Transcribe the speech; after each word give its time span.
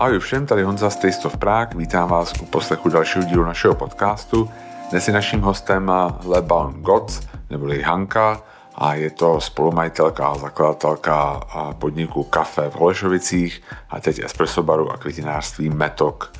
Ahoj 0.00 0.18
všem, 0.18 0.46
tady 0.46 0.62
Honza 0.62 0.90
z 0.90 0.96
Taste 0.96 1.28
of 1.28 1.36
Prague, 1.36 1.78
vítám 1.78 2.08
vás 2.08 2.32
u 2.42 2.44
poslechu 2.44 2.88
dalšího 2.88 3.24
dílu 3.24 3.44
našeho 3.44 3.74
podcastu. 3.74 4.50
Dnes 4.90 5.08
je 5.08 5.14
naším 5.14 5.40
hostem 5.40 5.92
Leban 6.24 6.72
Gotz, 6.72 7.20
neboli 7.50 7.82
Hanka, 7.82 8.42
a 8.74 8.94
je 8.94 9.10
to 9.10 9.40
spolumajitelka 9.40 10.26
a 10.26 10.38
zakladatelka 10.38 11.40
podniku 11.78 12.22
Kafe 12.22 12.70
v 12.70 12.74
Holešovicích 12.74 13.62
a 13.90 14.00
teď 14.00 14.18
espresso 14.18 14.62
baru 14.62 14.90
a 14.90 14.96
květinářství 14.96 15.70
Metok 15.70 16.32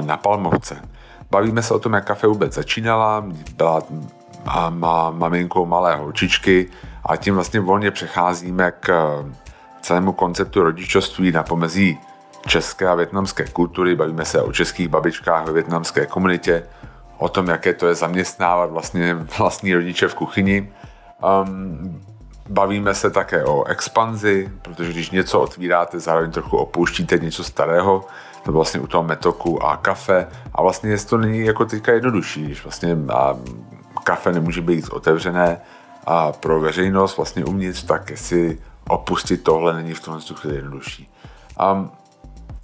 na 0.00 0.16
Palmovce. 0.16 0.82
Bavíme 1.30 1.62
se 1.62 1.74
o 1.74 1.78
tom, 1.78 1.92
jak 1.92 2.06
kafe 2.06 2.26
vůbec 2.26 2.54
začínala, 2.54 3.24
byla 3.56 3.82
a 4.46 4.70
má 4.70 5.10
maminkou 5.10 5.66
malé 5.66 5.96
holčičky 5.96 6.68
a 7.04 7.16
tím 7.16 7.34
vlastně 7.34 7.60
volně 7.60 7.90
přecházíme 7.90 8.72
k 8.80 9.16
celému 9.80 10.12
konceptu 10.12 10.62
rodičovství 10.62 11.32
na 11.32 11.42
pomezí 11.42 11.98
české 12.46 12.88
a 12.88 12.94
větnamské 12.94 13.44
kultury. 13.44 13.94
Bavíme 13.96 14.24
se 14.24 14.42
o 14.42 14.52
českých 14.52 14.88
babičkách 14.88 15.46
ve 15.46 15.52
větnamské 15.52 16.06
komunitě, 16.06 16.62
o 17.18 17.28
tom, 17.28 17.48
jaké 17.48 17.74
to 17.74 17.86
je 17.86 17.94
zaměstnávat 17.94 18.70
vlastně 18.70 19.14
vlastní 19.38 19.74
rodiče 19.74 20.08
v 20.08 20.14
kuchyni. 20.14 20.72
Um, 21.44 22.02
bavíme 22.48 22.94
se 22.94 23.10
také 23.10 23.44
o 23.44 23.64
expanzi, 23.64 24.50
protože 24.62 24.92
když 24.92 25.10
něco 25.10 25.40
otvíráte, 25.40 26.00
zároveň 26.00 26.30
trochu 26.30 26.56
opouštíte 26.56 27.18
něco 27.18 27.44
starého, 27.44 28.04
to 28.44 28.52
vlastně 28.52 28.80
u 28.80 28.86
toho 28.86 29.02
metoku 29.02 29.62
a 29.62 29.76
kafe. 29.76 30.28
A 30.54 30.62
vlastně 30.62 30.98
to 30.98 31.18
není 31.18 31.46
jako 31.46 31.64
teďka 31.64 31.92
jednodušší, 31.92 32.44
když 32.44 32.62
vlastně 32.62 32.96
a 33.14 33.36
kafe 34.04 34.32
nemůže 34.32 34.60
být 34.60 34.88
otevřené 34.88 35.60
a 36.06 36.32
pro 36.32 36.60
veřejnost 36.60 37.16
vlastně 37.16 37.44
uvnitř, 37.44 37.82
tak 37.82 38.12
si 38.14 38.58
opustit 38.88 39.44
tohle 39.44 39.74
není 39.74 39.94
v 39.94 40.00
tomhle 40.00 40.22
chvíli 40.34 40.56
jednodušší. 40.56 41.10
Um, 41.72 41.90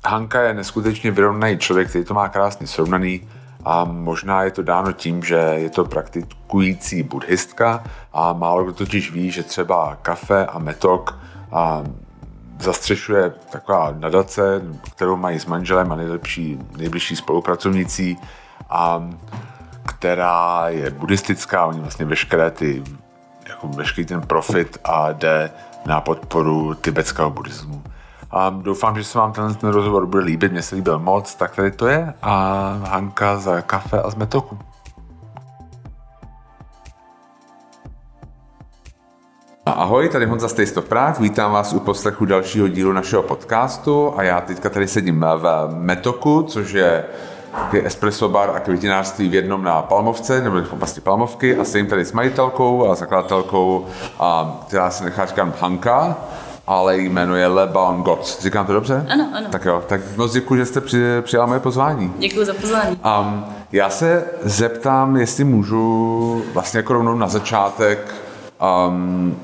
Hanka 0.09 0.43
je 0.43 0.55
neskutečně 0.55 1.11
vyrovnaný 1.11 1.59
člověk, 1.59 1.89
který 1.89 2.05
to 2.05 2.15
má 2.15 2.29
krásně 2.29 2.67
srovnaný 2.67 3.29
a 3.65 3.85
možná 3.85 4.43
je 4.43 4.51
to 4.51 4.63
dáno 4.63 4.93
tím, 4.93 5.23
že 5.23 5.35
je 5.35 5.71
to 5.71 5.85
praktikující 5.85 7.03
buddhistka 7.03 7.85
a 8.13 8.33
málo 8.33 8.65
kdo 8.65 8.73
totiž 8.73 9.13
ví, 9.13 9.31
že 9.31 9.43
třeba 9.43 9.99
kafe 10.03 10.47
a 10.47 10.59
metok 10.59 11.19
a 11.53 11.85
zastřešuje 12.61 13.33
taková 13.51 13.95
nadace, 13.99 14.63
kterou 14.95 15.17
mají 15.17 15.41
s 15.41 15.47
manželem 15.47 15.93
a 15.93 15.97
nejlepší, 15.97 16.59
nejbližší 16.77 17.17
spolupracovnicí 17.17 18.19
a 18.71 19.11
která 19.87 20.69
je 20.69 20.91
buddhistická, 20.91 21.67
oni 21.67 21.81
vlastně 21.81 22.05
veškeré 22.05 22.51
ty, 22.51 22.83
jako 23.49 23.69
veškerý 23.69 24.07
ten 24.07 24.21
profit 24.21 24.79
a 24.85 25.13
jde 25.13 25.51
na 25.87 26.01
podporu 26.01 26.75
tibetského 26.75 27.31
buddhismu. 27.31 27.83
A 28.31 28.51
doufám, 28.51 28.97
že 28.97 29.05
se 29.05 29.19
vám 29.19 29.33
ten, 29.33 29.55
ten 29.55 29.71
rozhovor 29.71 30.07
bude 30.07 30.25
líbit, 30.25 30.53
mně 30.53 30.63
se 30.63 30.75
líbil 30.75 30.99
moc, 30.99 31.35
tak 31.35 31.57
tady 31.57 31.71
to 31.71 31.87
je. 31.87 32.15
A 32.23 32.33
Hanka 32.85 33.37
za 33.37 33.61
kafe 33.61 34.03
a 34.03 34.11
z 34.11 34.15
metoku. 34.15 34.59
Ahoj, 39.67 40.09
tady 40.09 40.27
Honza 40.27 40.49
of 40.77 40.85
Prague, 40.85 41.23
vítám 41.23 41.53
vás 41.53 41.73
u 41.73 41.81
poslechu 41.81 42.25
dalšího 42.25 42.69
dílu 42.69 42.93
našeho 42.93 43.23
podcastu. 43.23 44.15
A 44.17 44.23
já 44.23 44.41
teďka 44.41 44.71
tady 44.71 44.89
sedím 44.89 45.27
v 45.37 45.69
Metoku, 45.75 46.43
což 46.43 46.73
je 46.73 47.05
espresso 47.85 48.29
bar 48.29 48.51
a 48.51 48.61
květinářství 48.61 49.29
v 49.29 49.35
jednom 49.35 49.63
na 49.63 49.83
Palmovce, 49.83 50.41
nebo 50.41 50.63
v 50.63 50.73
oblasti 50.73 51.01
Palmovky. 51.01 51.57
A 51.57 51.65
sedím 51.65 51.87
tady 51.87 52.05
s 52.05 52.13
majitelkou 52.13 52.91
a 52.91 52.95
zakladatelkou, 52.95 53.87
a, 54.19 54.59
která 54.67 54.91
se 54.91 55.05
nechá 55.05 55.27
říkat 55.27 55.61
Hanka 55.61 56.17
ale 56.69 56.97
jmenuje 56.97 57.47
Lebaon 57.47 58.03
Gots. 58.03 58.43
Říkám 58.43 58.67
to 58.67 58.73
dobře? 58.73 59.07
Ano, 59.09 59.29
ano. 59.35 59.47
Tak 59.51 59.65
jo, 59.65 59.83
tak 59.87 60.01
moc 60.17 60.33
děkuji, 60.33 60.57
že 60.57 60.67
jste 60.67 60.81
při, 60.81 61.03
přijala 61.23 61.47
moje 61.47 61.61
pozvání. 61.61 62.13
Děkuji 62.19 62.45
za 62.45 62.55
pozvání. 62.55 63.01
Um, 63.21 63.45
já 63.73 63.91
se 63.91 64.25
zeptám, 64.43 65.17
jestli 65.17 65.45
můžu 65.45 66.43
vlastně 66.55 66.79
jako 66.79 66.93
rovnou 66.93 67.15
na 67.15 67.29
začátek 67.29 68.15
um, 68.89 69.37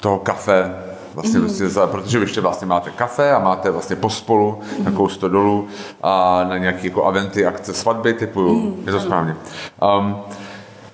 toho 0.00 0.18
kafe, 0.18 0.74
vlastně, 1.14 1.38
mm. 1.38 1.44
vlastně 1.44 1.68
za, 1.68 1.86
protože 1.86 2.18
vy 2.18 2.24
ještě 2.24 2.40
vlastně 2.40 2.66
máte 2.66 2.90
kafe 2.90 3.32
a 3.32 3.38
máte 3.38 3.70
vlastně 3.70 3.96
pospolu 3.96 4.60
mm. 4.78 4.84
takovou 4.84 5.08
stodolu 5.08 5.68
a 6.02 6.44
na 6.48 6.58
nějaké 6.58 6.86
jako 6.86 7.04
aventy, 7.04 7.46
akce, 7.46 7.74
svatby 7.74 8.14
typu, 8.14 8.40
mm. 8.40 8.82
je 8.86 8.92
to 8.92 9.00
správně. 9.00 9.36
Um, 9.98 10.16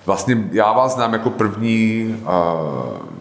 vlastně 0.05 0.47
já 0.51 0.73
vás 0.73 0.95
znám 0.95 1.13
jako 1.13 1.29
první 1.29 2.15
uh, 2.23 3.14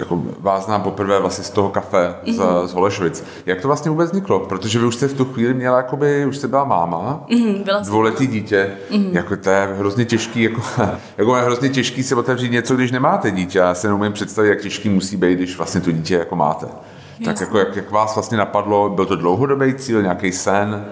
jako 0.00 0.22
vás 0.38 0.64
znám 0.64 0.82
poprvé 0.82 1.20
vlastně 1.20 1.44
z 1.44 1.50
toho 1.50 1.68
kafe 1.68 2.14
z, 2.26 2.38
mm-hmm. 2.38 2.66
z 2.66 2.72
Holešovic. 2.72 3.24
Jak 3.46 3.60
to 3.60 3.68
vlastně 3.68 3.90
vůbec 3.90 4.10
vzniklo? 4.10 4.40
Protože 4.40 4.78
vy 4.78 4.86
už 4.86 4.94
jste 4.94 5.08
v 5.08 5.14
tu 5.14 5.24
chvíli 5.24 5.54
měla, 5.54 5.76
jakoby, 5.76 6.26
už 6.26 6.36
jste 6.36 6.48
byla 6.48 6.64
máma, 6.64 7.24
mm-hmm, 7.28 7.64
byla 7.64 7.78
dvouletý 7.78 8.26
dítě, 8.26 8.72
mm-hmm. 8.90 9.10
jako 9.12 9.36
to 9.36 9.50
je 9.50 9.68
hrozně 9.78 10.04
těžký, 10.04 10.42
jako, 10.42 10.62
jako 11.18 11.36
je 11.36 11.42
hrozně 11.42 11.68
těžký 11.68 12.02
se 12.02 12.14
otevřít 12.14 12.52
něco, 12.52 12.76
když 12.76 12.92
nemáte 12.92 13.30
dítě. 13.30 13.58
Já 13.58 13.74
se 13.74 13.88
neumím 13.88 14.12
představit, 14.12 14.48
jak 14.48 14.60
těžký 14.60 14.88
musí 14.88 15.16
být, 15.16 15.34
když 15.34 15.56
vlastně 15.56 15.80
to 15.80 15.92
dítě 15.92 16.14
jako 16.14 16.36
máte. 16.36 16.66
Jasně. 16.66 17.26
Tak 17.26 17.40
jako, 17.40 17.58
jak, 17.58 17.76
jak 17.76 17.90
vás 17.90 18.14
vlastně 18.14 18.38
napadlo, 18.38 18.90
byl 18.90 19.06
to 19.06 19.16
dlouhodobý 19.16 19.74
cíl, 19.74 20.02
nějaký 20.02 20.32
sen? 20.32 20.86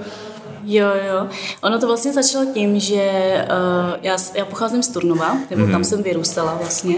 Jo, 0.64 0.88
jo. 1.08 1.26
Ono 1.62 1.78
to 1.78 1.86
vlastně 1.86 2.12
začalo 2.12 2.46
tím, 2.54 2.80
že 2.80 3.34
uh, 3.50 3.96
já, 4.02 4.16
já 4.34 4.44
pocházím 4.44 4.82
z 4.82 4.88
Turnova, 4.88 5.36
nebo 5.50 5.62
mm-hmm. 5.62 5.70
tam 5.70 5.84
jsem 5.84 6.02
vyrůstala 6.02 6.54
vlastně. 6.60 6.94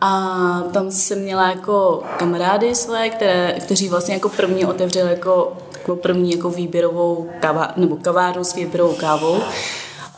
A 0.00 0.62
tam 0.72 0.90
jsem 0.90 1.18
měla 1.18 1.50
jako 1.50 2.02
kamarády 2.18 2.74
své, 2.74 3.10
které, 3.10 3.56
kteří 3.60 3.88
vlastně 3.88 4.14
jako 4.14 4.28
první 4.28 4.66
otevřeli 4.66 5.10
jako, 5.10 5.52
jako 5.72 5.96
první 5.96 6.32
jako 6.32 6.50
výběrovou 6.50 7.30
kava, 7.40 7.72
nebo 7.76 7.96
kavárnu 7.96 8.44
s 8.44 8.54
výběrovou 8.54 8.94
kávou. 8.94 9.40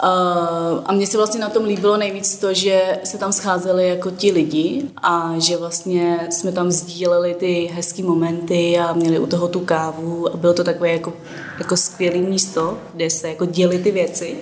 Uh, 0.02 0.80
a 0.84 0.92
mně 0.92 1.06
se 1.06 1.16
vlastně 1.16 1.40
na 1.40 1.48
tom 1.48 1.64
líbilo 1.64 1.96
nejvíc 1.96 2.38
to, 2.38 2.54
že 2.54 2.98
se 3.04 3.18
tam 3.18 3.32
scházeli 3.32 3.88
jako 3.88 4.10
ti 4.10 4.32
lidi 4.32 4.82
a 5.02 5.34
že 5.38 5.56
vlastně 5.56 6.28
jsme 6.30 6.52
tam 6.52 6.70
sdíleli 6.70 7.34
ty 7.34 7.70
hezké 7.74 8.02
momenty 8.02 8.78
a 8.78 8.92
měli 8.92 9.18
u 9.18 9.26
toho 9.26 9.48
tu 9.48 9.60
kávu 9.60 10.34
a 10.34 10.36
bylo 10.36 10.52
to 10.52 10.64
takové 10.64 10.92
jako, 10.92 11.12
jako 11.58 11.76
skvělé 11.76 12.18
místo, 12.18 12.78
kde 12.94 13.10
se 13.10 13.28
jako 13.28 13.44
děli 13.44 13.78
ty 13.78 13.90
věci. 13.90 14.36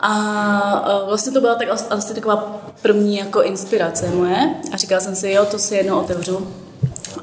A 0.00 1.02
vlastně 1.06 1.32
to 1.32 1.40
byla 1.40 1.54
tak 1.54 1.68
asi 1.90 2.14
taková 2.14 2.60
první 2.82 3.16
jako 3.16 3.42
inspirace 3.42 4.10
moje. 4.14 4.54
A 4.72 4.76
říkala 4.76 5.00
jsem 5.00 5.16
si, 5.16 5.30
jo, 5.30 5.44
to 5.44 5.58
si 5.58 5.74
jedno 5.74 6.00
otevřu. 6.00 6.46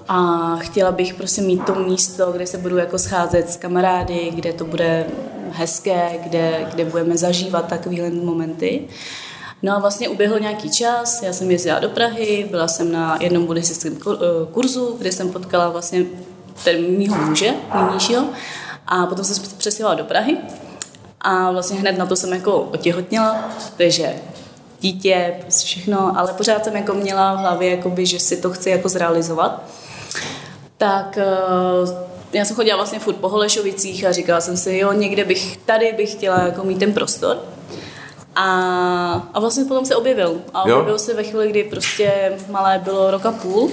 A 0.07 0.55
chtěla 0.59 0.91
bych 0.91 1.13
prostě 1.13 1.41
mít 1.41 1.65
to 1.65 1.75
místo, 1.75 2.31
kde 2.31 2.47
se 2.47 2.57
budu 2.57 2.77
jako 2.77 2.99
scházet 2.99 3.49
s 3.49 3.57
kamarády, 3.57 4.31
kde 4.35 4.53
to 4.53 4.65
bude 4.65 5.05
hezké, 5.51 6.19
kde, 6.23 6.67
kde 6.73 6.85
budeme 6.85 7.17
zažívat 7.17 7.67
takovéhle 7.67 8.09
momenty. 8.09 8.87
No 9.63 9.75
a 9.75 9.79
vlastně 9.79 10.09
uběhl 10.09 10.39
nějaký 10.39 10.69
čas, 10.69 11.21
já 11.21 11.33
jsem 11.33 11.51
jezdila 11.51 11.79
do 11.79 11.89
Prahy, 11.89 12.47
byla 12.51 12.67
jsem 12.67 12.91
na 12.91 13.17
jednom 13.21 13.45
buddhistickém 13.45 13.97
eh, 14.13 14.17
kurzu, 14.51 14.95
kde 14.97 15.11
jsem 15.11 15.31
potkala 15.31 15.69
vlastně 15.69 16.05
ten 16.63 16.97
mýho 16.97 17.15
muže, 17.15 17.53
nynějšího, 17.75 18.25
a 18.87 19.05
potom 19.05 19.25
jsem 19.25 19.35
se 19.59 19.83
do 19.95 20.03
Prahy 20.03 20.37
a 21.27 21.51
vlastně 21.51 21.79
hned 21.79 21.97
na 21.97 22.05
to 22.05 22.15
jsem 22.15 22.33
jako 22.33 22.59
otěhotněla, 22.59 23.49
takže 23.77 24.15
dítě, 24.79 25.35
prostě 25.41 25.65
všechno, 25.65 26.19
ale 26.19 26.33
pořád 26.33 26.63
jsem 26.63 26.75
jako 26.75 26.93
měla 26.93 27.33
v 27.33 27.37
hlavě, 27.37 27.69
jakoby, 27.69 28.05
že 28.05 28.19
si 28.19 28.37
to 28.37 28.51
chci 28.51 28.69
jako 28.69 28.89
zrealizovat. 28.89 29.63
Tak 30.77 31.17
eh, 31.17 31.27
já 32.33 32.45
jsem 32.45 32.55
chodila 32.55 32.77
vlastně 32.77 32.99
furt 32.99 33.13
po 33.13 33.29
Holešovicích 33.29 34.05
a 34.05 34.11
říkala 34.11 34.41
jsem 34.41 34.57
si, 34.57 34.77
jo, 34.77 34.93
někde 34.93 35.25
bych, 35.25 35.57
tady 35.57 35.93
bych 35.97 36.11
chtěla 36.11 36.41
jako 36.41 36.63
mít 36.63 36.79
ten 36.79 36.93
prostor. 36.93 37.37
A, 38.35 39.29
a 39.33 39.39
vlastně 39.39 39.65
potom 39.65 39.85
se 39.85 39.95
objevil. 39.95 40.41
A 40.53 40.69
jo? 40.69 40.75
objevil 40.75 40.99
se 40.99 41.13
ve 41.13 41.23
chvíli, 41.23 41.49
kdy 41.49 41.63
prostě 41.63 42.33
malé 42.49 42.81
bylo 42.83 43.11
rok 43.11 43.25
a 43.25 43.31
půl. 43.31 43.71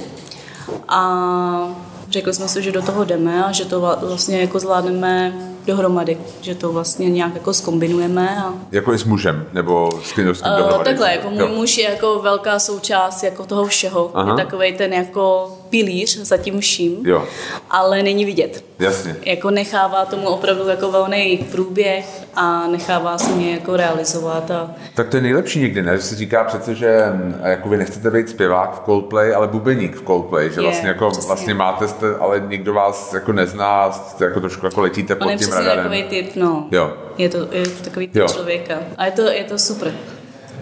A 0.89 1.77
řekli 2.11 2.35
jsme 2.35 2.49
si, 2.49 2.63
že 2.63 2.73
do 2.73 2.83
toho 2.83 3.05
jdeme 3.05 3.45
a 3.45 3.53
že 3.53 3.65
to 3.65 3.81
vlastně 4.01 4.41
jako 4.41 4.61
zvládneme 4.61 5.33
dohromady, 5.67 6.19
že 6.41 6.55
to 6.55 6.73
vlastně 6.73 7.11
nějak 7.11 7.35
jako 7.35 7.55
skombinujeme. 7.55 8.43
A... 8.45 8.55
Jako 8.73 8.93
i 8.93 8.99
s 8.99 9.05
mužem, 9.05 9.47
nebo 9.53 10.01
s 10.05 10.13
kým, 10.13 10.29
s 10.35 10.43
kým 10.43 10.53
dohromady? 10.53 10.79
Uh, 10.79 10.85
takhle, 10.85 11.13
jako 11.13 11.31
můj 11.31 11.49
muž 11.49 11.79
je 11.79 11.91
jako 11.91 12.19
velká 12.19 12.59
součást 12.59 13.23
jako 13.23 13.45
toho 13.45 13.65
všeho. 13.65 14.11
Aha. 14.15 14.31
Je 14.31 14.45
takový 14.45 14.73
ten 14.73 14.93
jako 14.93 15.53
pilíř 15.75 16.19
za 16.19 16.37
tím 16.37 16.61
vším, 16.61 16.97
jo. 17.05 17.25
ale 17.71 18.03
není 18.03 18.25
vidět. 18.25 18.65
Jasně. 18.79 19.17
Jako 19.25 19.51
nechává 19.51 20.05
tomu 20.05 20.29
opravdu 20.29 20.69
jako 20.69 20.91
velný 20.91 21.47
průběh 21.53 22.23
a 22.35 22.67
nechává 22.67 23.19
se 23.19 23.33
mě 23.33 23.53
jako 23.53 23.77
realizovat. 23.77 24.51
A... 24.51 24.71
Tak 24.95 25.09
to 25.09 25.17
je 25.17 25.23
nejlepší 25.23 25.61
někdy, 25.61 25.83
ne? 25.83 25.97
Že 25.97 26.03
se 26.03 26.17
říká 26.17 26.45
přece, 26.45 26.75
že 26.75 27.05
mm, 27.13 27.41
jako 27.45 27.69
vy 27.69 27.77
nechcete 27.77 28.11
být 28.11 28.29
zpěvák 28.29 28.83
v 28.83 28.85
Coldplay, 28.85 29.35
ale 29.35 29.49
bubeník 29.49 29.97
v 29.97 30.07
Coldplay, 30.07 30.51
že 30.51 30.61
je, 30.61 30.63
vlastně 30.63 30.89
jako 30.89 31.11
přesně. 31.11 31.27
vlastně 31.27 31.55
máte, 31.55 31.89
jste, 31.89 32.17
ale 32.21 32.43
nikdo 32.49 32.75
vás 32.75 33.15
jako 33.15 33.33
nezná, 33.33 33.93
jste 33.93 34.25
jako 34.25 34.41
trošku 34.41 34.67
jako 34.67 34.81
letíte 34.81 35.15
pod 35.15 35.35
tím 35.35 35.53
radarem. 35.53 35.77
takový 35.77 36.03
typ, 36.03 36.37
no. 36.37 36.69
Jo. 36.71 36.93
Je 37.19 37.29
to, 37.29 37.39
je 37.51 37.69
to 37.69 37.85
takový 37.85 38.09
typ 38.09 38.17
jo. 38.17 38.29
člověka. 38.29 38.79
A 38.99 39.07
je 39.07 39.13
to, 39.13 39.23
je 39.23 39.45
to 39.45 39.59
super. 39.59 39.93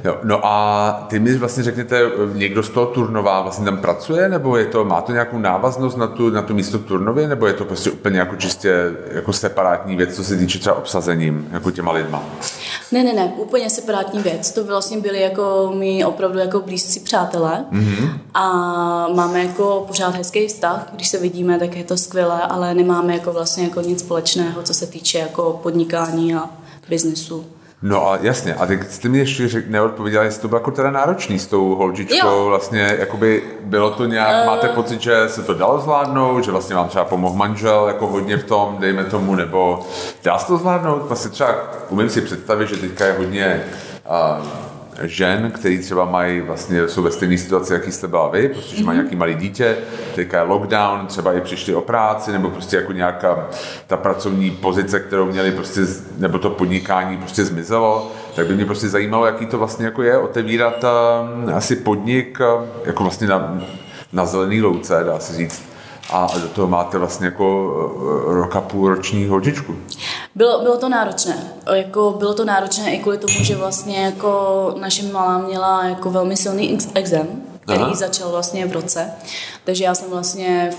Jo, 0.04 0.18
no 0.22 0.46
a 0.46 1.06
ty 1.08 1.18
mi 1.18 1.34
vlastně 1.34 1.62
řekněte, 1.62 2.00
někdo 2.32 2.62
z 2.62 2.68
toho 2.68 2.86
Turnova 2.86 3.42
vlastně 3.42 3.64
tam 3.64 3.78
pracuje, 3.78 4.28
nebo 4.28 4.56
je 4.56 4.66
to, 4.66 4.84
má 4.84 5.00
to 5.00 5.12
nějakou 5.12 5.38
návaznost 5.38 5.96
na 5.96 6.06
tu, 6.06 6.30
na 6.30 6.42
tu 6.42 6.54
místo 6.54 6.78
Turnově, 6.78 7.28
nebo 7.28 7.46
je 7.46 7.52
to 7.52 7.64
prostě 7.64 7.90
úplně 7.90 8.18
jako 8.18 8.36
čistě 8.36 8.92
jako 9.12 9.32
separátní 9.32 9.96
věc, 9.96 10.16
co 10.16 10.24
se 10.24 10.36
týče 10.36 10.58
třeba 10.58 10.76
obsazením, 10.76 11.48
jako 11.52 11.70
těma 11.70 11.92
lidma? 11.92 12.22
Ne, 12.92 13.04
ne, 13.04 13.12
ne, 13.12 13.32
úplně 13.36 13.70
separátní 13.70 14.22
věc. 14.22 14.52
To 14.52 14.64
vlastně 14.64 15.00
byli 15.00 15.20
jako 15.20 15.72
my 15.78 16.04
opravdu 16.04 16.38
jako 16.38 16.60
blízcí 16.60 17.00
přátelé 17.00 17.64
mm-hmm. 17.72 18.10
a 18.34 18.48
máme 19.14 19.44
jako 19.44 19.84
pořád 19.86 20.14
hezký 20.14 20.48
vztah, 20.48 20.88
když 20.92 21.08
se 21.08 21.18
vidíme, 21.18 21.58
tak 21.58 21.76
je 21.76 21.84
to 21.84 21.96
skvělé, 21.96 22.42
ale 22.42 22.74
nemáme 22.74 23.14
jako 23.14 23.32
vlastně 23.32 23.64
jako 23.64 23.80
nic 23.80 24.00
společného, 24.00 24.62
co 24.62 24.74
se 24.74 24.86
týče 24.86 25.18
jako 25.18 25.60
podnikání 25.62 26.34
a 26.34 26.50
biznesu. 26.88 27.44
No 27.82 28.10
a 28.10 28.18
jasně, 28.20 28.54
a 28.54 28.66
teď 28.66 28.90
jste 28.90 29.08
mi 29.08 29.18
ještě 29.18 29.48
řek, 29.48 29.68
neodpověděla, 29.68 30.24
jestli 30.24 30.42
to 30.42 30.48
bylo 30.48 30.60
jako 30.60 30.70
teda 30.70 30.90
náročný 30.90 31.38
s 31.38 31.46
tou 31.46 31.74
holčičkou, 31.74 32.28
jo. 32.28 32.44
vlastně 32.48 32.96
jakoby 32.98 33.42
bylo 33.64 33.90
to 33.90 34.06
nějak, 34.06 34.40
uh... 34.40 34.46
máte 34.46 34.68
pocit, 34.68 35.00
že 35.02 35.28
se 35.28 35.42
to 35.42 35.54
dalo 35.54 35.80
zvládnout, 35.80 36.44
že 36.44 36.50
vlastně 36.50 36.76
vám 36.76 36.88
třeba 36.88 37.04
pomohl 37.04 37.36
manžel 37.36 37.84
jako 37.86 38.06
hodně 38.06 38.36
v 38.36 38.44
tom, 38.44 38.76
dejme 38.80 39.04
tomu, 39.04 39.34
nebo 39.34 39.86
dá 40.24 40.38
se 40.38 40.46
to 40.46 40.56
zvládnout? 40.56 41.02
Vlastně 41.06 41.30
třeba 41.30 41.54
umím 41.88 42.10
si 42.10 42.20
představit, 42.20 42.68
že 42.68 42.76
teďka 42.76 43.06
je 43.06 43.12
hodně 43.12 43.62
uh, 44.40 44.71
žen, 45.02 45.50
který 45.50 45.78
třeba 45.78 46.04
mají 46.04 46.40
vlastně, 46.40 46.88
jsou 46.88 47.02
ve 47.02 47.10
stejné 47.10 47.38
situaci, 47.38 47.72
jaký 47.72 47.92
jste 47.92 48.08
byla 48.08 48.28
vy, 48.28 48.48
prostě, 48.48 48.76
že 48.76 48.84
mají 48.84 48.98
mhm. 48.98 49.04
nějaký 49.04 49.16
malý 49.16 49.34
dítě, 49.34 49.76
teďka 50.14 50.38
je 50.38 50.42
lockdown, 50.42 51.06
třeba 51.06 51.32
i 51.32 51.40
přišli 51.40 51.74
o 51.74 51.80
práci, 51.80 52.32
nebo 52.32 52.50
prostě 52.50 52.76
jako 52.76 52.92
nějaká 52.92 53.48
ta 53.86 53.96
pracovní 53.96 54.50
pozice, 54.50 55.00
kterou 55.00 55.26
měli 55.26 55.52
prostě, 55.52 55.80
nebo 56.18 56.38
to 56.38 56.50
podnikání 56.50 57.16
prostě 57.16 57.44
zmizelo, 57.44 58.12
tak 58.36 58.46
by 58.46 58.54
mě 58.54 58.64
prostě 58.64 58.88
zajímalo, 58.88 59.26
jaký 59.26 59.46
to 59.46 59.58
vlastně 59.58 59.84
jako 59.84 60.02
je 60.02 60.18
otevírat 60.18 60.84
um, 60.84 61.54
asi 61.54 61.76
podnik 61.76 62.40
um, 62.40 62.66
jako 62.84 63.02
vlastně 63.02 63.26
na, 63.26 63.62
na 64.12 64.26
zelený 64.26 64.62
louce, 64.62 65.04
dá 65.04 65.18
se 65.18 65.36
říct, 65.36 65.71
a 66.10 66.26
do 66.42 66.48
toho 66.48 66.68
máte 66.68 66.98
vlastně 66.98 67.26
jako 67.26 67.70
eh, 68.30 68.34
roka 68.34 68.60
půl 68.60 68.88
roční 68.88 69.26
holčičku. 69.26 69.76
Bylo, 70.34 70.62
bylo 70.62 70.76
to 70.76 70.88
náročné. 70.88 71.52
Jako 71.72 72.14
bylo 72.18 72.34
to 72.34 72.44
náročné 72.44 72.94
i 72.94 72.98
kvůli 72.98 73.18
tomu, 73.18 73.34
že 73.44 73.56
vlastně 73.56 74.04
jako 74.04 74.74
naše 74.80 75.02
malá 75.12 75.38
měla 75.38 75.84
jako 75.84 76.10
velmi 76.10 76.36
silný 76.36 76.78
exém, 76.94 77.26
který 77.60 77.80
Aha. 77.82 77.94
začal 77.94 78.30
vlastně 78.30 78.66
v 78.66 78.72
roce. 78.72 79.12
Takže 79.64 79.84
já 79.84 79.94
jsem 79.94 80.10
vlastně 80.10 80.70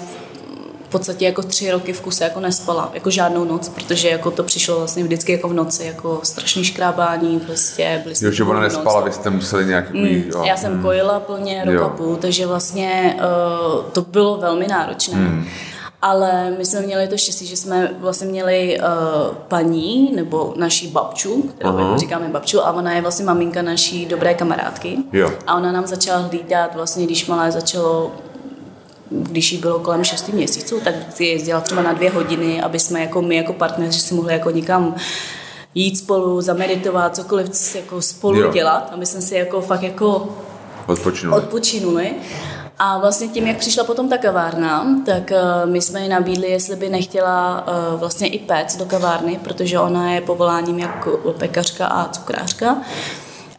podstatě 0.93 1.25
jako 1.25 1.41
tři 1.41 1.71
roky 1.71 1.93
v 1.93 2.01
kuse 2.01 2.23
jako 2.23 2.39
nespala, 2.39 2.91
jako 2.93 3.09
žádnou 3.09 3.43
noc, 3.43 3.69
protože 3.69 4.09
jako 4.09 4.31
to 4.31 4.43
přišlo 4.43 4.77
vlastně 4.77 5.03
vždycky 5.03 5.31
jako 5.31 5.49
v 5.49 5.53
noci, 5.53 5.85
jako 5.85 6.19
strašný 6.23 6.63
škrábání, 6.63 7.39
prostě 7.39 8.01
byli. 8.03 8.15
Jo, 8.21 8.31
že 8.31 8.43
ona 8.43 8.59
nespala, 8.59 8.99
noc. 8.99 9.05
vy 9.05 9.13
jste 9.13 9.29
museli 9.29 9.65
nějak... 9.65 9.93
Mm, 9.93 10.05
jo. 10.05 10.43
Já 10.43 10.57
jsem 10.57 10.75
mm. 10.75 10.81
kojila 10.81 11.19
plně 11.19 11.63
rok 11.65 11.81
a 11.81 11.89
půl, 11.89 12.15
takže 12.15 12.47
vlastně 12.47 13.15
uh, 13.17 13.83
to 13.91 14.01
bylo 14.01 14.37
velmi 14.37 14.67
náročné. 14.67 15.17
Mm. 15.17 15.45
Ale 16.01 16.51
my 16.57 16.65
jsme 16.65 16.81
měli 16.81 17.07
to 17.07 17.17
štěstí, 17.17 17.47
že 17.47 17.57
jsme 17.57 17.91
vlastně 17.99 18.27
měli 18.27 18.79
uh, 18.79 19.35
paní, 19.47 20.11
nebo 20.15 20.53
naší 20.57 20.87
babču, 20.87 21.41
kterou 21.41 21.71
uh-huh. 21.71 21.97
říkáme 21.97 22.27
babču, 22.27 22.61
a 22.61 22.71
ona 22.71 22.93
je 22.93 23.01
vlastně 23.01 23.25
maminka 23.25 23.61
naší 23.61 24.05
dobré 24.05 24.33
kamarádky. 24.33 24.97
Jo. 25.13 25.31
A 25.47 25.55
ona 25.55 25.71
nám 25.71 25.87
začala 25.87 26.19
hlídat, 26.19 26.75
vlastně 26.75 27.05
když 27.05 27.27
malé 27.27 27.51
začalo 27.51 28.11
když 29.09 29.51
jí 29.51 29.57
bylo 29.57 29.79
kolem 29.79 30.03
6 30.03 30.27
měsíců, 30.27 30.79
tak 30.83 30.95
jezdila 31.19 31.61
třeba 31.61 31.81
na 31.81 31.93
dvě 31.93 32.09
hodiny, 32.09 32.61
aby 32.61 32.79
jsme 32.79 33.01
jako 33.01 33.21
my 33.21 33.35
jako 33.35 33.53
partneři 33.53 33.99
si 33.99 34.13
mohli 34.13 34.33
jako 34.33 34.49
někam 34.49 34.95
jít 35.75 35.97
spolu, 35.97 36.41
zameditovat, 36.41 37.15
cokoliv 37.15 37.75
jako 37.75 38.01
spolu 38.01 38.39
jo. 38.39 38.51
dělat, 38.51 38.91
aby 38.93 39.05
jsme 39.05 39.21
si 39.21 39.35
jako 39.35 39.61
fakt 39.61 39.83
jako 39.83 40.29
odpočinuli. 40.87 41.41
odpočinuli. 41.41 42.13
A 42.79 42.97
vlastně 42.97 43.27
tím, 43.27 43.47
jak 43.47 43.57
přišla 43.57 43.83
potom 43.83 44.09
ta 44.09 44.17
kavárna, 44.17 44.87
tak 45.05 45.31
uh, 45.31 45.71
my 45.71 45.81
jsme 45.81 46.01
ji 46.01 46.09
nabídli, 46.09 46.51
jestli 46.51 46.75
by 46.75 46.89
nechtěla 46.89 47.67
uh, 47.67 47.99
vlastně 47.99 48.27
i 48.27 48.39
péct 48.39 48.79
do 48.79 48.85
kavárny, 48.85 49.39
protože 49.43 49.79
ona 49.79 50.11
je 50.13 50.21
povoláním 50.21 50.79
jako 50.79 51.33
pekařka 51.37 51.87
a 51.87 52.09
cukrářka. 52.09 52.77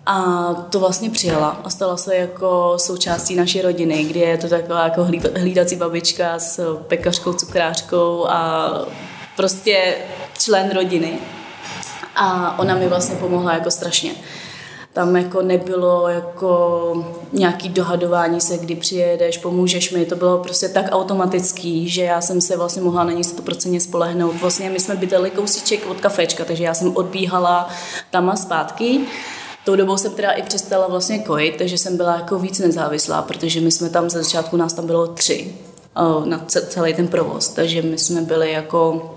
A 0.07 0.23
to 0.71 0.81
vlastně 0.81 1.11
přijela 1.11 1.61
a 1.65 1.71
stala 1.71 1.97
se 1.97 2.17
jako 2.17 2.75
součástí 2.77 3.37
naší 3.37 3.63
rodiny, 3.63 4.05
kdy 4.05 4.21
je 4.21 4.39
to 4.39 4.49
taková 4.49 4.85
jako 4.85 5.09
hlídací 5.37 5.77
babička 5.77 6.39
s 6.39 6.77
pekařkou, 6.77 7.33
cukrářkou 7.33 8.27
a 8.29 8.71
prostě 9.37 9.97
člen 10.39 10.71
rodiny. 10.75 11.19
A 12.17 12.59
ona 12.59 12.75
mi 12.75 12.89
vlastně 12.89 13.17
pomohla 13.17 13.55
jako 13.55 13.71
strašně. 13.71 14.13
Tam 14.93 15.17
jako 15.17 15.43
nebylo 15.43 16.09
jako 16.09 17.05
nějaký 17.33 17.69
dohadování 17.69 18.41
se, 18.41 18.59
kdy 18.59 18.77
přijedeš, 18.77 19.39
pomůžeš 19.39 19.91
mi. 19.91 20.07
To 20.07 20.17
bylo 20.17 20.39
prostě 20.39 20.69
tak 20.69 20.87
automatický, 20.91 21.89
že 21.89 22.03
já 22.03 22.21
jsem 22.21 22.41
se 22.41 22.57
vlastně 22.57 22.83
mohla 22.83 23.05
na 23.05 23.13
ní 23.13 23.23
100% 23.23 23.81
spolehnout. 23.81 24.41
Vlastně 24.41 24.71
my 24.71 24.81
jsme 24.81 24.97
bydleli 24.97 25.31
kousíček 25.31 25.87
od 25.91 26.01
kafečka, 26.01 26.45
takže 26.45 26.65
já 26.65 26.75
jsem 26.75 26.97
odbíhala 26.97 27.69
tam 28.11 28.31
a 28.31 28.37
zpátky. 28.37 29.01
Tou 29.65 29.77
dobou 29.77 29.97
jsem 29.97 30.13
teda 30.13 30.31
i 30.31 30.43
přestala 30.43 30.89
vlastně 30.89 31.19
kojit, 31.19 31.57
takže 31.57 31.79
jsem 31.79 31.97
byla 31.97 32.15
jako 32.17 32.39
víc 32.39 32.59
nezávislá, 32.59 33.23
protože 33.23 33.61
my 33.61 33.71
jsme 33.71 33.91
tam 33.91 34.11
ze 34.11 34.23
začátku, 34.23 34.57
nás 34.57 34.73
tam 34.73 34.87
bylo 34.87 35.07
tři 35.07 35.55
na 36.25 36.45
celý 36.47 36.95
ten 36.95 37.09
provoz, 37.09 37.49
takže 37.49 37.83
my 37.83 37.99
jsme 37.99 38.21
byli 38.21 38.53
jako 38.53 39.11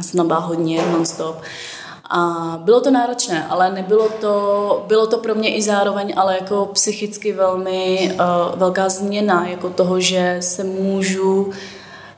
snabá 0.00 0.38
hodně 0.38 0.82
non-stop. 0.92 1.36
A 2.10 2.20
bylo 2.64 2.80
to 2.80 2.90
náročné, 2.90 3.46
ale 3.48 3.72
nebylo 3.72 4.08
to, 4.20 4.84
bylo 4.88 5.06
to 5.06 5.18
pro 5.18 5.34
mě 5.34 5.56
i 5.56 5.62
zároveň, 5.62 6.14
ale 6.16 6.34
jako 6.34 6.70
psychicky 6.72 7.32
velmi 7.32 8.12
uh, 8.14 8.58
velká 8.58 8.88
změna, 8.88 9.46
jako 9.48 9.70
toho, 9.70 10.00
že 10.00 10.36
se 10.40 10.64
můžu 10.64 11.50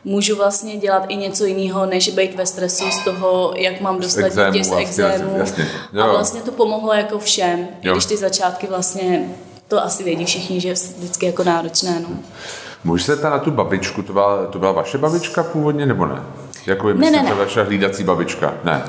můžu 0.04 0.37
vlastně 0.37 0.76
dělat 0.76 1.04
i 1.08 1.16
něco 1.16 1.44
jiného, 1.44 1.87
než 1.87 2.08
být 2.08 2.34
ve 2.34 2.46
stresu 2.46 2.84
z 2.90 3.04
toho, 3.04 3.52
jak 3.56 3.81
mám 3.81 4.00
dostat 4.00 4.26
exému, 4.26 4.52
dítě 4.52 4.64
z 4.64 4.69
vlastně, 4.69 5.04
exému. 5.04 5.38
Jasně, 5.38 5.69
A 6.02 6.06
vlastně 6.06 6.40
to 6.40 6.52
pomohlo 6.52 6.93
jako 6.93 7.19
všem, 7.19 7.69
jo. 7.82 7.93
když 7.93 8.06
ty 8.06 8.16
začátky 8.16 8.66
vlastně, 8.66 9.28
to 9.69 9.84
asi 9.84 10.04
vědí 10.04 10.25
všichni, 10.25 10.60
že 10.60 10.69
je 10.69 10.75
vždycky 10.75 11.26
jako 11.26 11.44
náročné. 11.44 12.00
No. 12.00 12.16
Můžu 12.84 13.04
se 13.04 13.16
na 13.16 13.38
tu 13.38 13.50
babičku, 13.50 14.02
to 14.02 14.12
byla, 14.12 14.46
to 14.46 14.58
byla 14.58 14.72
vaše 14.72 14.99
babička 14.99 15.43
původně 15.43 15.87
nebo 15.87 16.06
ne? 16.06 16.22
Jako 16.66 16.88
je, 16.88 16.94
myslíte, 16.94 17.22
ne, 17.22 17.28
ne, 17.28 17.34
vaše 17.34 17.62
hlídací 17.62 18.04
babička? 18.04 18.54
Ne. 18.64 18.82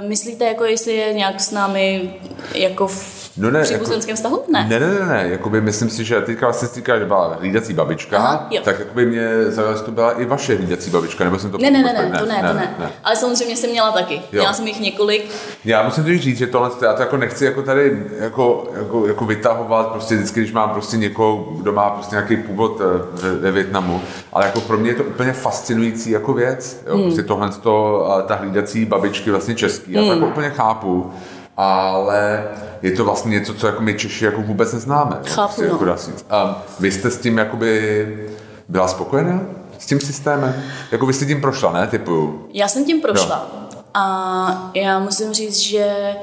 Uh, 0.00 0.08
myslíte, 0.08 0.44
jako 0.44 0.64
jestli 0.64 0.92
je 0.92 1.12
nějak 1.12 1.40
s 1.40 1.50
námi 1.50 2.14
jako 2.54 2.86
v 2.86 3.15
No 3.38 3.50
ne, 3.50 3.62
příbuzenském 3.62 4.10
jako, 4.10 4.16
vztahu? 4.16 4.42
Ne. 4.52 4.66
Ne, 4.68 4.80
ne, 4.80 4.94
ne, 5.00 5.06
ne, 5.06 5.28
jakoby 5.30 5.60
myslím 5.60 5.90
si, 5.90 6.04
že 6.04 6.20
teďka 6.20 6.46
vlastně 6.46 6.68
říká, 6.74 6.98
že 6.98 7.04
byla 7.04 7.36
hlídací 7.40 7.74
babička, 7.74 8.18
Aha, 8.18 8.48
tak 8.64 8.78
jakoby 8.78 9.06
mě 9.06 9.28
zaujalo, 9.48 9.78
to 9.78 9.90
byla 9.90 10.12
i 10.12 10.24
vaše 10.24 10.56
hlídací 10.56 10.90
babička, 10.90 11.24
nebo 11.24 11.38
jsem 11.38 11.50
to 11.50 11.58
ne, 11.58 11.70
ne, 11.70 11.82
ne, 11.82 11.92
ne, 11.92 12.18
to 12.18 12.26
ne, 12.26 12.42
ne, 12.42 12.48
to 12.48 12.54
ne. 12.54 12.74
ne. 12.78 12.90
Ale 13.04 13.16
samozřejmě 13.16 13.56
jsem 13.56 13.70
měla 13.70 13.92
taky. 13.92 14.14
Jo. 14.14 14.22
Měla 14.32 14.52
jsem 14.52 14.66
jich 14.66 14.80
několik. 14.80 15.30
Já 15.64 15.82
musím 15.82 16.04
to 16.04 16.10
říct, 16.18 16.38
že 16.38 16.46
tohle, 16.46 16.70
já 16.82 16.92
to 16.92 17.02
jako 17.02 17.16
nechci 17.16 17.44
jako 17.44 17.62
tady 17.62 18.06
jako, 18.18 18.68
jako, 18.78 19.06
jako 19.06 19.24
vytahovat, 19.24 19.86
prostě 19.86 20.14
vždycky, 20.14 20.40
když 20.40 20.52
mám 20.52 20.70
prostě 20.70 20.96
někoho, 20.96 21.36
kdo 21.36 21.72
má 21.72 21.90
prostě 21.90 22.14
nějaký 22.16 22.36
původ 22.36 22.80
eh, 22.80 22.84
ve, 23.22 23.32
ve 23.32 23.50
Větnamu, 23.50 24.00
ale 24.32 24.46
jako 24.46 24.60
pro 24.60 24.78
mě 24.78 24.90
je 24.90 24.94
to 24.94 25.04
úplně 25.04 25.32
fascinující 25.32 26.10
jako 26.10 26.32
věc, 26.32 26.82
jo, 26.86 26.94
hmm. 26.94 27.02
prostě 27.02 27.22
tohle, 27.22 27.50
to, 27.50 28.06
ta 28.26 28.34
hlídací 28.34 28.84
babičky 28.84 29.30
vlastně 29.30 29.54
český, 29.54 29.92
já 29.92 30.00
to 30.00 30.06
hmm. 30.06 30.16
jako 30.16 30.30
úplně 30.32 30.50
chápu, 30.50 31.12
ale 31.56 32.44
je 32.82 32.90
to 32.90 33.04
vlastně 33.04 33.30
něco, 33.30 33.54
co 33.54 33.66
jako 33.66 33.82
my 33.82 33.94
Češi 33.94 34.24
jako 34.24 34.42
vůbec 34.42 34.72
neznáme. 34.72 35.20
Chápu, 35.24 35.62
no. 35.62 35.66
jako 35.66 35.84
um, 35.84 36.54
vy 36.80 36.92
jste 36.92 37.10
s 37.10 37.18
tím 37.18 37.38
jakoby 37.38 38.28
byla 38.68 38.88
spokojená? 38.88 39.40
S 39.78 39.86
tím 39.86 40.00
systémem? 40.00 40.62
Jako 40.92 41.06
vy 41.06 41.12
jste 41.12 41.26
tím 41.26 41.40
prošla, 41.40 41.72
ne? 41.72 41.86
Typu... 41.86 42.46
Já 42.52 42.68
jsem 42.68 42.84
tím 42.84 43.00
prošla. 43.00 43.48
Jo. 43.52 43.80
A 43.94 44.70
já 44.74 44.98
musím 44.98 45.32
říct, 45.32 45.58
že 45.58 46.16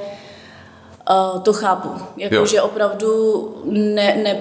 uh, 1.10 1.42
to 1.42 1.54
chápu. 1.54 1.90
Jako, 2.18 2.46
že 2.46 2.62
opravdu 2.62 3.56
ne, 3.66 4.16
ne, 4.24 4.38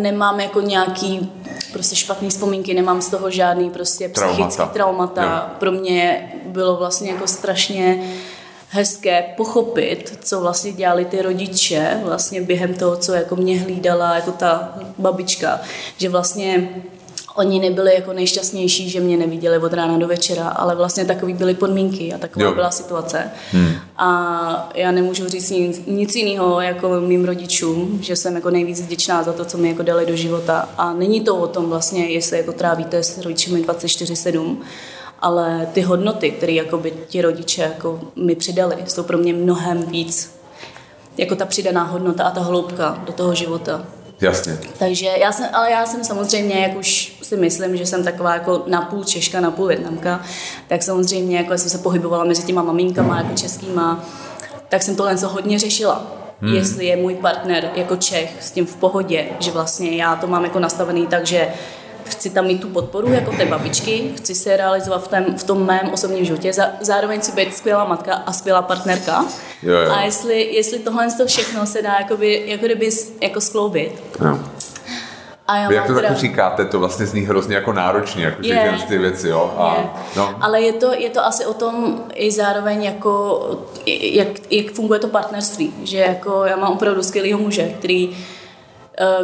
nemám 0.00 0.40
jako 0.40 0.60
nějaký 0.60 1.32
prostě 1.72 1.96
špatný 1.96 2.28
vzpomínky, 2.28 2.74
nemám 2.74 3.02
z 3.02 3.08
toho 3.08 3.30
žádný 3.30 3.70
prostě 3.70 4.08
psychický 4.08 4.56
traumata. 4.56 4.66
traumata. 4.66 5.54
Pro 5.58 5.72
mě 5.72 6.32
bylo 6.46 6.76
vlastně 6.76 7.10
jako 7.10 7.26
strašně 7.26 7.98
uh, 8.00 8.33
hezké 8.74 9.24
pochopit, 9.36 10.18
co 10.22 10.40
vlastně 10.40 10.72
dělali 10.72 11.04
ty 11.04 11.22
rodiče 11.22 12.00
vlastně 12.04 12.42
během 12.42 12.74
toho, 12.74 12.96
co 12.96 13.12
jako 13.12 13.36
mě 13.36 13.60
hlídala 13.60 14.14
jako 14.14 14.32
ta 14.32 14.78
babička, 14.98 15.60
že 15.96 16.08
vlastně 16.08 16.68
oni 17.34 17.60
nebyli 17.60 17.94
jako 17.94 18.12
nejšťastnější, 18.12 18.90
že 18.90 19.00
mě 19.00 19.16
neviděli 19.16 19.58
od 19.58 19.72
rána 19.72 19.98
do 19.98 20.08
večera, 20.08 20.48
ale 20.48 20.76
vlastně 20.76 21.04
takový 21.04 21.34
byly 21.34 21.54
podmínky 21.54 22.12
a 22.12 22.18
taková 22.18 22.44
jo. 22.44 22.54
byla 22.54 22.70
situace. 22.70 23.30
Hmm. 23.52 23.74
A 23.96 24.70
já 24.74 24.90
nemůžu 24.90 25.28
říct 25.28 25.50
nic, 25.50 25.82
nic 25.86 26.14
jiného 26.14 26.60
jako 26.60 27.00
mým 27.00 27.24
rodičům, 27.24 27.98
že 28.02 28.16
jsem 28.16 28.34
jako 28.34 28.50
nejvíc 28.50 28.80
vděčná 28.80 29.22
za 29.22 29.32
to, 29.32 29.44
co 29.44 29.58
mi 29.58 29.68
jako 29.68 29.82
dali 29.82 30.06
do 30.06 30.16
života. 30.16 30.68
A 30.78 30.92
není 30.92 31.20
to 31.20 31.36
o 31.36 31.46
tom 31.46 31.70
vlastně, 31.70 32.06
jestli 32.06 32.36
jako 32.36 32.52
trávíte 32.52 33.02
s 33.02 33.18
rodiči 33.18 33.50
24-7, 33.50 34.56
ale 35.24 35.68
ty 35.72 35.80
hodnoty, 35.80 36.30
které 36.30 36.52
jako 36.52 36.78
by 36.78 36.92
ti 37.08 37.22
rodiče 37.22 37.62
jako 37.62 38.00
mi 38.16 38.34
přidali, 38.34 38.76
jsou 38.86 39.02
pro 39.02 39.18
mě 39.18 39.32
mnohem 39.32 39.82
víc 39.82 40.34
jako 41.16 41.36
ta 41.36 41.44
přidaná 41.44 41.82
hodnota 41.82 42.24
a 42.24 42.30
ta 42.30 42.40
hloubka 42.40 43.02
do 43.06 43.12
toho 43.12 43.34
života. 43.34 43.86
Jasně. 44.20 44.58
Takže 44.78 45.06
já 45.06 45.32
jsem, 45.32 45.46
ale 45.52 45.70
já 45.70 45.86
jsem 45.86 46.04
samozřejmě, 46.04 46.54
jak 46.54 46.76
už 46.76 47.16
si 47.22 47.36
myslím, 47.36 47.76
že 47.76 47.86
jsem 47.86 48.04
taková 48.04 48.34
jako 48.34 48.64
napůl 48.66 49.04
Češka, 49.04 49.40
napůl 49.40 49.66
Větnamka, 49.66 50.20
tak 50.68 50.82
samozřejmě 50.82 51.36
jako 51.36 51.58
jsem 51.58 51.70
se 51.70 51.78
pohybovala 51.78 52.24
mezi 52.24 52.42
těma 52.42 52.62
maminkama 52.62 53.18
jako 53.18 53.34
českýma, 53.34 54.04
tak 54.68 54.82
jsem 54.82 54.96
tohle 54.96 55.16
co 55.16 55.28
hodně 55.28 55.58
řešila. 55.58 56.06
Hmm. 56.40 56.54
Jestli 56.54 56.86
je 56.86 56.96
můj 56.96 57.14
partner 57.14 57.70
jako 57.74 57.96
Čech 57.96 58.36
s 58.40 58.50
tím 58.50 58.66
v 58.66 58.76
pohodě, 58.76 59.26
že 59.40 59.50
vlastně 59.50 59.96
já 59.96 60.16
to 60.16 60.26
mám 60.26 60.44
jako 60.44 60.58
nastavený 60.58 61.06
tak, 61.06 61.26
že 61.26 61.48
chci 62.04 62.30
tam 62.30 62.46
mít 62.46 62.60
tu 62.60 62.68
podporu 62.68 63.12
jako 63.12 63.32
té 63.36 63.46
babičky, 63.46 64.12
chci 64.16 64.34
se 64.34 64.56
realizovat 64.56 65.04
v, 65.04 65.08
tém, 65.08 65.24
v 65.38 65.44
tom 65.44 65.66
mém 65.66 65.90
osobním 65.92 66.24
životě, 66.24 66.52
zároveň 66.80 67.20
si 67.20 67.32
být 67.32 67.56
skvělá 67.56 67.84
matka 67.84 68.14
a 68.14 68.32
skvělá 68.32 68.62
partnerka. 68.62 69.24
Jo, 69.62 69.74
jo. 69.74 69.92
A 69.92 70.02
jestli, 70.02 70.54
jestli 70.54 70.78
tohle 70.78 71.12
to 71.16 71.26
všechno 71.26 71.66
se 71.66 71.82
dá 71.82 71.96
jakoby, 72.00 72.42
jako 72.46 72.66
kdyby 72.66 72.90
jako 73.20 73.40
skloubit. 73.40 74.02
Jo. 74.24 74.38
A 75.46 75.56
já 75.56 75.68
Vy 75.68 75.74
jak 75.74 75.86
to 75.86 75.94
teda... 75.94 76.08
taky 76.08 76.20
říkáte, 76.20 76.64
to 76.64 76.78
vlastně 76.78 77.06
zní 77.06 77.20
hrozně 77.20 77.54
jako 77.54 77.72
náročně, 77.72 78.24
jako 78.24 78.42
všechny 78.42 78.78
Je. 78.78 78.86
ty 78.88 78.98
věci, 78.98 79.28
jo. 79.28 79.54
A, 79.58 79.76
Je. 79.78 79.88
no, 80.16 80.34
Ale 80.40 80.62
je 80.62 80.72
to, 80.72 80.92
je 80.94 81.10
to 81.10 81.24
asi 81.24 81.46
o 81.46 81.54
tom 81.54 82.04
i 82.14 82.30
zároveň 82.30 82.84
jako, 82.84 83.40
jak, 83.86 84.28
jak 84.50 84.72
funguje 84.72 85.00
to 85.00 85.08
partnerství, 85.08 85.74
že 85.82 85.98
jako 85.98 86.44
já 86.44 86.56
mám 86.56 86.72
opravdu 86.72 87.02
skvělého 87.02 87.38
muže, 87.38 87.74
který 87.78 88.16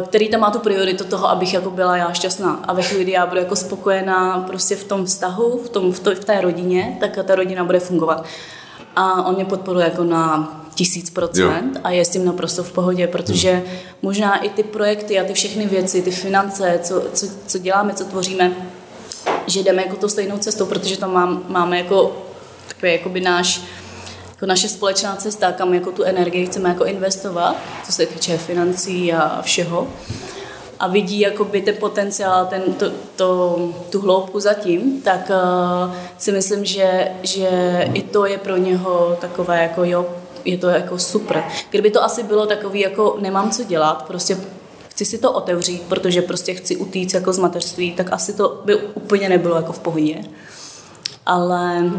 který 0.05 0.29
tam 0.29 0.39
má 0.39 0.51
tu 0.51 0.59
prioritu 0.59 1.03
toho, 1.03 1.29
abych 1.29 1.53
jako 1.53 1.71
byla 1.71 1.97
já 1.97 2.13
šťastná. 2.13 2.59
A 2.67 2.73
ve 2.73 2.81
chvíli, 2.81 3.03
kdy 3.03 3.11
já 3.11 3.25
budu 3.25 3.39
jako 3.39 3.55
spokojená 3.55 4.39
prostě 4.47 4.75
v 4.75 4.83
tom 4.83 5.05
vztahu, 5.05 5.61
v, 5.65 5.69
tom, 5.69 5.91
v, 5.91 5.99
to, 5.99 6.15
v 6.15 6.25
té 6.25 6.41
rodině, 6.41 6.97
tak 6.99 7.19
ta 7.23 7.35
rodina 7.35 7.63
bude 7.63 7.79
fungovat. 7.79 8.25
A 8.95 9.25
on 9.27 9.35
mě 9.35 9.45
podporuje 9.45 9.85
jako 9.85 10.03
na 10.03 10.57
tisíc 10.75 11.09
procent 11.09 11.79
a 11.83 11.91
je 11.91 12.05
s 12.05 12.09
tím 12.09 12.25
naprosto 12.25 12.63
v 12.63 12.71
pohodě, 12.71 13.07
protože 13.07 13.63
možná 14.01 14.37
i 14.37 14.49
ty 14.49 14.63
projekty 14.63 15.19
a 15.19 15.23
ty 15.23 15.33
všechny 15.33 15.65
věci, 15.67 16.01
ty 16.01 16.11
finance, 16.11 16.79
co, 16.83 17.03
co, 17.13 17.27
co 17.47 17.57
děláme, 17.57 17.93
co 17.93 18.05
tvoříme, 18.05 18.51
že 19.47 19.59
jdeme 19.59 19.81
jako 19.81 19.95
tou 19.95 20.07
stejnou 20.07 20.37
cestou, 20.37 20.65
protože 20.65 20.97
tam 20.97 21.13
mám, 21.13 21.43
máme 21.47 21.77
jako 21.77 22.17
takový 22.67 22.91
jakoby 22.91 23.21
náš 23.21 23.61
jako 24.41 24.47
naše 24.49 24.69
společná 24.69 25.15
cesta, 25.15 25.51
kam 25.51 25.73
jako 25.73 25.91
tu 25.91 26.03
energii 26.03 26.45
chceme 26.45 26.69
jako 26.69 26.85
investovat, 26.85 27.55
co 27.85 27.91
se 27.91 28.05
týče 28.05 28.37
financí 28.37 29.13
a 29.13 29.41
všeho. 29.41 29.87
A 30.79 30.87
vidí 30.87 31.19
jakoby 31.19 31.61
ten 31.61 31.75
potenciál, 31.75 32.45
ten, 32.45 32.61
to, 32.73 32.91
to, 33.15 33.57
tu 33.89 34.01
hloubku 34.01 34.39
zatím, 34.39 35.01
tak 35.01 35.29
uh, 35.29 35.95
si 36.17 36.31
myslím, 36.31 36.65
že, 36.65 37.07
že 37.23 37.47
i 37.93 38.01
to 38.01 38.25
je 38.25 38.37
pro 38.37 38.57
něho 38.57 39.17
takové 39.21 39.63
jako 39.63 39.83
jo, 39.83 40.05
je 40.45 40.57
to 40.57 40.69
jako 40.69 40.99
super. 40.99 41.43
Kdyby 41.69 41.91
to 41.91 42.03
asi 42.03 42.23
bylo 42.23 42.45
takový 42.45 42.79
jako 42.79 43.17
nemám 43.19 43.51
co 43.51 43.63
dělat, 43.63 44.03
prostě 44.07 44.37
chci 44.89 45.05
si 45.05 45.17
to 45.17 45.31
otevřít, 45.31 45.81
protože 45.81 46.21
prostě 46.21 46.53
chci 46.53 46.75
utíct 46.75 47.13
jako 47.13 47.33
z 47.33 47.37
mateřství, 47.37 47.91
tak 47.91 48.13
asi 48.13 48.33
to 48.33 48.61
by 48.65 48.75
úplně 48.75 49.29
nebylo 49.29 49.55
jako 49.55 49.73
v 49.73 49.79
pohodě. 49.79 50.21
Ale 51.25 51.91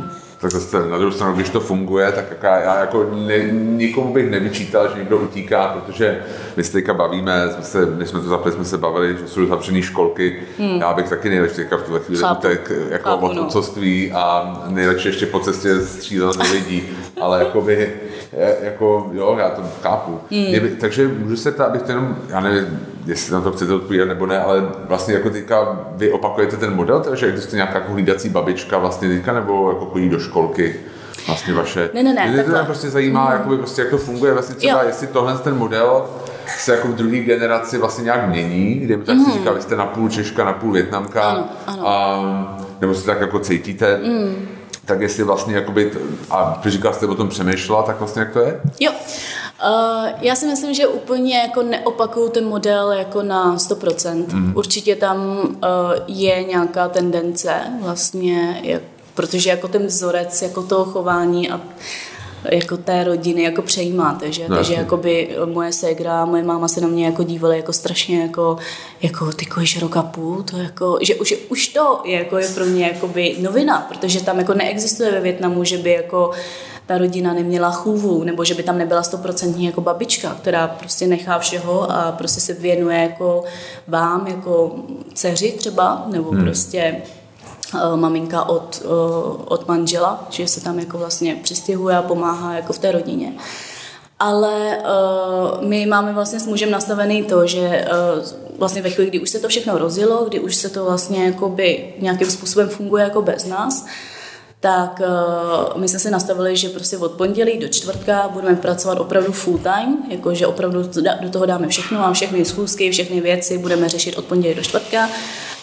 tak 0.43 0.51
zase 0.51 0.89
na 0.89 0.99
druhou 0.99 1.13
stranu, 1.13 1.35
když 1.35 1.49
to 1.49 1.61
funguje, 1.61 2.13
tak 2.13 2.25
jaká, 2.31 2.59
já 2.61 2.81
jako 2.81 3.11
ne, 3.27 3.39
nikomu 3.53 4.13
bych 4.13 4.31
nevyčítal, 4.31 4.89
že 4.89 4.99
někdo 4.99 5.17
utíká, 5.19 5.69
protože 5.69 6.23
my 6.57 6.65
se 6.65 6.73
teďka 6.73 6.95
bavíme, 6.95 7.49
jsme 7.53 7.63
se, 7.63 7.89
když 7.97 8.09
jsme 8.09 8.21
to 8.21 8.29
zapli, 8.29 8.53
jsme 8.53 8.65
se 8.65 8.79
bavili, 8.79 9.17
že 9.19 9.29
jsou 9.29 9.47
zavřený 9.47 9.83
školky, 9.83 10.37
hmm. 10.59 10.81
já 10.81 10.93
bych 10.95 11.09
taky 11.09 11.29
nejradši 11.29 11.55
teďka 11.57 11.77
v 11.77 11.83
tuhle 11.83 12.01
chvíli 12.01 12.23
utek 12.33 12.73
jako 12.91 13.09
Chápu, 13.11 13.27
od 13.27 13.35
no. 13.35 13.43
otcovství 13.43 14.13
a 14.13 14.55
nejradši 14.69 15.09
ještě 15.09 15.27
po 15.27 15.41
cestě 15.41 15.81
střílet 15.81 16.37
do 16.37 16.53
lidí, 16.53 16.83
ale 17.21 17.39
jakoby, 17.39 17.93
je- 18.33 18.57
jako 18.63 19.11
jo, 19.13 19.37
já 19.39 19.49
to 19.51 19.63
chápu. 19.83 20.21
Hmm. 20.31 20.63
Mm. 20.63 20.77
takže 20.81 21.09
můžu 21.09 21.37
se 21.37 21.53
ptát, 21.53 21.65
abych 21.67 21.83
to 21.83 21.93
jenom, 21.93 22.17
já 22.29 22.41
nevím, 22.41 22.81
jestli 23.06 23.32
na 23.32 23.40
to 23.40 23.52
chcete 23.52 23.75
odpovídat 23.75 24.09
nebo 24.09 24.26
ne, 24.26 24.40
ale 24.40 24.68
vlastně 24.88 25.14
jako 25.14 25.30
teďka 25.30 25.80
vy 25.97 26.12
opakujete 26.12 26.56
ten 26.56 26.75
model, 26.75 27.00
takže 27.00 27.26
existuje 27.26 27.56
nějaká 27.56 27.78
jako 27.78 27.92
hlídací 27.92 28.28
babička 28.28 28.78
vlastně 28.78 29.09
teďka, 29.09 29.32
nebo 29.32 29.71
jako 29.71 29.87
chodí 29.87 30.09
do 30.09 30.18
školky 30.18 30.75
vlastně 31.26 31.54
vaše. 31.54 31.90
Ne, 31.94 32.02
ne, 32.02 32.12
ne, 32.14 32.30
Mě 32.30 32.42
to 32.44 32.64
prostě 32.64 32.90
zajímá, 32.90 33.26
mm. 33.26 33.32
jakoby 33.32 33.56
prostě, 33.56 33.82
jak 33.82 33.90
to 33.90 33.99
funguje, 33.99 34.32
vlastně 34.32 34.54
třeba, 34.54 34.82
Jo. 34.82 34.88
jestli 34.88 35.06
tohle 35.06 35.38
ten 35.38 35.56
model 35.56 36.04
se 36.59 36.75
jako 36.75 36.88
v 36.88 36.94
druhé 36.94 37.18
generaci 37.18 37.78
vlastně 37.78 38.04
nějak 38.04 38.28
mění, 38.28 38.75
kdy 38.75 38.97
mi 38.97 39.04
tak 39.04 39.16
si 39.25 39.32
říká, 39.32 39.52
vy 39.52 39.62
jste 39.62 39.76
na 39.76 39.87
půl 39.87 40.09
Češka, 40.09 40.44
na 40.44 40.52
půl 40.52 40.73
Větnamka, 40.73 41.23
Ano, 41.23 41.49
ano. 41.66 41.88
A, 41.88 42.64
nebo 42.80 42.94
si 42.94 43.06
tak 43.06 43.21
jako 43.21 43.38
cítíte, 43.38 44.00
mm. 44.04 44.49
tak 44.85 45.00
jestli 45.00 45.25
vlastně 45.25 45.54
jakoby, 45.54 45.90
a 46.30 46.62
říkala 46.66 46.94
jste 46.94 47.06
o 47.06 47.14
tom 47.14 47.28
přemýšlela, 47.28 47.82
tak 47.82 47.99
vlastně 47.99 48.21
jak 48.21 48.30
to 48.30 48.40
je? 48.40 48.61
Jo. 48.80 48.92
Uh, 49.64 50.09
já 50.21 50.35
si 50.35 50.47
myslím, 50.47 50.75
že 50.75 50.87
úplně 50.87 51.38
jako 51.38 51.62
neopakuju 51.62 52.28
ten 52.28 52.45
model 52.45 52.92
jako 52.92 53.23
na 53.23 53.57
100%. 53.57 54.25
Mm. 54.33 54.52
Určitě 54.57 54.97
tam 54.97 55.38
uh, 55.38 55.50
je 56.07 56.45
nějaká 56.45 56.88
tendence 56.88 57.54
vlastně, 57.81 58.61
jak, 58.62 58.83
protože 59.14 59.50
jako 59.50 59.69
ten 59.69 59.87
vzorec 59.87 60.42
jako 60.42 60.62
toho 60.62 60.85
chování 60.85 61.50
a 61.50 61.61
jako 62.50 62.76
té 62.76 63.04
rodiny 63.04 63.42
jako 63.42 63.62
přejímáte, 63.62 64.33
že? 64.33 64.49
No, 64.49 64.57
Takže 64.57 64.75
jakoby 64.75 65.37
moje 65.45 65.73
ségra, 65.73 66.25
moje 66.25 66.42
máma 66.42 66.69
se 66.69 66.81
na 66.81 66.88
mě 66.88 67.07
jako 67.07 67.23
dívaly 67.23 67.57
jako 67.57 67.73
strašně 67.73 68.23
jako, 68.23 68.57
jako 69.02 69.33
ty 69.33 69.47
kojíš 69.47 69.81
rok 69.83 69.97
a 69.97 70.02
půl, 70.02 70.42
to 70.42 70.57
jako, 70.57 70.99
že 71.02 71.14
už, 71.14 71.35
už 71.49 71.69
to 71.69 72.00
je, 72.04 72.19
jako, 72.19 72.38
je 72.38 72.49
pro 72.49 72.64
mě 72.64 72.87
jakoby 72.87 73.37
novina, 73.40 73.87
protože 73.88 74.25
tam 74.25 74.38
jako 74.38 74.54
neexistuje 74.54 75.12
ve 75.12 75.21
Větnamu, 75.21 75.64
že 75.64 75.78
by 75.78 75.92
jako 75.92 76.31
ta 76.87 76.99
rodina 76.99 77.33
neměla 77.33 77.71
chůvu, 77.71 78.25
nebo 78.25 78.45
že 78.45 78.55
by 78.55 78.62
tam 78.62 78.79
nebyla 78.79 79.03
stoprocentní 79.03 79.65
jako 79.65 79.81
babička, 79.81 80.37
která 80.41 80.69
prostě 80.69 81.07
nechá 81.07 81.39
všeho 81.39 81.93
a 81.93 82.12
prostě 82.12 82.41
se 82.41 82.55
věnuje 82.55 82.99
jako 82.99 83.45
vám, 83.89 84.27
jako 84.27 84.77
dceři 85.15 85.53
třeba, 85.53 86.05
nebo 86.07 86.31
hmm. 86.31 86.45
prostě 86.45 86.79
eh, 87.75 87.97
maminka 87.97 88.49
od, 88.49 88.83
eh, 88.85 88.89
od 89.45 89.69
manžela, 89.69 90.27
že 90.31 90.49
se 90.49 90.61
tam 90.61 90.79
jako 90.79 90.99
vlastně 90.99 91.37
přistěhuje 91.43 91.97
a 91.97 92.03
pomáhá 92.03 92.55
jako 92.55 92.73
v 92.73 92.79
té 92.79 92.93
rodině. 92.93 93.33
Ale 94.19 94.79
uh, 94.79 95.69
my 95.69 95.87
máme 95.87 96.12
vlastně 96.12 96.41
s 96.41 96.47
mužem 96.47 96.71
nastavený 96.71 97.23
to, 97.23 97.47
že 97.47 97.87
uh, 98.19 98.59
vlastně 98.59 98.83
ve 98.83 98.91
chvíli, 98.91 99.11
kdy 99.11 99.21
už 99.21 99.31
se 99.31 99.39
to 99.39 99.49
všechno 99.49 99.79
rozjelo, 99.79 100.25
kdy 100.25 100.41
už 100.41 100.55
se 100.55 100.69
to 100.69 100.85
vlastně 100.85 101.25
jakoby 101.25 101.95
nějakým 101.99 102.31
způsobem 102.31 102.69
funguje 102.69 103.05
jako 103.05 103.23
bez 103.23 103.47
nás, 103.47 103.87
tak 104.62 105.00
uh, 105.75 105.81
my 105.81 105.88
jsme 105.88 105.99
si 105.99 106.11
nastavili, 106.11 106.57
že 106.57 106.69
prostě 106.69 106.99
od 106.99 107.12
pondělí 107.12 107.59
do 107.59 107.69
čtvrtka 107.69 108.28
budeme 108.33 108.57
pracovat 108.57 109.00
opravdu 109.00 109.33
full 109.33 109.59
time, 109.59 109.99
jakože 110.11 110.47
opravdu 110.47 110.83
do 111.21 111.31
toho 111.31 111.47
dáme 111.47 111.69
všechno 111.69 112.07
a 112.07 112.12
všechny 112.12 112.45
schůzky, 112.45 112.90
všechny 112.90 113.21
věci 113.21 113.59
budeme 113.59 113.88
řešit 113.88 114.19
od 114.19 114.25
pondělí 114.25 114.54
do 114.54 114.62
čtvrtka. 114.62 115.09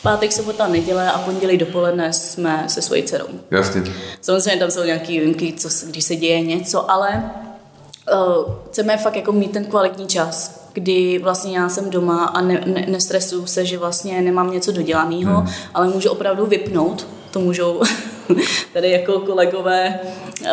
Pátek, 0.01 0.31
sobota, 0.31 0.67
neděle 0.67 1.11
a 1.11 1.19
pondělí 1.19 1.57
dopoledne 1.57 2.13
jsme 2.13 2.63
se 2.67 2.81
svojí 2.81 3.03
dcerou. 3.03 3.25
Jasně. 3.51 3.83
Samozřejmě 4.21 4.59
tam 4.59 4.71
jsou 4.71 4.83
nějaké 4.83 5.07
výjimky, 5.07 5.53
co, 5.53 5.69
když 5.85 6.03
se 6.03 6.15
děje 6.15 6.41
něco, 6.41 6.91
ale 6.91 7.31
uh, 8.13 8.53
chceme 8.69 8.97
fakt 8.97 9.15
jako 9.15 9.31
mít 9.31 9.51
ten 9.51 9.65
kvalitní 9.65 10.07
čas, 10.07 10.65
kdy 10.73 11.19
vlastně 11.23 11.57
já 11.57 11.69
jsem 11.69 11.89
doma 11.89 12.25
a 12.25 12.41
ne, 12.41 12.63
ne, 12.65 12.85
nestresuju 12.87 13.45
se, 13.45 13.65
že 13.65 13.77
vlastně 13.77 14.21
nemám 14.21 14.51
něco 14.51 14.71
dodělaného, 14.71 15.37
hmm. 15.37 15.49
ale 15.73 15.87
můžu 15.87 16.09
opravdu 16.09 16.45
vypnout, 16.45 17.07
to 17.31 17.39
můžou 17.39 17.81
tady 18.73 18.91
jako 18.91 19.19
kolegové 19.19 19.99
uh, 20.41 20.47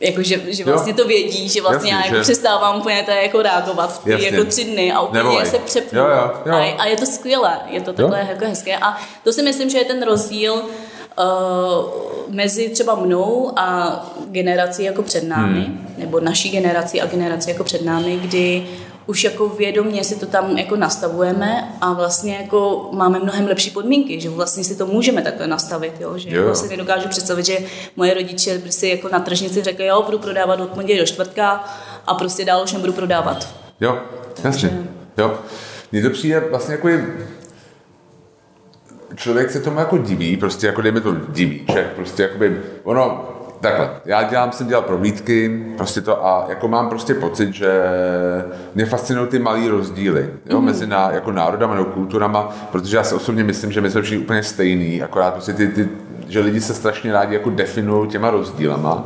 jakože 0.00 0.40
že 0.46 0.62
Jo. 0.62 0.68
vlastně 0.72 0.94
to 0.94 1.04
vědí, 1.08 1.48
že 1.48 1.60
vlastně 1.62 1.90
Jasně, 1.92 2.02
já 2.02 2.04
jako 2.06 2.16
že- 2.16 2.22
přestávám 2.22 2.78
úplně 2.80 3.02
tady 3.06 3.22
jako 3.22 3.42
reagovat 3.42 3.92
v 4.00 4.04
ty 4.04 4.10
Jasně. 4.10 4.26
jako 4.28 4.44
tři 4.44 4.64
dny 4.64 4.92
a 4.92 5.00
úplně 5.00 5.22
Nevolej. 5.22 5.46
se 5.46 5.58
přepnu. 5.58 5.98
Jo, 6.00 6.06
jo, 6.06 6.30
jo. 6.46 6.52
A, 6.54 6.76
a 6.82 6.86
je 6.86 6.96
to 6.96 7.06
skvělé, 7.06 7.58
je 7.66 7.80
to 7.80 7.92
takhle 7.92 8.20
Jo. 8.20 8.26
jako 8.30 8.44
hezké 8.44 8.76
a 8.76 8.96
to 9.24 9.32
si 9.32 9.42
myslím, 9.42 9.70
že 9.70 9.78
je 9.78 9.84
ten 9.84 10.02
rozdíl 10.02 10.54
uh, 10.54 10.62
mezi 12.28 12.68
třeba 12.68 12.94
mnou 12.94 13.52
a 13.56 14.00
generací 14.26 14.84
jako 14.84 15.02
před 15.02 15.24
námi, 15.24 15.60
hmm. 15.60 15.94
nebo 15.98 16.20
naší 16.20 16.50
generací 16.50 17.00
a 17.00 17.06
generací 17.06 17.50
jako 17.50 17.64
před 17.64 17.84
námi, 17.84 18.16
kdy 18.22 18.66
už 19.06 19.24
jako 19.24 19.48
vědomě 19.48 20.04
si 20.04 20.20
to 20.20 20.26
tam 20.26 20.58
jako 20.58 20.76
nastavujeme 20.76 21.76
a 21.80 21.92
vlastně 21.92 22.36
jako 22.36 22.88
máme 22.92 23.18
mnohem 23.18 23.46
lepší 23.46 23.70
podmínky, 23.70 24.20
že 24.20 24.30
vlastně 24.30 24.64
si 24.64 24.76
to 24.76 24.86
můžeme 24.86 25.22
takhle 25.22 25.46
nastavit, 25.46 25.92
jo? 26.00 26.18
že 26.18 26.30
Jo, 26.30 26.42
jako 26.42 26.54
si 26.54 26.68
nedokážu 26.68 27.08
představit, 27.08 27.46
že 27.46 27.58
moje 27.96 28.14
rodiče 28.14 28.58
by 28.58 28.72
si 28.72 28.88
jako 28.88 29.08
na 29.08 29.20
tržnici 29.20 29.62
řekli, 29.62 29.86
jo, 29.86 30.02
budu 30.02 30.18
prodávat 30.18 30.60
od 30.60 30.70
pondělí 30.70 31.00
do 31.00 31.06
čtvrtka 31.06 31.64
a 32.06 32.14
prostě 32.14 32.44
dál 32.44 32.64
už 32.64 32.72
nebudu 32.72 32.92
prodávat. 32.92 33.48
Jo, 33.80 33.98
jasně. 34.44 34.88
Jo. 35.18 35.38
Mně 35.92 36.02
to 36.02 36.10
přijde 36.10 36.40
vlastně 36.40 36.74
jako 36.74 36.88
je, 36.88 37.06
člověk 39.14 39.50
se 39.50 39.60
tomu 39.60 39.78
jako 39.78 39.98
diví, 39.98 40.36
prostě 40.36 40.66
jako 40.66 40.82
dejme 40.82 41.00
to 41.00 41.14
diví, 41.28 41.66
že 41.74 41.92
prostě 41.96 42.22
jakoby, 42.22 42.62
ono, 42.82 43.28
takhle, 43.68 43.90
já 44.04 44.22
dělám, 44.22 44.52
jsem 44.52 44.66
dělal 44.66 44.82
prohlídky, 44.82 45.64
prostě 45.76 46.00
to 46.00 46.26
a 46.26 46.46
jako 46.48 46.68
mám 46.68 46.88
prostě 46.88 47.14
pocit, 47.14 47.54
že 47.54 47.82
mě 48.74 48.86
fascinují 48.86 49.28
ty 49.28 49.38
malý 49.38 49.68
rozdíly, 49.68 50.30
jo, 50.46 50.60
mm. 50.60 50.66
mezi 50.66 50.86
ná, 50.86 51.10
jako 51.10 51.32
národama 51.32 51.74
nebo 51.74 51.86
kulturama, 51.86 52.56
protože 52.72 52.96
já 52.96 53.04
si 53.04 53.14
osobně 53.14 53.44
myslím, 53.44 53.72
že 53.72 53.80
my 53.80 53.90
jsme 53.90 54.02
všichni 54.02 54.24
úplně 54.24 54.42
stejný, 54.42 55.02
akorát 55.02 55.32
prostě 55.32 55.52
ty, 55.52 55.68
ty, 55.68 55.88
že 56.28 56.40
lidi 56.40 56.60
se 56.60 56.74
strašně 56.74 57.12
rádi 57.12 57.34
jako 57.34 57.50
definují 57.50 58.08
těma 58.08 58.30
rozdílama, 58.30 59.04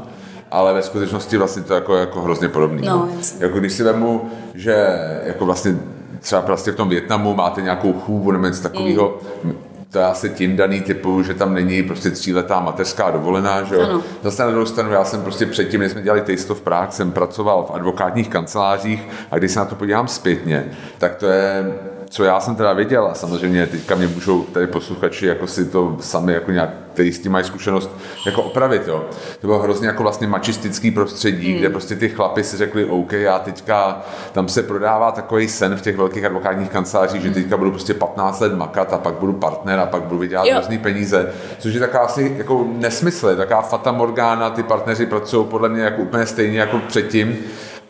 ale 0.50 0.74
ve 0.74 0.82
skutečnosti 0.82 1.36
vlastně 1.36 1.62
to 1.62 1.74
jako, 1.74 1.96
jako 1.96 2.22
hrozně 2.22 2.48
podobný. 2.48 2.86
No, 2.86 3.08
jako 3.38 3.58
když 3.58 3.72
si 3.72 3.82
vemu, 3.82 4.30
že 4.54 4.98
jako 5.24 5.46
vlastně 5.46 5.76
třeba 6.20 6.42
prostě 6.42 6.72
v 6.72 6.76
tom 6.76 6.88
Větnamu 6.88 7.34
máte 7.34 7.62
nějakou 7.62 7.92
chůvu 7.92 8.30
nebo 8.32 8.46
něco 8.46 8.62
takového, 8.62 9.18
mm 9.44 9.67
to 9.90 9.98
je 9.98 10.04
asi 10.04 10.30
tím 10.30 10.56
daný 10.56 10.80
typu, 10.80 11.22
že 11.22 11.34
tam 11.34 11.54
není 11.54 11.82
prostě 11.82 12.10
tříletá 12.10 12.60
mateřská 12.60 13.10
dovolená, 13.10 13.62
že 13.62 13.74
jo. 13.74 13.82
Ano. 13.82 14.02
Zase 14.22 14.42
na 14.42 14.50
druhou 14.50 14.66
stranu, 14.66 14.92
já 14.92 15.04
jsem 15.04 15.22
prostě 15.22 15.46
předtím, 15.46 15.80
než 15.80 15.92
jsme 15.92 16.02
dělali 16.02 16.20
Taste 16.20 16.52
of 16.52 16.60
Prague, 16.60 16.92
jsem 16.92 17.12
pracoval 17.12 17.64
v 17.64 17.74
advokátních 17.74 18.28
kancelářích 18.28 19.08
a 19.30 19.38
když 19.38 19.52
se 19.52 19.58
na 19.58 19.64
to 19.64 19.74
podívám 19.74 20.08
zpětně, 20.08 20.70
tak 20.98 21.14
to 21.14 21.26
je 21.26 21.72
co 22.08 22.24
já 22.24 22.40
jsem 22.40 22.56
teda 22.56 22.72
věděl, 22.72 23.06
a 23.06 23.14
samozřejmě 23.14 23.66
teďka 23.66 23.94
mě 23.94 24.06
můžou 24.06 24.42
tady 24.42 24.66
posluchači 24.66 25.26
jako 25.26 25.46
si 25.46 25.64
to 25.64 25.96
sami 26.00 26.32
jako 26.32 26.50
nějak, 26.50 26.70
který 26.92 27.12
s 27.12 27.18
tím 27.18 27.32
mají 27.32 27.44
zkušenost, 27.44 27.90
jako 28.26 28.42
opravit, 28.42 28.82
jo. 28.86 29.04
To 29.40 29.46
bylo 29.46 29.58
hrozně 29.58 29.86
jako 29.86 30.02
vlastně 30.02 30.26
mačistický 30.26 30.90
prostředí, 30.90 31.50
hmm. 31.50 31.58
kde 31.58 31.70
prostě 31.70 31.96
ty 31.96 32.08
chlapy 32.08 32.44
si 32.44 32.56
řekli, 32.56 32.84
OK, 32.84 33.12
já 33.12 33.38
teďka, 33.38 34.02
tam 34.32 34.48
se 34.48 34.62
prodává 34.62 35.12
takový 35.12 35.48
sen 35.48 35.76
v 35.76 35.82
těch 35.82 35.96
velkých 35.96 36.24
advokátních 36.24 36.70
kancelářích, 36.70 37.22
že 37.22 37.30
teďka 37.30 37.56
budu 37.56 37.70
prostě 37.70 37.94
15 37.94 38.40
let 38.40 38.54
makat 38.54 38.92
a 38.92 38.98
pak 38.98 39.14
budu 39.14 39.32
partner 39.32 39.78
a 39.78 39.86
pak 39.86 40.02
budu 40.02 40.18
vydělat 40.18 40.48
různé 40.56 40.78
peníze, 40.78 41.32
což 41.58 41.74
je 41.74 41.80
taková 41.80 42.02
asi 42.02 42.34
jako 42.38 42.66
nesmysl, 42.72 43.36
taková 43.36 43.62
fata 43.62 43.92
morgana, 43.92 44.50
ty 44.50 44.62
partneři 44.62 45.06
pracují 45.06 45.46
podle 45.46 45.68
mě 45.68 45.82
jako 45.82 46.02
úplně 46.02 46.26
stejně 46.26 46.58
jako 46.58 46.78
předtím, 46.78 47.36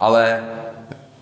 ale 0.01 0.41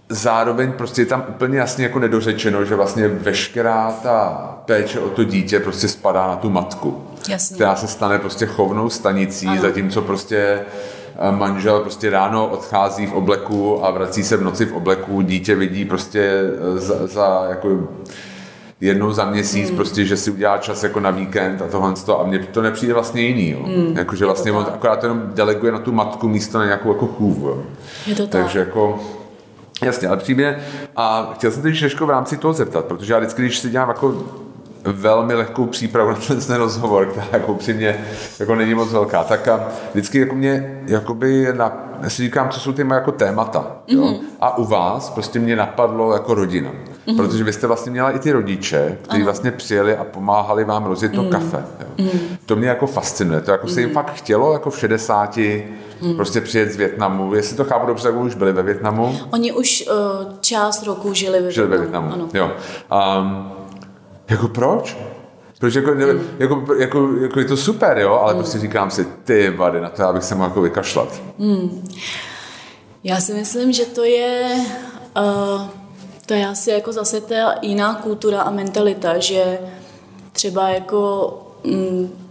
zároveň 0.08 0.72
prostě 0.72 1.02
je 1.02 1.06
tam 1.06 1.24
úplně 1.28 1.58
jasně 1.58 1.84
jako 1.84 1.98
nedořečeno, 1.98 2.64
že 2.64 2.74
vlastně 2.74 3.08
veškerá 3.08 3.94
ta 4.02 4.30
péče 4.64 5.00
o 5.00 5.08
to 5.08 5.24
dítě 5.24 5.60
prostě 5.60 5.88
spadá 5.88 6.26
na 6.26 6.36
tu 6.36 6.50
matku. 6.50 7.02
Jasně. 7.28 7.54
Která 7.54 7.76
se 7.76 7.88
stane 7.88 8.18
prostě 8.18 8.46
chovnou 8.46 8.90
stanicí, 8.90 9.46
ano. 9.46 9.60
zatímco 9.60 10.02
prostě 10.02 10.60
eh, 11.18 11.32
manžel 11.32 11.80
prostě 11.80 12.10
ráno 12.10 12.46
odchází 12.46 13.06
v 13.06 13.12
obleku 13.12 13.84
a 13.84 13.90
vrací 13.90 14.22
se 14.22 14.36
v 14.36 14.42
noci 14.42 14.64
v 14.64 14.72
obleku, 14.72 15.22
dítě 15.22 15.54
vidí 15.54 15.84
prostě 15.84 16.30
eh, 16.76 16.78
za, 16.78 17.06
za 17.06 17.46
jako 17.48 17.88
jednou 18.80 19.12
za 19.12 19.24
měsíc, 19.24 19.68
hmm. 19.68 19.76
prostě, 19.76 20.04
že 20.04 20.16
si 20.16 20.30
udělá 20.30 20.58
čas 20.58 20.82
jako 20.82 21.00
na 21.00 21.10
víkend 21.10 21.62
a 21.62 21.66
tohle 21.66 21.94
a 22.18 22.22
mně 22.24 22.38
to 22.38 22.62
nepřijde 22.62 22.94
vlastně 22.94 23.22
jiný, 23.22 23.50
jo. 23.50 23.62
Hmm. 23.62 23.96
Jako, 23.96 24.16
že 24.16 24.24
vlastně 24.24 24.52
on 24.52 24.66
akorát 24.74 25.02
jenom 25.02 25.30
deleguje 25.34 25.72
na 25.72 25.78
tu 25.78 25.92
matku 25.92 26.28
místo 26.28 26.58
na 26.58 26.64
nějakou 26.64 26.88
jako 26.88 27.06
chůvu, 27.06 27.48
jo. 27.48 27.62
Je 28.06 28.14
to 28.14 28.26
tak. 28.26 28.42
Takže 28.42 28.58
jako 28.58 29.00
Jasně, 29.82 30.08
ale 30.08 30.16
přímě, 30.16 30.58
a 30.96 31.32
chtěl 31.34 31.50
jsem 31.50 31.62
teď 31.62 31.74
Šeško 31.74 32.06
v 32.06 32.10
rámci 32.10 32.36
toho 32.36 32.54
zeptat, 32.54 32.84
protože 32.84 33.12
já 33.12 33.18
vždycky, 33.18 33.42
když 33.42 33.58
si 33.58 33.70
dělám 33.70 33.88
jako 33.88 34.24
velmi 34.92 35.34
lehkou 35.34 35.66
přípravu 35.66 36.10
na 36.10 36.16
ten 36.46 36.56
rozhovor, 36.56 37.06
která 37.06 37.26
jako 37.32 37.52
upřímně 37.52 38.04
jako 38.38 38.54
není 38.54 38.74
moc 38.74 38.92
velká, 38.92 39.24
tak 39.24 39.48
a 39.48 39.68
vždycky 39.92 40.18
jako 40.18 40.34
mě, 40.34 40.80
jakoby 40.86 41.48
na, 41.56 41.72
já 42.02 42.10
si 42.10 42.22
říkám, 42.22 42.48
co 42.48 42.60
jsou 42.60 42.72
ty 42.72 42.86
jako 42.90 43.12
témata. 43.12 43.76
Jo? 43.86 44.02
Mm-hmm. 44.02 44.18
A 44.40 44.58
u 44.58 44.64
vás 44.64 45.10
prostě 45.10 45.38
mě 45.38 45.56
napadlo 45.56 46.12
jako 46.12 46.34
rodina. 46.34 46.70
Mm-hmm. 46.70 47.16
Protože 47.16 47.44
vy 47.44 47.52
jste 47.52 47.66
vlastně 47.66 47.92
měla 47.92 48.10
i 48.10 48.18
ty 48.18 48.32
rodiče, 48.32 48.98
kteří 49.02 49.22
vlastně 49.22 49.50
přijeli 49.50 49.96
a 49.96 50.04
pomáhali 50.04 50.64
vám 50.64 50.84
rozjet 50.84 51.12
to 51.12 51.22
mm-hmm. 51.22 51.28
kafe. 51.28 51.64
Jo? 51.80 51.86
Mm-hmm. 51.96 52.20
To 52.46 52.56
mě 52.56 52.68
jako 52.68 52.86
fascinuje. 52.86 53.40
To 53.40 53.50
jako 53.50 53.66
mm-hmm. 53.66 53.74
se 53.74 53.80
jim 53.80 53.90
fakt 53.90 54.12
chtělo 54.14 54.52
jako 54.52 54.70
v 54.70 54.78
60 54.78 55.36
hmm. 56.00 56.16
prostě 56.16 56.40
přijet 56.40 56.72
z 56.72 56.76
Větnamu. 56.76 57.34
Jestli 57.34 57.56
to 57.56 57.64
chápu 57.64 57.86
dobře, 57.86 58.08
tak 58.08 58.20
už 58.20 58.34
byli 58.34 58.52
ve 58.52 58.62
Větnamu. 58.62 59.18
Oni 59.30 59.52
už 59.52 59.84
uh, 59.90 60.32
část 60.40 60.86
roku 60.86 61.14
žili 61.14 61.40
ve 61.40 61.52
žili 61.52 61.68
Větnamu. 61.68 62.08
Ve 62.08 62.12
Větnamu. 62.12 62.12
Ano. 62.12 62.28
Jo. 62.34 62.50
Um, 63.20 63.52
jako 64.28 64.48
proč? 64.48 64.96
Protože 65.58 65.80
jako, 65.80 65.90
hmm. 65.90 66.00
jako, 66.38 66.64
jako, 66.78 67.08
jako, 67.20 67.38
je 67.40 67.44
to 67.44 67.56
super, 67.56 67.98
jo, 67.98 68.12
ale 68.12 68.32
hmm. 68.32 68.42
prostě 68.42 68.58
říkám 68.58 68.90
si, 68.90 69.04
ty 69.24 69.50
vady, 69.50 69.80
na 69.80 69.88
to 69.88 70.02
já 70.02 70.12
bych 70.12 70.24
se 70.24 70.34
mohl 70.34 70.48
jako 70.48 70.60
vykašlat. 70.60 71.22
Hmm. 71.38 71.88
Já 73.04 73.20
si 73.20 73.34
myslím, 73.34 73.72
že 73.72 73.84
to 73.84 74.04
je, 74.04 74.60
uh, 75.16 75.62
to 76.26 76.34
je 76.34 76.46
asi 76.46 76.70
jako 76.70 76.92
zase 76.92 77.20
ta 77.20 77.54
jiná 77.62 77.94
kultura 77.94 78.40
a 78.42 78.50
mentalita, 78.50 79.18
že 79.18 79.58
třeba 80.32 80.68
jako 80.68 81.28
um, 81.62 82.25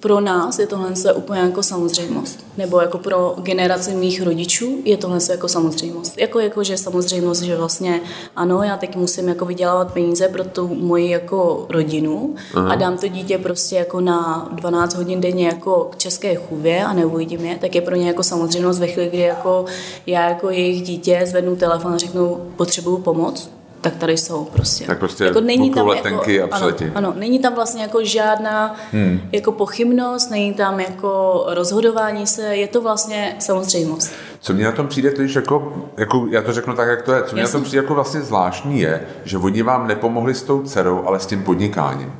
pro 0.00 0.20
nás 0.20 0.58
je 0.58 0.66
tohle 0.66 0.96
se 0.96 1.12
úplně 1.12 1.40
jako 1.40 1.62
samozřejmost. 1.62 2.44
Nebo 2.56 2.80
jako 2.80 2.98
pro 2.98 3.34
generaci 3.42 3.94
mých 3.94 4.22
rodičů 4.22 4.78
je 4.84 4.96
tohle 4.96 5.20
se 5.20 5.32
jako 5.32 5.48
samozřejmost. 5.48 6.18
Jako, 6.18 6.40
jako 6.40 6.64
že 6.64 6.76
samozřejmost, 6.76 7.42
že 7.42 7.56
vlastně 7.56 8.00
ano, 8.36 8.62
já 8.62 8.76
teď 8.76 8.96
musím 8.96 9.28
jako 9.28 9.44
vydělávat 9.44 9.92
peníze 9.92 10.28
pro 10.28 10.44
tu 10.44 10.74
moji 10.74 11.10
jako 11.10 11.66
rodinu 11.68 12.34
Aha. 12.54 12.72
a 12.72 12.74
dám 12.74 12.98
to 12.98 13.08
dítě 13.08 13.38
prostě 13.38 13.76
jako 13.76 14.00
na 14.00 14.48
12 14.52 14.94
hodin 14.94 15.20
denně 15.20 15.46
jako 15.46 15.88
k 15.90 15.96
české 15.96 16.34
chůvě 16.34 16.84
a 16.84 16.92
neuvidím 16.92 17.44
je, 17.44 17.58
tak 17.60 17.74
je 17.74 17.80
pro 17.80 17.94
ně 17.94 18.06
jako 18.06 18.22
samozřejmost 18.22 18.80
ve 18.80 18.86
chvíli, 18.86 19.08
kdy 19.08 19.18
jako 19.18 19.64
já 20.06 20.28
jako 20.28 20.50
jejich 20.50 20.82
dítě 20.82 21.22
zvednu 21.26 21.56
telefon 21.56 21.94
a 21.94 21.98
řeknu, 21.98 22.40
potřebuju 22.56 22.98
pomoc, 22.98 23.50
tak 23.90 23.96
tady 23.96 24.16
jsou 24.16 24.44
prostě. 24.44 24.84
Tak 24.84 24.98
prostě 24.98 25.24
jako 25.24 25.40
není 25.40 25.70
tam 25.70 25.88
jako, 25.88 26.22
a 26.50 26.56
ano, 26.56 26.72
ano, 26.94 27.14
není 27.16 27.38
tam 27.38 27.54
vlastně 27.54 27.82
jako 27.82 28.04
žádná 28.04 28.76
hmm. 28.92 29.20
jako 29.32 29.52
pochybnost, 29.52 30.30
není 30.30 30.54
tam 30.54 30.80
jako 30.80 31.44
rozhodování 31.48 32.26
se, 32.26 32.56
je 32.56 32.68
to 32.68 32.80
vlastně 32.80 33.36
samozřejmost. 33.38 34.12
Co 34.40 34.52
mě 34.52 34.64
na 34.64 34.72
tom 34.72 34.88
přijde, 34.88 35.10
to 35.10 35.22
jako, 35.22 35.72
jako, 35.96 36.26
já 36.30 36.42
to 36.42 36.52
řeknu 36.52 36.74
tak, 36.74 36.88
jak 36.88 37.02
to 37.02 37.12
je, 37.12 37.22
co 37.22 37.32
mě 37.34 37.42
Jasně. 37.42 37.52
na 37.52 37.58
tom 37.58 37.64
přijde 37.64 37.82
jako 37.82 37.94
vlastně 37.94 38.20
zvláštní 38.20 38.80
je, 38.80 39.00
že 39.24 39.38
oni 39.38 39.62
vám 39.62 39.86
nepomohli 39.86 40.34
s 40.34 40.42
tou 40.42 40.62
dcerou, 40.62 41.02
ale 41.06 41.20
s 41.20 41.26
tím 41.26 41.44
podnikáním. 41.44 42.12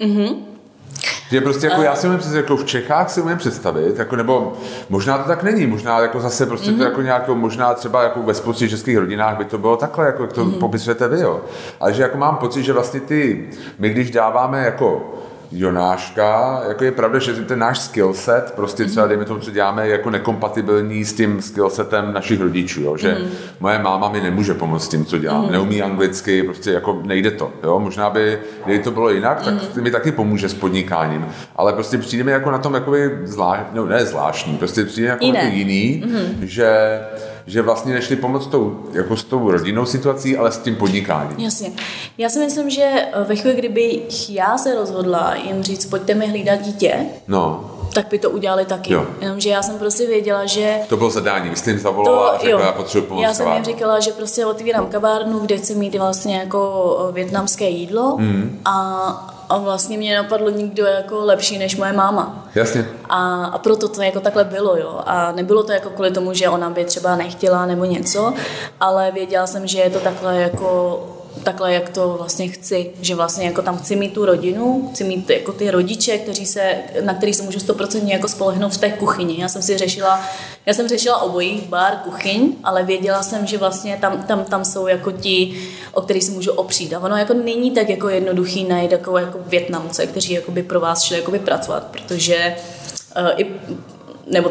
Mm-hmm. 0.00 0.36
Že 1.30 1.40
prostě 1.40 1.66
jako 1.66 1.82
já 1.82 1.94
si 1.94 2.06
umím 2.06 2.18
představit, 2.18 2.42
jako 2.42 2.56
v 2.56 2.64
Čechách 2.64 3.10
si 3.10 3.22
umím 3.22 3.38
představit, 3.38 3.98
jako 3.98 4.16
nebo 4.16 4.52
možná 4.88 5.18
to 5.18 5.28
tak 5.28 5.42
není, 5.42 5.66
možná 5.66 6.00
jako 6.00 6.20
zase 6.20 6.46
prostě 6.46 6.70
mm-hmm. 6.70 6.76
to 6.76 6.82
mhm. 6.82 6.90
jako 6.90 7.02
nějakou, 7.02 7.34
možná 7.34 7.74
třeba 7.74 8.02
jako 8.02 8.22
ve 8.22 8.34
spoustě 8.34 8.68
českých 8.68 8.98
rodinách 8.98 9.36
by 9.36 9.44
to 9.44 9.58
bylo 9.58 9.76
takhle, 9.76 10.06
jako 10.06 10.22
jak 10.22 10.32
to 10.32 10.44
mm-hmm. 10.44 10.58
popisujete 10.58 11.08
vy, 11.08 11.20
jo. 11.20 11.40
Ale 11.80 11.92
že 11.92 12.02
jako 12.02 12.18
mám 12.18 12.36
pocit, 12.36 12.62
že 12.62 12.72
vlastně 12.72 13.00
ty, 13.00 13.48
my 13.78 13.90
když 13.90 14.10
dáváme 14.10 14.64
jako 14.64 15.14
Jonáška, 15.52 16.62
jako 16.68 16.84
je 16.84 16.92
pravda, 16.92 17.18
že 17.18 17.32
ten 17.32 17.58
náš 17.58 17.78
skillset, 17.78 18.52
prostě 18.56 18.84
třeba 18.84 19.06
dejme 19.06 19.24
tomu, 19.24 19.40
co 19.40 19.50
děláme, 19.50 19.86
je 19.86 19.92
jako 19.92 20.10
nekompatibilní 20.10 21.04
s 21.04 21.12
tím 21.12 21.42
skillsetem 21.42 22.12
našich 22.12 22.40
rodičů, 22.40 22.82
jo? 22.82 22.96
že 22.96 23.16
mm. 23.20 23.30
moje 23.60 23.78
máma 23.78 24.08
mi 24.08 24.20
nemůže 24.20 24.54
pomoct 24.54 24.84
s 24.84 24.88
tím, 24.88 25.04
co 25.04 25.18
dělám, 25.18 25.44
mm. 25.44 25.52
neumí 25.52 25.82
anglicky, 25.82 26.42
prostě 26.42 26.70
jako 26.70 27.02
nejde 27.04 27.30
to, 27.30 27.52
jo? 27.62 27.78
možná 27.80 28.10
by, 28.10 28.38
kdyby 28.64 28.78
to 28.78 28.90
bylo 28.90 29.10
jinak, 29.10 29.42
tak 29.42 29.54
mm. 29.76 29.82
mi 29.82 29.90
taky 29.90 30.12
pomůže 30.12 30.48
s 30.48 30.54
podnikáním, 30.54 31.26
ale 31.56 31.72
prostě 31.72 31.98
přijde 31.98 32.24
mi 32.24 32.32
jako 32.32 32.50
na 32.50 32.58
tom 32.58 32.74
jakoby 32.74 33.18
zvláštní, 33.24 33.66
no 33.72 33.86
ne 33.86 34.04
zvláštní, 34.04 34.56
prostě 34.56 34.84
přijde 34.84 35.08
jako, 35.08 35.26
jako 35.26 35.46
jiný, 35.46 36.04
mm. 36.06 36.46
že 36.46 37.00
že 37.46 37.62
vlastně 37.62 37.94
nešli 37.94 38.16
pomoct 38.16 38.46
tou, 38.46 38.84
jako 38.92 39.16
s 39.16 39.24
tou 39.24 39.50
rodinnou 39.50 39.86
situací, 39.86 40.36
ale 40.36 40.52
s 40.52 40.58
tím 40.58 40.76
podnikáním. 40.76 41.38
Jasně. 41.38 41.72
Já 42.18 42.28
si 42.28 42.38
myslím, 42.38 42.70
že 42.70 42.82
eh, 42.82 43.24
ve 43.24 43.36
chvíli, 43.36 43.56
kdyby 43.56 44.02
já 44.28 44.58
se 44.58 44.74
rozhodla 44.74 45.34
jim 45.34 45.62
říct, 45.62 45.86
pojďte 45.86 46.14
mi 46.14 46.26
hlídat 46.26 46.56
dítě, 46.56 47.06
no 47.28 47.70
tak 47.92 48.08
by 48.08 48.18
to 48.18 48.30
udělali 48.30 48.64
taky. 48.64 48.92
Jo. 48.92 49.06
Jenomže 49.20 49.48
já 49.50 49.62
jsem 49.62 49.78
prostě 49.78 50.06
věděla, 50.06 50.46
že... 50.46 50.78
To 50.88 50.96
bylo 50.96 51.10
zadání, 51.10 51.50
vy 51.50 51.56
jste 51.56 51.70
jim 51.70 51.78
zavolala 51.78 52.28
to, 52.28 52.34
a 52.34 52.38
řekla, 52.38 52.60
já 52.60 52.72
potřebuji 52.72 53.06
pomoct 53.06 53.22
Já 53.22 53.34
jsem 53.34 53.52
jim 53.52 53.64
říkala, 53.64 54.00
že 54.00 54.12
prostě 54.12 54.46
otvírám 54.46 54.86
kavárnu, 54.86 55.38
kde 55.38 55.56
chci 55.56 55.74
mít 55.74 55.94
vlastně 55.94 56.36
jako 56.36 56.98
eh, 57.08 57.12
větnamské 57.12 57.68
jídlo 57.68 58.16
mm. 58.18 58.60
a 58.64 59.36
a 59.50 59.58
vlastně 59.58 59.98
mě 59.98 60.16
napadlo 60.16 60.50
nikdo 60.50 60.84
jako 60.84 61.24
lepší 61.24 61.58
než 61.58 61.76
moje 61.76 61.92
máma. 61.92 62.48
Jasně. 62.54 62.88
A, 63.08 63.44
a 63.44 63.58
proto 63.58 63.88
to 63.88 64.02
jako 64.02 64.20
takhle 64.20 64.44
bylo, 64.44 64.76
jo. 64.76 65.00
A 65.06 65.32
nebylo 65.32 65.62
to 65.62 65.72
jako 65.72 65.90
kvůli 65.90 66.10
tomu, 66.10 66.34
že 66.34 66.48
ona 66.48 66.70
by 66.70 66.84
třeba 66.84 67.16
nechtěla 67.16 67.66
nebo 67.66 67.84
něco, 67.84 68.34
ale 68.80 69.10
věděla 69.10 69.46
jsem, 69.46 69.66
že 69.66 69.78
je 69.78 69.90
to 69.90 70.00
takhle 70.00 70.36
jako 70.36 71.19
takhle, 71.42 71.74
jak 71.74 71.88
to 71.88 72.14
vlastně 72.18 72.48
chci, 72.48 72.90
že 73.00 73.14
vlastně 73.14 73.46
jako 73.46 73.62
tam 73.62 73.78
chci 73.78 73.96
mít 73.96 74.12
tu 74.12 74.24
rodinu, 74.24 74.88
chci 74.92 75.04
mít 75.04 75.30
jako 75.30 75.52
ty 75.52 75.70
rodiče, 75.70 76.18
kteří 76.18 76.46
se, 76.46 76.74
na 77.00 77.14
který 77.14 77.34
se 77.34 77.42
můžu 77.42 77.60
stoprocentně 77.60 78.12
jako 78.12 78.28
spolehnout 78.28 78.72
v 78.72 78.78
té 78.78 78.90
kuchyni. 78.90 79.40
Já 79.40 79.48
jsem 79.48 79.62
si 79.62 79.78
řešila, 79.78 80.24
já 80.66 80.74
jsem 80.74 80.88
řešila 80.88 81.22
obojí, 81.22 81.62
bar, 81.68 81.96
kuchyň, 81.96 82.56
ale 82.64 82.82
věděla 82.82 83.22
jsem, 83.22 83.46
že 83.46 83.58
vlastně 83.58 83.98
tam, 84.00 84.22
tam, 84.22 84.44
tam 84.44 84.64
jsou 84.64 84.86
jako 84.86 85.12
ti, 85.12 85.68
o 85.92 86.00
kterých 86.00 86.24
se 86.24 86.32
můžu 86.32 86.52
opřít. 86.52 86.92
A 86.92 87.00
ono 87.00 87.16
jako 87.16 87.34
není 87.34 87.70
tak 87.70 87.88
jako 87.88 88.08
jednoduchý 88.08 88.64
najít 88.64 88.92
jako, 88.92 89.18
jako 89.18 89.38
Větnamce, 89.46 90.06
kteří 90.06 90.32
jako 90.32 90.50
by 90.50 90.62
pro 90.62 90.80
vás 90.80 91.02
šli 91.02 91.16
jako 91.16 91.30
by 91.30 91.38
pracovat, 91.38 91.86
protože 91.90 92.56
uh, 93.20 93.40
i, 93.40 93.46
nebo 94.26 94.50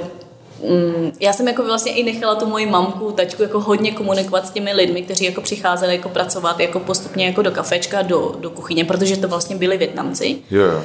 Mm, 0.63 1.11
já 1.19 1.33
jsem 1.33 1.47
jako 1.47 1.63
vlastně 1.63 1.91
i 1.91 2.03
nechala 2.03 2.35
tu 2.35 2.45
moji 2.45 2.65
mamku, 2.65 3.11
tačku 3.11 3.43
jako 3.43 3.59
hodně 3.59 3.91
komunikovat 3.91 4.47
s 4.47 4.51
těmi 4.51 4.73
lidmi, 4.73 5.01
kteří 5.01 5.25
jako 5.25 5.41
přicházeli 5.41 5.95
jako 5.95 6.09
pracovat 6.09 6.59
jako 6.59 6.79
postupně 6.79 7.25
jako 7.25 7.41
do 7.41 7.51
kafečka, 7.51 8.01
do, 8.01 8.35
do 8.39 8.49
kuchyně, 8.49 8.85
protože 8.85 9.17
to 9.17 9.27
vlastně 9.27 9.55
byli 9.55 9.77
Větnamci. 9.77 10.37
Yeah. 10.51 10.83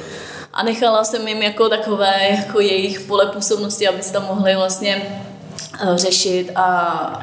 A 0.53 0.63
nechala 0.63 1.03
jsem 1.03 1.27
jim 1.27 1.41
jako 1.41 1.69
takové 1.69 2.29
jako 2.29 2.59
jejich 2.59 2.99
pole 2.99 3.25
působnosti, 3.25 3.87
aby 3.87 4.03
se 4.03 4.13
tam 4.13 4.25
mohli 4.27 4.55
vlastně 4.55 5.01
eh, 5.81 5.97
řešit 5.97 6.51
a, 6.55 6.65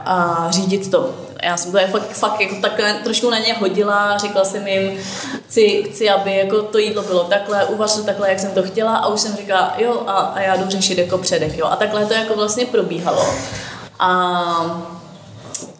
a 0.06 0.50
řídit 0.50 0.90
to. 0.90 1.14
Já 1.42 1.56
jsem 1.56 1.72
to 1.72 1.78
fakt, 1.90 2.12
fakt 2.12 2.40
jako 2.40 2.54
takhle 2.62 2.94
trošku 2.94 3.30
na 3.30 3.38
ně 3.38 3.54
hodila, 3.54 4.18
řekla 4.18 4.44
jsem 4.44 4.66
jim, 4.66 4.98
chci, 5.46 5.84
chci, 5.90 6.10
aby 6.10 6.36
jako 6.36 6.62
to 6.62 6.78
jídlo 6.78 7.02
bylo 7.02 7.24
takhle, 7.24 7.64
uvař 7.64 7.96
to 7.96 8.02
takhle, 8.02 8.28
jak 8.28 8.40
jsem 8.40 8.50
to 8.50 8.62
chtěla 8.62 8.96
a 8.96 9.08
už 9.08 9.20
jsem 9.20 9.36
říkala, 9.36 9.74
jo, 9.78 10.02
a, 10.06 10.12
a 10.12 10.40
já 10.40 10.56
jdu 10.56 10.70
řešit 10.70 10.98
jako 10.98 11.18
předek, 11.18 11.58
jo. 11.58 11.66
A 11.66 11.76
takhle 11.76 12.06
to 12.06 12.14
jako 12.14 12.36
vlastně 12.36 12.66
probíhalo. 12.66 13.26
A 13.98 14.92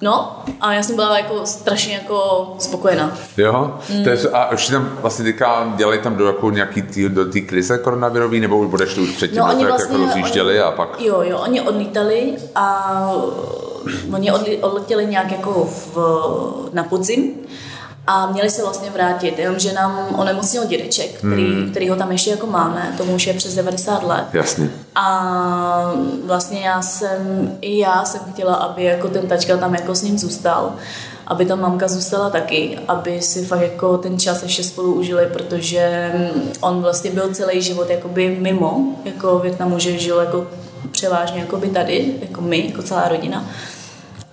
No, 0.01 0.42
a 0.61 0.72
já 0.72 0.83
jsem 0.83 0.96
byla 0.96 1.18
jako 1.18 1.46
strašně 1.46 1.94
jako 1.94 2.46
spokojená. 2.59 3.18
Jo, 3.37 3.75
mm. 3.88 4.05
to 4.05 4.11
je, 4.11 4.18
a 4.33 4.51
už 4.51 4.66
tam 4.66 4.98
vlastně 5.01 5.25
teďka 5.25 5.72
dělají 5.77 6.01
tam 6.01 6.16
do 6.16 6.27
jako 6.27 6.51
nějaký 6.51 6.83
tý, 6.83 7.09
do 7.09 7.25
té 7.25 7.40
krize 7.40 7.79
koronavirový, 7.79 8.40
nebo 8.40 8.68
budeš 8.68 8.94
tu 8.94 9.03
už 9.03 9.11
předtím, 9.11 9.38
no, 9.38 9.44
oni 9.44 9.64
to, 9.64 9.68
vlastně, 9.68 9.94
jak 9.94 10.01
jako 10.01 10.07
rozjížděli 10.07 10.55
oni, 10.55 10.61
a 10.61 10.70
pak... 10.70 11.01
Jo, 11.01 11.22
jo, 11.22 11.38
oni 11.38 11.61
odlítali 11.61 12.35
a 12.55 13.12
oni 14.16 14.33
odletěli 14.62 15.07
nějak 15.07 15.33
jako 15.33 15.71
v, 15.95 15.99
na 16.73 16.85
podzim 16.85 17.35
a 18.07 18.33
měli 18.33 18.51
se 18.51 18.62
vlastně 18.62 18.90
vrátit, 18.90 19.38
jenomže 19.38 19.73
nám 19.73 20.07
onemocnil 20.18 20.66
dědeček, 20.66 21.18
který, 21.18 21.55
hmm. 21.55 21.71
který 21.71 21.88
ho 21.88 21.97
tam 21.97 22.12
ještě 22.12 22.31
jako 22.31 22.47
máme, 22.47 22.95
tomu 22.99 23.14
už 23.14 23.27
je 23.27 23.35
přes 23.35 23.55
90 23.55 24.03
let. 24.03 24.25
Jasně. 24.33 24.71
A 24.95 25.92
vlastně 26.25 26.61
já 26.61 26.83
jsem, 26.83 27.53
i 27.61 27.79
já 27.79 28.05
jsem 28.05 28.21
chtěla, 28.33 28.55
aby 28.55 28.85
jako 28.85 29.09
ten 29.09 29.27
tačka 29.27 29.57
tam 29.57 29.75
jako 29.75 29.95
s 29.95 30.03
ním 30.03 30.18
zůstal, 30.18 30.73
aby 31.27 31.47
ta 31.47 31.57
mamka 31.57 31.88
zůstala 31.88 32.31
taky, 32.31 32.79
aby 32.88 33.23
si 33.23 33.45
fakt 33.45 33.61
jako 33.61 33.99
ten 33.99 34.18
čas 34.18 34.42
ještě 34.42 34.64
spolu 34.64 34.95
užili, 34.95 35.27
protože 35.33 36.12
on 36.61 36.83
vlastně 36.83 37.11
byl 37.11 37.35
celý 37.35 37.62
život 37.62 37.90
jakoby 37.90 38.37
mimo, 38.40 38.81
jako 39.05 39.38
Větnamu, 39.38 39.79
že 39.79 39.99
žil 39.99 40.21
jako 40.21 40.47
převážně 40.90 41.40
jakoby 41.40 41.68
tady, 41.68 42.14
jako 42.21 42.40
my, 42.40 42.66
jako 42.68 42.83
celá 42.83 43.09
rodina. 43.09 43.47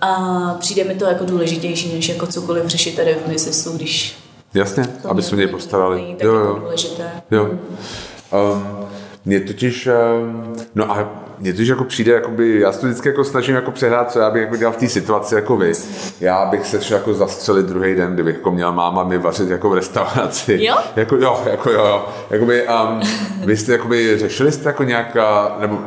A 0.00 0.16
přijde 0.60 0.84
mi 0.84 0.94
to 0.94 1.04
jako 1.04 1.24
důležitější, 1.24 1.94
než 1.94 2.08
jako 2.08 2.26
cokoliv 2.26 2.66
řešit 2.66 2.96
tady 2.96 3.16
v 3.24 3.28
Misisu, 3.28 3.76
když... 3.76 4.18
Jasně, 4.54 4.84
aby 5.08 5.22
se 5.22 5.36
mě 5.36 5.48
postarali. 5.48 6.14
Tak 6.18 6.26
jo, 6.26 6.34
jo. 6.34 6.46
Jako 6.46 6.58
důležité. 6.58 7.10
Jo. 7.30 7.50
Um, 8.52 8.66
mě 9.24 9.40
totiž, 9.40 9.88
um, 10.22 10.56
no 10.74 10.92
a 10.92 11.08
mě 11.38 11.52
totiž 11.52 11.68
jako 11.68 11.84
přijde, 11.84 12.12
jakoby, 12.12 12.60
já 12.60 12.72
se 12.72 12.80
to 12.80 12.86
vždycky 12.86 13.08
jako 13.08 13.24
snažím 13.24 13.54
jako 13.54 13.70
přehrát, 13.70 14.12
co 14.12 14.18
já 14.18 14.30
bych 14.30 14.42
jako 14.42 14.56
dělal 14.56 14.72
v 14.72 14.76
té 14.76 14.88
situaci 14.88 15.34
jako 15.34 15.56
vy. 15.56 15.72
Já 16.20 16.46
bych 16.46 16.66
se 16.66 16.82
šel 16.82 16.96
jako 16.96 17.14
zastřelit 17.14 17.66
druhý 17.66 17.94
den, 17.94 18.14
kdybych 18.14 18.34
jako 18.34 18.50
měla 18.50 18.70
máma 18.70 19.04
mi 19.04 19.18
vařit 19.18 19.50
jako 19.50 19.70
v 19.70 19.74
restauraci. 19.74 20.58
Jo? 20.60 20.76
Jako 20.96 21.16
jo, 21.16 21.42
jako 21.50 21.70
jo, 21.70 21.86
jo. 21.86 22.08
Jakoby, 22.30 22.62
um, 22.68 23.00
vy 23.44 23.56
jste 23.56 23.72
jakoby, 23.72 24.18
řešili 24.18 24.52
jste 24.52 24.68
jako 24.68 24.82
nějaká, 24.84 25.56
nebo 25.60 25.78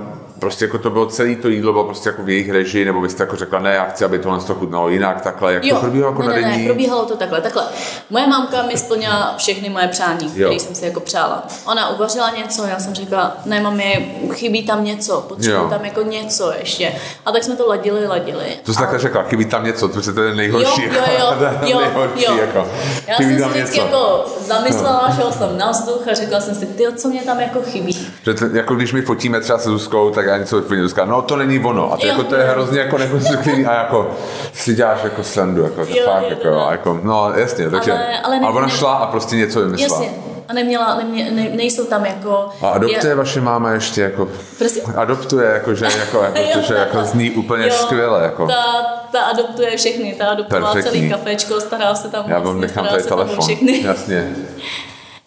prostě 0.43 0.65
jako 0.65 0.77
to 0.77 0.89
bylo 0.89 1.05
celé 1.05 1.35
to 1.35 1.49
jídlo 1.49 1.73
bylo 1.73 1.83
prostě 1.83 2.09
jako 2.09 2.23
v 2.23 2.29
jejich 2.29 2.51
režii, 2.51 2.85
nebo 2.85 3.01
byste 3.01 3.23
jako 3.23 3.35
řekla, 3.35 3.59
ne, 3.59 3.73
já 3.73 3.83
chci, 3.83 4.05
aby 4.05 4.19
tohle 4.19 4.39
to 4.39 4.55
chutnalo 4.55 4.89
jinak, 4.89 5.21
takhle, 5.21 5.53
jak 5.53 5.65
jo, 5.65 5.75
to 5.75 5.81
probíhalo 5.81 6.11
jako 6.11 6.21
ne, 6.21 6.41
na 6.41 6.47
ne, 6.47 6.57
ne, 6.57 6.65
probíhalo 6.65 7.05
to 7.05 7.15
takhle, 7.15 7.41
takhle. 7.41 7.63
Moje 8.09 8.27
mámka 8.27 8.61
mi 8.61 8.77
splnila 8.77 9.33
všechny 9.37 9.69
moje 9.69 9.87
přání, 9.87 10.29
které 10.29 10.55
jsem 10.55 10.75
si 10.75 10.85
jako 10.85 10.99
přála. 10.99 11.47
Ona 11.65 11.89
uvařila 11.89 12.29
něco, 12.29 12.65
já 12.65 12.79
jsem 12.79 12.93
řekla, 12.93 13.37
ne, 13.45 13.61
mami, 13.61 14.15
chybí 14.33 14.63
tam 14.63 14.83
něco, 14.83 15.21
potřebuji 15.21 15.69
tam 15.69 15.85
jako 15.85 16.01
něco 16.01 16.53
ještě. 16.59 16.93
A 17.25 17.31
tak 17.31 17.43
jsme 17.43 17.55
to 17.55 17.67
ladili, 17.67 18.07
ladili. 18.07 18.45
To 18.63 18.73
jsi 18.73 18.77
a... 18.77 18.81
takhle 18.81 18.99
řekla, 18.99 19.23
chybí 19.23 19.45
tam 19.45 19.65
něco, 19.65 19.87
to 19.87 20.23
je 20.23 20.35
nejhorší. 20.35 20.83
Jo, 20.83 20.89
jo, 20.93 21.03
jo, 21.19 21.49
jo, 21.67 21.79
nejhorší, 21.79 22.23
jo. 22.23 22.35
Jako. 22.37 22.67
Já 23.07 23.15
chybí 23.15 23.39
jsem 23.39 23.43
si 23.43 23.49
vždycky 23.49 23.79
něco. 23.79 23.87
jako 23.87 24.25
zamyslela, 24.39 25.13
šel 25.15 25.31
jsem 25.31 25.57
na 25.57 25.71
vzduch 25.71 26.07
a 26.11 26.13
řekla 26.13 26.39
jsem 26.39 26.55
si, 26.55 26.65
ty, 26.65 26.83
co 26.95 27.07
mě 27.07 27.21
tam 27.21 27.39
jako 27.39 27.61
chybí. 27.61 28.11
Že 28.23 28.33
to, 28.33 28.45
jako 28.45 28.75
když 28.75 28.93
my 28.93 29.01
fotíme 29.01 29.41
třeba 29.41 29.59
s 29.59 29.63
Zuzkou, 29.63 30.09
tak 30.09 30.27
já 30.33 30.39
něco 30.39 30.61
Zuzka, 30.81 31.05
no 31.05 31.21
to 31.21 31.35
není 31.35 31.59
ono. 31.59 31.93
A 31.93 31.97
to, 31.97 32.05
jo, 32.05 32.11
jako, 32.11 32.23
to 32.23 32.35
je 32.35 32.43
hrozně 32.43 32.79
jako 32.79 32.97
nekonstruktivní 32.97 33.65
a 33.65 33.73
jako 33.73 34.11
si 34.53 34.73
děláš 34.73 35.03
jako 35.03 35.23
srandu, 35.23 35.63
jako 35.63 35.85
to 35.85 35.97
jo, 35.97 36.05
fakt, 36.05 36.29
jako, 36.29 36.67
a 36.67 36.71
jako, 36.71 36.99
no 37.03 37.33
jasně, 37.35 37.69
takže, 37.69 37.91
ale, 37.91 38.19
ale, 38.23 38.39
ne, 38.39 38.47
ona 38.47 38.67
šla 38.67 38.93
a 38.93 39.07
prostě 39.07 39.35
něco 39.35 39.61
vymyslela. 39.61 40.03
Jasně. 40.03 40.17
A 40.47 40.53
neměla, 40.53 40.95
nemě, 40.95 41.31
ne, 41.31 41.49
nejsou 41.49 41.85
tam 41.85 42.05
jako... 42.05 42.49
A 42.61 42.69
adoptuje 42.69 43.11
je, 43.11 43.15
vaše 43.15 43.41
máma 43.41 43.71
ještě 43.71 44.01
jako... 44.01 44.27
Prostě, 44.57 44.81
adoptuje, 44.81 45.49
jako, 45.49 45.75
že, 45.75 45.85
jako, 45.99 46.23
jako, 46.23 46.39
jo, 46.39 46.61
že 46.67 46.73
jako 46.73 47.03
zní 47.03 47.31
úplně 47.31 47.67
jo, 47.67 47.73
skvěle. 47.73 48.23
Jako. 48.23 48.47
Ta, 48.47 48.63
ta 49.11 49.19
adoptuje 49.19 49.77
všechny, 49.77 50.15
ta 50.17 50.27
adoptovala 50.27 50.81
celý 50.81 51.09
kafečko, 51.09 51.61
stará 51.61 51.95
se 51.95 52.07
tam 52.07 52.25
Já 52.27 52.39
vám 52.39 52.61
nechám 52.61 52.87
tady 52.87 53.03
telefon, 53.03 53.49
jasně. 53.81 54.35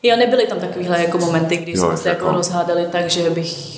Jo, 0.02 0.16
nebyly 0.16 0.46
tam 0.46 0.60
takovéhle 0.60 1.02
jako 1.02 1.18
momenty, 1.18 1.56
kdy 1.56 1.72
jo, 1.72 1.86
jsme 1.86 1.96
se 1.96 2.08
jako, 2.08 2.24
jako 2.24 2.36
rozhádali 2.36 2.86
tak, 2.92 3.10
že 3.10 3.30
bych 3.30 3.75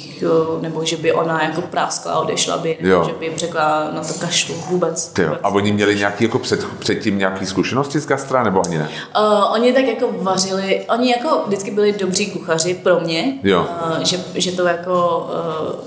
nebo 0.61 0.85
že 0.85 0.97
by 0.97 1.13
ona 1.13 1.43
jako 1.43 1.61
práskla 1.61 2.13
a 2.13 2.19
odešla 2.19 2.59
by, 2.59 2.79
nebo 2.81 3.05
že 3.05 3.13
by 3.19 3.27
jim 3.27 3.37
řekla 3.37 3.91
na 3.95 4.05
to 4.05 4.15
kašlu 4.21 4.55
vůbec. 4.55 5.13
Jo. 5.19 5.37
A 5.43 5.49
oni 5.49 5.73
měli 5.73 5.97
nějaký 5.97 6.25
jako 6.25 6.39
před, 6.39 6.65
předtím 6.79 7.19
nějaký 7.19 7.47
zkušenosti 7.47 8.01
z 8.01 8.07
gastra, 8.07 8.43
nebo 8.43 8.63
ani 8.67 8.79
ne? 8.79 8.89
Uh, 9.19 9.53
oni 9.53 9.73
tak 9.73 9.85
jako 9.85 10.09
vařili, 10.19 10.85
oni 10.89 11.11
jako 11.11 11.43
vždycky 11.47 11.71
byli 11.71 11.93
dobří 11.93 12.27
kuchaři 12.27 12.75
pro 12.75 13.01
mě, 13.01 13.39
jo. 13.43 13.67
Uh, 13.87 13.99
že, 14.05 14.21
že 14.35 14.53
to 14.53 14.67
jako 14.67 15.29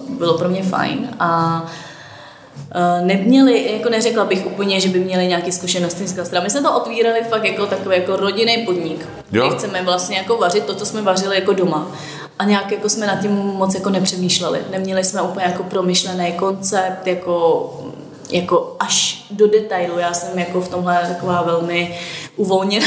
uh, 0.10 0.18
bylo 0.18 0.38
pro 0.38 0.50
mě 0.50 0.64
fajn 0.64 1.10
a 1.20 1.64
neměli, 3.02 3.74
jako 3.74 3.90
neřekla 3.90 4.26
bych 4.26 4.46
úplně, 4.46 4.80
že 4.80 4.90
by 4.90 5.00
měli 5.00 5.28
nějaké 5.28 5.52
zkušenosti 5.52 6.08
z 6.08 6.16
gastra. 6.16 6.42
My 6.42 6.50
jsme 6.50 6.62
to 6.62 6.76
otvírali 6.78 7.24
fakt 7.30 7.46
jako 7.46 7.66
takový 7.66 7.96
jako 7.96 8.16
rodinný 8.16 8.58
podnik, 8.66 9.08
jo. 9.32 9.48
kde 9.48 9.56
chceme 9.56 9.84
vlastně 9.84 10.18
jako 10.18 10.38
vařit 10.38 10.66
to, 10.66 10.76
co 10.76 10.86
jsme 10.86 11.02
vařili 11.02 11.36
jako 11.36 11.54
doma 11.54 11.92
a 12.42 12.44
nějak 12.44 12.72
jako 12.72 12.90
jsme 12.90 13.08
nad 13.08 13.16
tím 13.16 13.32
moc 13.32 13.76
jako 13.76 13.90
nepřemýšleli. 13.90 14.60
Neměli 14.72 15.04
jsme 15.04 15.22
úplně 15.22 15.46
jako 15.46 15.64
promyšlený 15.64 16.32
koncept, 16.32 17.08
jako 17.08 17.70
jako 18.32 18.76
až 18.80 19.26
do 19.32 19.48
detailu. 19.48 20.00
Já 20.00 20.14
jsem 20.14 20.40
jako 20.40 20.62
v 20.62 20.70
tomhle 20.70 21.00
taková 21.08 21.42
velmi 21.42 22.00
uvolněná. 22.36 22.86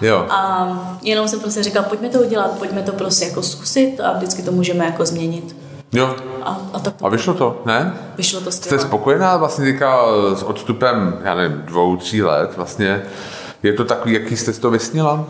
Jo. 0.00 0.26
A 0.30 0.98
jenom 1.02 1.28
jsem 1.28 1.40
prostě 1.40 1.62
říkala, 1.62 1.88
pojďme 1.88 2.08
to 2.08 2.18
udělat, 2.18 2.58
pojďme 2.58 2.82
to 2.82 2.92
prostě 2.92 3.24
jako 3.24 3.42
zkusit 3.42 4.00
a 4.00 4.12
vždycky 4.12 4.42
to 4.42 4.52
můžeme 4.52 4.84
jako 4.84 5.06
změnit. 5.06 5.56
Jo. 5.92 6.16
A, 6.42 6.60
a, 6.72 6.78
tak 6.78 6.94
to 6.94 7.06
a 7.06 7.08
vyšlo 7.08 7.34
to, 7.34 7.62
ne? 7.66 7.94
Vyšlo 8.16 8.40
to 8.40 8.52
skvěle. 8.52 8.78
Jste 8.78 8.88
spokojená 8.88 9.36
vlastně 9.36 9.64
teďka 9.64 9.98
s 10.34 10.42
odstupem, 10.42 11.18
já 11.24 11.34
nevím, 11.34 11.62
dvou, 11.62 11.96
tří 11.96 12.22
let 12.22 12.56
vlastně? 12.56 13.02
Je 13.62 13.72
to 13.72 13.84
takový, 13.84 14.14
jaký 14.14 14.36
jste 14.36 14.52
si 14.52 14.60
to 14.60 14.70
vysnila? 14.70 15.26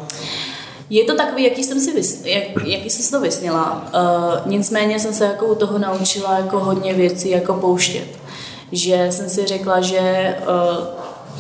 Je 0.90 1.04
to 1.04 1.14
takový, 1.14 1.44
jaký 1.44 1.64
jsem 1.64 1.80
si 1.80 1.92
vys, 1.92 2.24
jak, 2.24 2.44
jaký 2.64 2.90
jsem 2.90 3.04
si 3.04 3.10
to 3.10 3.20
vysněla. 3.20 3.88
Uh, 3.94 4.50
nicméně 4.50 5.00
jsem 5.00 5.14
se 5.14 5.24
jako 5.24 5.46
u 5.46 5.54
toho 5.54 5.78
naučila 5.78 6.38
jako 6.38 6.58
hodně 6.58 6.94
věcí 6.94 7.30
jako 7.30 7.54
pouštět. 7.54 8.06
Že 8.72 9.08
jsem 9.10 9.28
si 9.28 9.46
řekla, 9.46 9.80
že 9.80 10.36
uh, 10.42 10.86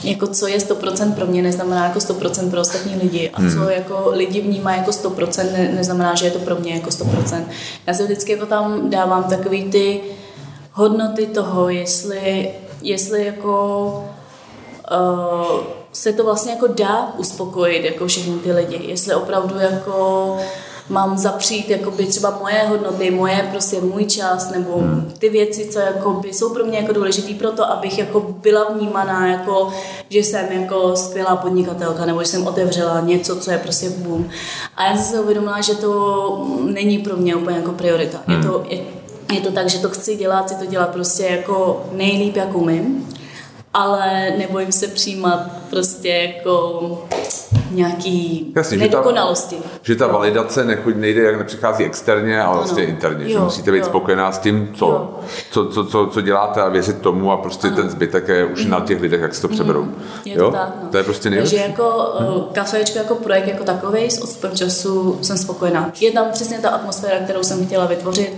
jako 0.04 0.26
co 0.26 0.46
je 0.46 0.58
100% 0.58 1.14
pro 1.14 1.26
mě, 1.26 1.42
neznamená 1.42 1.84
jako 1.84 1.98
100% 1.98 2.50
pro 2.50 2.60
ostatní 2.60 2.96
lidi. 2.96 3.30
A 3.30 3.36
co 3.36 3.60
hmm. 3.60 3.68
jako 3.68 4.10
lidi 4.12 4.40
vnímají 4.40 4.78
jako 4.78 4.90
100%, 4.90 5.52
ne, 5.52 5.72
neznamená, 5.74 6.14
že 6.14 6.26
je 6.26 6.30
to 6.30 6.38
pro 6.38 6.56
mě 6.56 6.74
jako 6.74 6.90
100%. 6.90 7.44
Já 7.86 7.94
se 7.94 8.04
vždycky 8.04 8.32
jako 8.32 8.46
tam 8.46 8.90
dávám 8.90 9.24
takový 9.24 9.64
ty 9.64 10.00
hodnoty 10.72 11.26
toho, 11.26 11.68
jestli, 11.68 12.50
jestli 12.82 13.24
jako 13.24 13.88
uh, 14.90 15.85
se 15.96 16.12
to 16.12 16.24
vlastně 16.24 16.52
jako 16.52 16.66
dá 16.66 17.14
uspokojit 17.18 17.84
jako 17.84 18.06
všechny 18.06 18.38
ty 18.38 18.52
lidi. 18.52 18.80
Jestli 18.86 19.14
opravdu 19.14 19.58
jako 19.58 20.36
mám 20.88 21.18
zapřít 21.18 21.70
jakoby 21.70 22.06
třeba 22.06 22.38
moje 22.40 22.62
hodnoty, 22.68 23.10
moje 23.10 23.48
prostě 23.50 23.80
můj 23.80 24.04
čas 24.04 24.50
nebo 24.50 24.78
hmm. 24.78 25.12
ty 25.18 25.28
věci, 25.28 25.68
co 25.72 25.78
jakoby 25.78 26.32
jsou 26.32 26.54
pro 26.54 26.64
mě 26.64 26.78
jako 26.78 26.92
důležité 26.92 27.34
pro 27.34 27.50
to, 27.50 27.70
abych 27.70 27.98
jako 27.98 28.20
byla 28.42 28.64
vnímaná 28.70 29.28
jako, 29.28 29.72
že 30.08 30.18
jsem 30.18 30.52
jako 30.52 30.96
skvělá 30.96 31.36
podnikatelka 31.36 32.06
nebo 32.06 32.22
že 32.22 32.28
jsem 32.28 32.46
otevřela 32.46 33.00
něco, 33.00 33.36
co 33.36 33.50
je 33.50 33.58
prostě 33.58 33.90
boom. 33.90 34.28
A 34.76 34.86
já 34.86 34.96
jsem 34.96 35.04
si 35.04 35.18
uvědomila, 35.22 35.60
že 35.60 35.74
to 35.74 36.46
není 36.64 36.98
pro 36.98 37.16
mě 37.16 37.36
úplně 37.36 37.56
jako 37.56 37.72
priorita. 37.72 38.22
Je 38.28 38.38
to, 38.42 38.64
je, 38.68 38.78
je 39.32 39.40
to 39.40 39.52
tak, 39.52 39.68
že 39.68 39.78
to 39.78 39.88
chci 39.88 40.16
dělat, 40.16 40.46
chci 40.46 40.54
to 40.54 40.66
dělat 40.66 40.90
prostě 40.90 41.24
jako 41.24 41.84
nejlíp, 41.92 42.36
jak 42.36 42.56
umím 42.56 43.08
ale 43.76 44.32
nebojím 44.38 44.72
se 44.72 44.88
přijímat 44.88 45.40
prostě 45.70 46.08
jako 46.08 46.82
nějaký 47.70 48.52
Jasně, 48.56 48.78
nedokonalosti. 48.78 49.56
Že 49.56 49.62
ta, 49.62 49.68
že 49.82 49.94
ta 49.94 50.06
validace 50.06 50.64
nechoď, 50.64 50.96
nejde, 50.96 51.22
jak 51.22 51.38
nepřichází 51.38 51.84
externě, 51.84 52.40
ale 52.40 52.50
ano. 52.50 52.58
vlastně 52.58 52.84
interně. 52.84 53.24
Jo, 53.24 53.30
že 53.30 53.38
musíte 53.38 53.72
být 53.72 53.78
jo. 53.78 53.84
spokojená 53.84 54.32
s 54.32 54.38
tím, 54.38 54.70
co, 54.74 55.18
co, 55.50 55.66
co, 55.66 55.84
co, 55.84 56.06
co, 56.06 56.20
děláte 56.20 56.62
a 56.62 56.68
věřit 56.68 57.00
tomu 57.00 57.32
a 57.32 57.36
prostě 57.36 57.66
ano. 57.66 57.76
ten 57.76 57.90
zbytek 57.90 58.28
je 58.28 58.44
už 58.44 58.64
mm. 58.64 58.70
na 58.70 58.80
těch 58.80 59.00
lidech, 59.00 59.20
jak 59.20 59.34
si 59.34 59.42
to 59.42 59.48
přeberou. 59.48 59.82
Mm. 59.82 59.94
Je 60.24 60.36
to 60.36 60.42
jo? 60.42 60.50
tak, 60.50 60.72
no. 60.82 60.88
To 60.88 60.96
je 60.96 61.04
prostě 61.04 61.30
nejlepší. 61.30 61.56
Takže 61.56 61.68
jako 61.68 62.14
hmm. 62.18 62.42
kafečko, 62.52 62.98
jako 62.98 63.14
projekt 63.14 63.48
jako 63.48 63.64
takový 63.64 64.10
s 64.10 64.22
odstupem 64.22 64.56
času 64.56 65.18
jsem 65.22 65.38
spokojená. 65.38 65.92
Je 66.00 66.12
tam 66.12 66.26
přesně 66.32 66.58
ta 66.58 66.68
atmosféra, 66.68 67.18
kterou 67.18 67.42
jsem 67.42 67.66
chtěla 67.66 67.86
vytvořit 67.86 68.32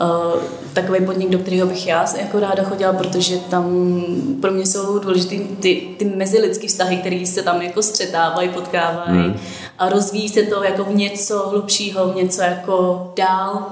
uh, 0.00 0.40
takový 0.72 1.06
podnik, 1.06 1.30
do 1.30 1.38
kterého 1.38 1.66
bych 1.66 1.86
já 1.86 2.06
jako 2.18 2.40
ráda 2.40 2.62
chodila, 2.62 2.92
protože 2.92 3.36
tam 3.36 3.96
pro 4.40 4.50
mě 4.50 4.66
jsou 4.66 4.98
důležité 4.98 5.36
ty, 5.60 5.88
ty 5.98 6.04
mezilidské 6.04 6.66
vztahy, 6.68 6.96
které 6.96 7.26
se 7.26 7.42
tam 7.42 7.62
jako 7.62 7.82
střetávají, 7.82 8.48
potkávají 8.48 9.18
hmm. 9.18 9.36
a 9.78 9.88
rozvíjí 9.88 10.28
se 10.28 10.42
to 10.42 10.62
jako 10.62 10.84
v 10.84 10.94
něco 10.94 11.48
hlubšího, 11.48 12.12
v 12.12 12.16
něco 12.16 12.42
jako 12.42 13.12
dál 13.16 13.66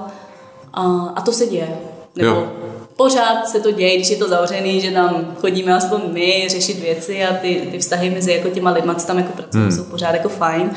a, 0.73 1.13
a 1.15 1.21
to 1.21 1.31
se 1.31 1.47
děje. 1.47 1.77
Nebo 2.15 2.29
jo. 2.29 2.51
pořád 2.95 3.47
se 3.47 3.59
to 3.59 3.71
děje, 3.71 3.95
když 3.95 4.09
je 4.09 4.17
to 4.17 4.29
zavřený, 4.29 4.81
že 4.81 4.91
tam 4.91 5.35
chodíme 5.41 5.73
aspoň 5.73 6.01
my 6.07 6.47
řešit 6.49 6.79
věci 6.79 7.25
a 7.25 7.33
ty, 7.33 7.67
ty 7.71 7.79
vztahy 7.79 8.09
mezi 8.09 8.31
jako 8.31 8.49
těma 8.49 8.71
lidma, 8.71 8.95
co 8.95 9.07
tam 9.07 9.17
jako 9.17 9.33
pracují, 9.33 9.63
hmm. 9.63 9.71
jsou 9.71 9.83
pořád 9.83 10.13
jako 10.13 10.29
fajn. 10.29 10.71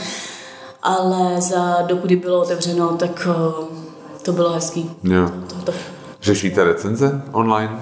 ale 0.83 1.41
za 1.41 1.83
dobu, 1.83 2.07
kdy 2.07 2.17
bylo 2.17 2.43
otevřeno, 2.43 2.97
tak 2.97 3.29
uh, 3.31 3.84
to 4.25 4.33
bylo 4.33 4.53
hezký. 4.53 4.91
Jo. 5.03 5.31
To, 5.49 5.55
to, 5.55 5.63
to. 5.63 5.73
Řešíte 6.23 6.65
recenze 6.65 7.23
online? 7.33 7.79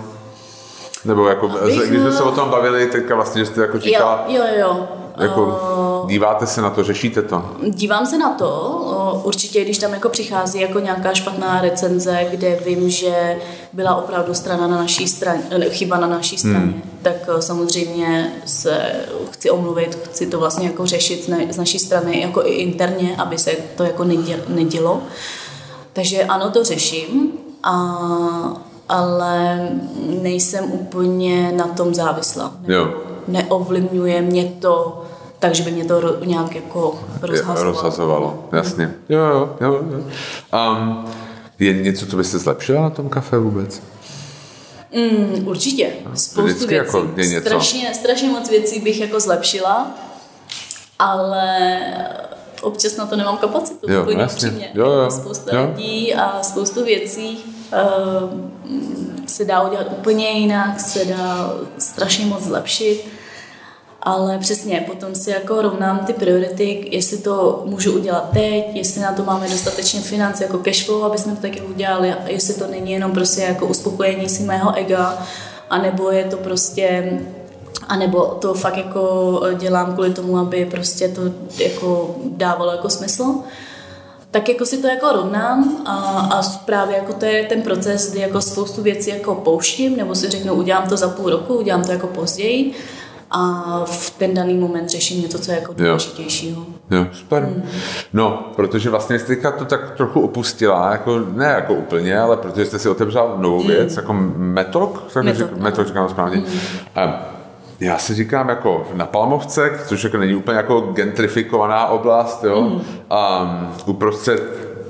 Nebo 1.04 1.28
jako, 1.28 1.50
Abych, 1.50 1.88
když 1.88 2.00
jsme 2.00 2.12
se 2.12 2.22
eh, 2.22 2.26
o 2.26 2.32
tom 2.32 2.50
bavili, 2.50 2.86
teďka 2.86 3.14
vlastně 3.14 3.46
jste 3.46 3.60
jako 3.60 3.78
říkala, 3.78 4.24
Jo, 4.28 4.42
jo, 4.42 4.60
jo. 4.60 4.88
jako, 5.18 6.04
díváte 6.08 6.46
se 6.46 6.62
na 6.62 6.70
to, 6.70 6.84
řešíte 6.84 7.22
to? 7.22 7.44
Dívám 7.68 8.06
se 8.06 8.18
na 8.18 8.30
to, 8.30 8.50
o, 8.50 9.22
určitě, 9.24 9.64
když 9.64 9.78
tam 9.78 9.92
jako 9.92 10.08
přichází 10.08 10.60
jako 10.60 10.78
nějaká 10.78 11.14
špatná 11.14 11.60
recenze, 11.60 12.26
kde 12.30 12.58
vím, 12.66 12.90
že 12.90 13.36
byla 13.72 13.94
opravdu 13.94 14.34
strana 14.34 14.66
na 14.66 14.76
naší 14.76 15.08
straně, 15.08 15.42
ne, 15.58 15.70
chyba 15.70 15.96
na 15.96 16.06
naší 16.06 16.38
straně, 16.38 16.58
hmm. 16.58 16.82
tak 17.02 17.14
samozřejmě 17.40 18.32
se 18.44 18.92
chci 19.30 19.50
omluvit, 19.50 19.98
chci 20.04 20.26
to 20.26 20.38
vlastně 20.38 20.66
jako 20.66 20.86
řešit 20.86 21.24
z, 21.50 21.56
naší 21.56 21.78
strany 21.78 22.20
jako 22.20 22.46
i 22.46 22.50
interně, 22.50 23.16
aby 23.18 23.38
se 23.38 23.50
to 23.76 23.84
jako 23.84 24.04
neděl, 24.04 24.38
nedělo. 24.48 25.02
Takže 25.92 26.24
ano, 26.24 26.50
to 26.50 26.64
řeším, 26.64 27.32
a, 27.62 27.72
ale 28.88 29.68
nejsem 30.22 30.72
úplně 30.72 31.52
na 31.52 31.66
tom 31.66 31.94
závislá. 31.94 32.52
Jo. 32.66 32.94
Neovlivňuje 33.28 34.22
mě 34.22 34.44
to 34.44 35.02
takže 35.42 35.62
by 35.62 35.70
mě 35.70 35.84
to 35.84 36.00
ro, 36.00 36.24
nějak 36.24 36.54
jako 36.54 36.98
rozhazovalo. 37.22 37.64
Rozhazovalo, 37.64 38.48
jasně. 38.52 38.94
Jo, 39.08 39.18
jo, 39.18 39.56
jo. 39.60 39.72
jo. 39.72 40.04
Um, 40.72 41.04
je 41.58 41.72
něco, 41.72 42.06
co 42.06 42.16
byste 42.16 42.38
zlepšila 42.38 42.82
na 42.82 42.90
tom 42.90 43.08
kafe 43.08 43.38
vůbec? 43.38 43.82
Mm, 44.94 45.48
určitě. 45.48 45.92
Spoustu 46.14 46.42
Vždycky 46.42 46.66
věcí. 46.66 46.74
jako 46.74 47.08
je 47.16 47.28
něco. 47.28 47.46
Strašně, 47.48 47.94
strašně 47.94 48.28
moc 48.28 48.50
věcí 48.50 48.80
bych 48.80 49.00
jako 49.00 49.20
zlepšila, 49.20 49.90
ale 50.98 51.78
občas 52.62 52.96
na 52.96 53.06
to 53.06 53.16
nemám 53.16 53.36
kapacitu. 53.36 53.92
Jo, 53.92 54.02
úplně 54.02 54.22
jasně. 54.22 54.70
Jo, 54.74 54.90
jo, 54.90 55.10
Spousta 55.10 55.56
jo. 55.56 55.68
lidí 55.74 56.14
a 56.14 56.42
spoustu 56.42 56.84
věcí 56.84 57.38
uh, 57.72 58.30
se 59.26 59.44
dá 59.44 59.62
udělat 59.62 59.86
úplně 59.90 60.30
jinak, 60.30 60.80
se 60.80 61.04
dá 61.04 61.54
strašně 61.78 62.26
moc 62.26 62.42
zlepšit. 62.42 63.04
Ale 64.04 64.38
přesně, 64.38 64.84
potom 64.86 65.14
si 65.14 65.30
jako 65.30 65.62
rovnám 65.62 65.98
ty 65.98 66.12
priority, 66.12 66.88
jestli 66.90 67.18
to 67.18 67.62
můžu 67.66 67.92
udělat 67.92 68.30
teď, 68.32 68.64
jestli 68.72 69.00
na 69.00 69.12
to 69.12 69.24
máme 69.24 69.48
dostatečně 69.48 70.00
finance 70.00 70.44
jako 70.44 70.58
cashflow, 70.58 71.04
aby 71.04 71.18
jsme 71.18 71.36
to 71.36 71.42
taky 71.42 71.60
udělali, 71.60 72.14
jestli 72.26 72.54
to 72.54 72.66
není 72.66 72.92
jenom 72.92 73.12
prostě 73.12 73.42
jako 73.42 73.66
uspokojení 73.66 74.28
si 74.28 74.42
mého 74.42 74.76
ega, 74.76 75.26
anebo 75.70 76.10
je 76.10 76.24
to 76.24 76.36
prostě 76.36 77.18
a 77.88 77.96
nebo 77.96 78.24
to 78.24 78.54
fakt 78.54 78.76
jako 78.76 79.40
dělám 79.58 79.92
kvůli 79.92 80.10
tomu, 80.10 80.38
aby 80.38 80.64
prostě 80.64 81.08
to 81.08 81.20
jako 81.64 82.16
dávalo 82.36 82.72
jako 82.72 82.90
smysl. 82.90 83.34
Tak 84.30 84.48
jako 84.48 84.66
si 84.66 84.78
to 84.78 84.86
jako 84.86 85.12
rovnám 85.12 85.82
a, 85.86 85.92
a 86.34 86.42
právě 86.64 86.96
jako 86.96 87.12
to 87.12 87.24
je 87.24 87.44
ten 87.44 87.62
proces, 87.62 88.10
kdy 88.10 88.20
jako 88.20 88.40
spoustu 88.40 88.82
věcí 88.82 89.10
jako 89.10 89.34
pouštím, 89.34 89.96
nebo 89.96 90.14
si 90.14 90.30
řeknu, 90.30 90.54
udělám 90.54 90.88
to 90.88 90.96
za 90.96 91.08
půl 91.08 91.30
roku, 91.30 91.54
udělám 91.54 91.84
to 91.84 91.92
jako 91.92 92.06
později 92.06 92.74
a 93.30 93.62
v 93.86 94.10
ten 94.10 94.34
daný 94.34 94.54
moment 94.54 94.90
řeším 94.90 95.22
něco, 95.22 95.38
co 95.38 95.50
je 95.50 95.58
jako 95.58 95.72
důležitějšího. 95.72 96.66
Jo, 96.90 97.06
super. 97.12 97.42
Hmm. 97.42 97.62
No, 98.12 98.52
protože 98.56 98.90
vlastně 98.90 99.18
jste 99.18 99.36
to 99.36 99.64
tak 99.64 99.90
trochu 99.96 100.20
opustila, 100.20 100.92
jako, 100.92 101.18
ne 101.18 101.44
jako 101.44 101.74
úplně, 101.74 102.18
ale 102.18 102.36
protože 102.36 102.66
jste 102.66 102.78
si 102.78 102.88
otevřela 102.88 103.34
novou 103.38 103.62
věc, 103.62 103.88
hmm. 103.88 103.96
jako 103.96 104.12
metok, 104.36 105.04
tak 105.14 105.24
Metok, 105.24 105.50
řík, 105.50 105.58
metok 105.58 105.86
říkám 105.86 106.08
správně. 106.08 106.36
Hmm. 106.36 106.60
A 106.96 107.31
já 107.82 107.98
si 107.98 108.14
říkám 108.14 108.48
jako 108.48 108.86
na 108.94 109.06
Palmovce, 109.06 109.80
což 109.86 110.04
jako 110.04 110.16
není 110.18 110.34
úplně 110.34 110.56
jako 110.56 110.80
gentrifikovaná 110.80 111.86
oblast, 111.86 112.44
jo, 112.44 112.62
hmm. 112.62 112.80
a 113.10 113.74
uprostřed 113.86 114.42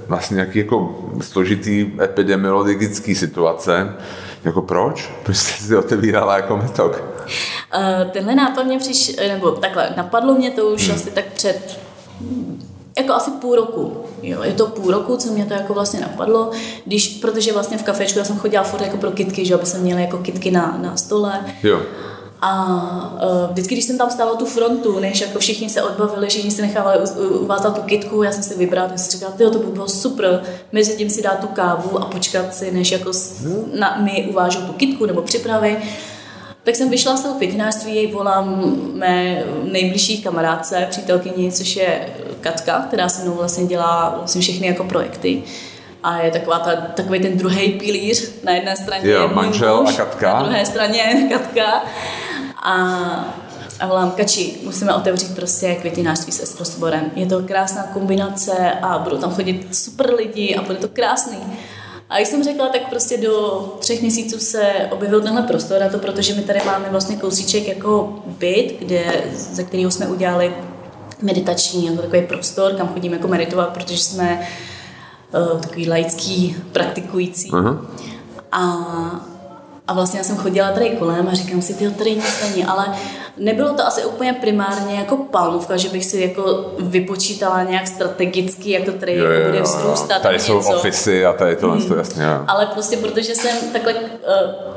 vlastně 0.08 0.34
nějaký 0.34 0.58
jako 0.58 0.98
složitý 1.20 1.92
epidemiologický 2.02 3.14
situace, 3.14 3.94
jako 4.44 4.62
proč? 4.62 5.10
Proč 5.22 5.36
jste 5.36 5.64
si 5.64 5.76
otevírala 5.76 6.36
jako 6.36 6.56
metok? 6.56 7.02
Uh, 7.76 8.10
tenhle 8.10 8.34
nápad 8.34 8.62
mě 8.62 8.78
přišel, 8.78 9.28
nebo 9.28 9.50
takhle, 9.50 9.94
napadlo 9.96 10.34
mě 10.34 10.50
to 10.50 10.66
už 10.66 10.88
hmm. 10.88 10.96
asi 10.96 11.10
tak 11.10 11.24
před 11.24 11.80
jako 12.98 13.12
asi 13.12 13.30
půl 13.30 13.56
roku. 13.56 14.04
Jo, 14.22 14.42
je 14.42 14.52
to 14.52 14.66
půl 14.66 14.90
roku, 14.90 15.16
co 15.16 15.32
mě 15.32 15.46
to 15.46 15.54
jako 15.54 15.74
vlastně 15.74 16.00
napadlo, 16.00 16.50
když, 16.84 17.08
protože 17.08 17.52
vlastně 17.52 17.78
v 17.78 17.82
kafečku 17.82 18.18
já 18.18 18.24
jsem 18.24 18.38
chodila 18.38 18.62
furt 18.62 18.82
jako 18.82 18.96
pro 18.96 19.10
kitky, 19.10 19.46
že 19.46 19.54
aby 19.54 19.66
jsem 19.66 19.82
měla 19.82 20.00
jako 20.00 20.18
kitky 20.18 20.50
na, 20.50 20.78
na 20.82 20.96
stole. 20.96 21.44
Jo. 21.62 21.80
A 22.44 22.64
uh, 23.14 23.50
vždycky, 23.50 23.74
když 23.74 23.84
jsem 23.84 23.98
tam 23.98 24.10
stála 24.10 24.36
tu 24.36 24.46
frontu, 24.46 25.00
než 25.00 25.20
jako 25.20 25.38
všichni 25.38 25.70
se 25.70 25.82
odbavili, 25.82 26.28
všichni 26.28 26.50
si 26.50 26.62
nechávali 26.62 26.98
uvázat 27.18 27.74
tu 27.74 27.82
kitku, 27.82 28.22
já 28.22 28.32
jsem 28.32 28.42
si 28.42 28.58
vybrala, 28.58 28.88
tak 28.88 28.98
jsem 28.98 29.20
říkala, 29.20 29.50
to 29.50 29.58
by 29.58 29.66
bylo 29.66 29.88
super, 29.88 30.42
mezi 30.72 30.96
tím 30.96 31.10
si 31.10 31.22
dát 31.22 31.40
tu 31.40 31.46
kávu 31.46 31.98
a 31.98 32.04
počkat 32.04 32.54
si, 32.54 32.70
než 32.70 32.92
jako 32.92 33.12
s, 33.12 33.46
na, 33.78 33.96
mi 34.02 34.26
uvážou 34.30 34.60
tu 34.60 34.72
kitku 34.72 35.06
nebo 35.06 35.22
připravy. 35.22 35.76
Tak 36.64 36.76
jsem 36.76 36.90
vyšla 36.90 37.16
z 37.16 37.22
toho 37.22 37.34
květinářství, 37.34 38.06
volám 38.06 38.76
mé 38.94 39.44
nejbližší 39.62 40.22
kamarádce, 40.22 40.86
přítelkyni, 40.90 41.52
což 41.52 41.76
je 41.76 42.08
Katka, 42.40 42.84
která 42.88 43.08
se 43.08 43.22
mnou 43.22 43.34
vlastně 43.34 43.66
dělá 43.66 44.14
vlastně 44.16 44.40
všechny 44.40 44.66
jako 44.66 44.84
projekty. 44.84 45.42
A 46.02 46.18
je 46.18 46.30
taková 46.30 46.58
ta, 46.58 46.76
takový 46.76 47.20
ten 47.20 47.38
druhý 47.38 47.68
pilíř. 47.68 48.32
Na 48.44 48.52
jedné 48.52 48.76
straně 48.76 49.10
Jo, 49.10 49.30
manžel 49.34 49.82
muž, 49.82 49.94
a 49.94 49.96
Katka. 49.96 50.34
Na 50.34 50.42
druhé 50.42 50.66
straně 50.66 50.98
je 50.98 51.28
Katka. 51.38 51.84
A, 52.62 52.74
a 53.80 53.86
volám, 53.86 54.10
Kači, 54.10 54.54
musíme 54.64 54.94
otevřít 54.94 55.34
prostě 55.34 55.74
květinářství 55.74 56.32
s 56.32 56.42
Esprosporem. 56.42 57.10
Je 57.14 57.26
to 57.26 57.42
krásná 57.42 57.82
kombinace 57.82 58.72
a 58.82 58.98
budou 58.98 59.16
tam 59.16 59.34
chodit 59.34 59.76
super 59.76 60.14
lidi 60.14 60.56
a 60.56 60.62
bude 60.62 60.78
to 60.78 60.88
krásný. 60.88 61.38
A 62.08 62.18
jak 62.18 62.26
jsem 62.26 62.44
řekla, 62.44 62.68
tak 62.68 62.90
prostě 62.90 63.16
do 63.18 63.58
třech 63.78 64.02
měsíců 64.02 64.38
se 64.38 64.62
objevil 64.90 65.20
tenhle 65.20 65.42
prostor 65.42 65.82
a 65.82 65.88
to 65.88 65.98
protože 65.98 66.34
my 66.34 66.42
tady 66.42 66.60
máme 66.66 66.88
vlastně 66.90 67.16
kousíček 67.16 67.68
jako 67.68 68.22
byt, 68.26 68.76
kde, 68.78 69.24
ze 69.34 69.64
kterého 69.64 69.90
jsme 69.90 70.06
udělali 70.06 70.54
meditační 71.22 71.86
jako 71.86 72.02
takový 72.02 72.22
prostor, 72.22 72.72
kam 72.72 72.88
chodíme 72.88 73.16
jako 73.16 73.28
meditovat, 73.28 73.68
protože 73.68 73.98
jsme 73.98 74.48
uh, 75.52 75.60
takový 75.60 75.88
laický 75.88 76.56
praktikující. 76.72 77.50
Uh-huh. 77.50 77.86
A, 78.52 79.31
a 79.88 79.92
vlastně 79.94 80.20
já 80.20 80.24
jsem 80.24 80.36
chodila 80.36 80.70
tady 80.70 80.90
kolem 80.90 81.28
a 81.28 81.34
říkám 81.34 81.62
si, 81.62 81.74
ty 81.74 81.90
tady 81.90 82.14
nic 82.14 82.42
není, 82.42 82.64
ale 82.64 82.86
nebylo 83.36 83.74
to 83.74 83.86
asi 83.86 84.04
úplně 84.04 84.32
primárně 84.32 84.94
jako 84.94 85.16
palmovka, 85.16 85.76
že 85.76 85.88
bych 85.88 86.04
si 86.04 86.20
jako 86.20 86.72
vypočítala 86.78 87.62
nějak 87.62 87.86
strategicky, 87.88 88.70
jak 88.70 88.84
to 88.84 88.92
tady 88.92 89.16
Jo, 89.16 89.24
jako 89.24 89.46
bude 89.46 89.58
jo. 89.58 89.64
vzrůstat. 89.64 90.22
Tady 90.22 90.38
nebo 90.38 90.44
jsou 90.44 90.56
něco. 90.58 90.76
ofisy 90.78 91.26
a 91.26 91.32
tady 91.32 91.56
tohle, 91.56 91.84
to 91.84 91.96
jasně, 91.96 92.24
jo. 92.24 92.44
Ale 92.46 92.66
prostě 92.66 92.96
protože 92.96 93.34
jsem 93.34 93.56
takhle 93.72 93.94
uh, 93.94 94.00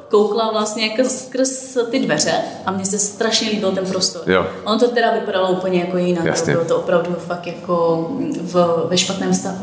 koukla 0.10 0.52
vlastně 0.52 0.88
jako 0.88 1.10
skrz 1.10 1.78
ty 1.92 2.00
dveře 2.00 2.34
a 2.66 2.72
mně 2.72 2.86
se 2.86 2.98
strašně 2.98 3.50
líbil 3.50 3.72
ten 3.72 3.86
prostor. 3.86 4.32
Jo. 4.32 4.46
Ono 4.64 4.80
to 4.80 4.88
teda 4.88 5.12
vypadalo 5.12 5.50
úplně 5.50 5.80
jako 5.80 5.98
jinak. 5.98 6.26
Jasně. 6.26 6.54
Bylo 6.54 6.66
to 6.66 6.78
opravdu 6.78 7.16
fakt 7.28 7.48
jako 7.48 8.08
v, 8.42 8.86
ve 8.90 8.98
špatném 8.98 9.34
stavu, 9.34 9.58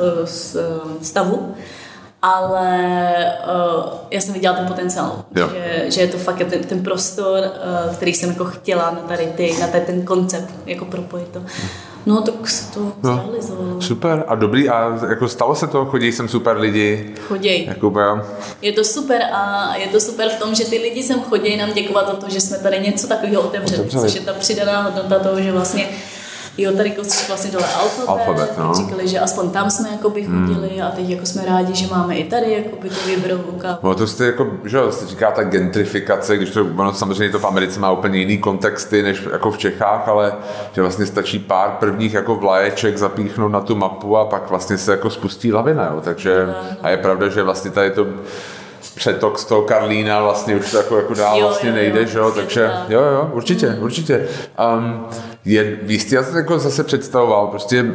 stavu. 1.03 1.55
Ale 2.23 3.15
uh, 3.77 3.85
já 4.11 4.21
jsem 4.21 4.35
viděla 4.35 4.57
ten 4.57 4.67
potenciál, 4.67 5.25
Jo. 5.37 5.49
že, 5.53 5.85
že 5.91 6.01
je 6.01 6.07
to 6.09 6.19
fakt 6.19 6.37
ten, 6.37 6.65
ten 6.65 6.83
prostor, 6.83 7.39
uh, 7.89 7.95
který 7.95 8.15
jsem 8.15 8.29
jako 8.29 8.45
chtěla 8.45 8.91
na 8.91 9.01
tady 9.09 9.27
ty, 9.37 9.55
na 9.61 9.67
tady 9.67 9.85
ten 9.85 10.03
koncept, 10.05 10.55
jako 10.67 10.85
propojit 10.85 11.29
to. 11.29 11.43
No, 12.07 12.21
tak 12.23 12.49
se 12.49 12.73
to 12.75 12.81
No. 12.81 13.15
zrealizovalo. 13.15 13.81
Super 13.81 14.25
a 14.29 14.35
dobrý 14.35 14.69
a 14.69 14.99
jako 15.09 15.29
stalo 15.29 15.55
se 15.55 15.67
to, 15.67 15.85
chodí 15.87 16.13
sem 16.13 16.29
super 16.29 16.57
lidi, 16.57 17.15
Choděj. 17.29 17.65
jako 17.67 18.21
Je 18.63 18.73
to 18.73 18.85
super 18.85 19.23
a 19.33 19.75
je 19.77 19.87
to 19.87 20.01
super 20.01 20.29
v 20.29 20.39
tom, 20.39 20.55
že 20.55 20.65
ty 20.65 20.79
lidi 20.79 21.03
sem 21.03 21.21
chodí 21.21 21.57
nám 21.57 21.73
děkovat 21.73 22.07
za 22.07 22.13
to, 22.15 22.31
že 22.31 22.41
jsme 22.41 22.59
tady 22.59 22.81
něco 22.81 23.07
takového 23.07 23.43
otevřeli, 23.43 23.81
Otevřeli. 23.81 24.05
což 24.09 24.15
je 24.15 24.21
ta 24.21 24.33
přidaná 24.33 24.83
hodnota 24.83 25.19
toho, 25.19 25.41
že 25.41 25.53
vlastně 25.53 25.89
Jo, 26.59 26.73
tady 26.77 26.91
kousíček 26.91 27.29
vlastně 27.29 27.51
dole 27.51 27.65
alfabet, 27.81 28.09
Alfabet, 28.09 28.59
no. 28.59 28.75
říkali, 28.75 29.09
že 29.09 29.21
aspoň 29.21 29.51
tam 29.51 29.71
jsme 29.71 29.89
jakoby 29.93 30.25
chodili 30.25 30.83
a 30.83 30.91
teď 30.91 31.09
jako 31.09 31.27
jsme 31.27 31.45
rádi, 31.47 31.75
že 31.75 31.87
máme 31.87 32.15
i 32.15 32.25
tady 32.25 32.53
jakoby 32.53 32.89
tu 32.89 33.09
výběrovou 33.11 33.53
kávu. 33.53 33.79
No 33.83 33.95
to 33.95 34.07
jste 34.07 34.27
jako, 34.27 34.47
že 34.65 34.77
jo, 34.77 34.93
se 34.93 35.07
říká 35.07 35.31
ta 35.31 35.43
gentrifikace, 35.43 36.37
když 36.37 36.51
to, 36.51 36.61
ono 36.77 36.93
samozřejmě 36.93 37.33
to 37.33 37.39
v 37.39 37.45
Americe 37.45 37.81
má 37.81 37.91
úplně 37.91 38.19
jiný 38.19 38.39
kontexty 38.39 39.03
než 39.03 39.23
jako 39.33 39.51
v 39.51 39.59
Čechách, 39.59 40.09
ale 40.09 40.33
že 40.73 40.81
vlastně 40.83 41.07
stačí 41.07 41.39
pár 41.39 41.71
prvních 41.81 42.15
jako 42.15 42.35
vlaječek 42.35 42.99
zapíchnout 42.99 43.53
na 43.53 43.61
tu 43.61 43.77
mapu 43.77 44.17
a 44.17 44.25
pak 44.25 44.51
vlastně 44.51 44.79
se 44.79 44.91
jako 44.91 45.11
spustí 45.11 45.53
lavina, 45.53 45.91
jo, 45.95 46.01
takže 46.01 46.55
a 46.83 46.89
je 46.89 46.97
pravda, 46.97 47.29
že 47.29 47.43
vlastně 47.43 47.71
tady 47.71 47.91
to 47.91 48.07
přetok 48.95 49.39
z 49.39 49.45
toho 49.45 49.63
Karlína 49.63 50.23
vlastně 50.23 50.57
už 50.57 50.71
to 50.71 50.77
jako, 50.77 50.97
jako 50.97 51.15
dál 51.15 51.39
Jo, 51.39 51.47
vlastně 51.47 51.73
nejde, 51.73 52.01
jo, 52.01 52.07
že 52.07 52.19
jo, 52.19 52.31
to 52.31 52.37
takže 52.37 52.71
tak. 52.75 52.91
jo, 52.91 53.01
jo, 53.01 53.31
určitě, 53.33 53.77
určitě. 53.81 54.29
Um, 54.77 55.07
je, 55.45 55.79
jste, 55.89 56.15
já 56.15 56.23
jsem 56.23 56.37
jako 56.37 56.59
zase 56.59 56.85
představoval, 56.85 57.47
prostě 57.47 57.95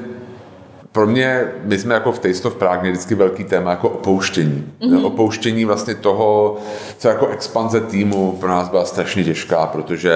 pro 0.98 1.08
mě, 1.08 1.44
my 1.64 1.78
jsme 1.78 1.94
jako 1.94 2.12
v 2.12 2.20
Taste 2.20 2.48
of 2.48 2.56
Prague 2.56 2.82
měli 2.82 2.92
vždycky 2.92 3.16
velký 3.16 3.44
téma 3.44 3.72
jako 3.72 3.90
opouštění. 3.90 4.66
Mm-hmm. 4.82 5.06
Opouštění 5.06 5.66
vlastně 5.66 5.96
toho, 5.96 6.58
co 6.98 7.08
jako 7.08 7.28
expanze 7.28 7.82
týmu 7.82 8.32
pro 8.40 8.50
nás 8.50 8.70
byla 8.70 8.86
strašně 8.86 9.24
těžká, 9.24 9.66
protože 9.66 10.16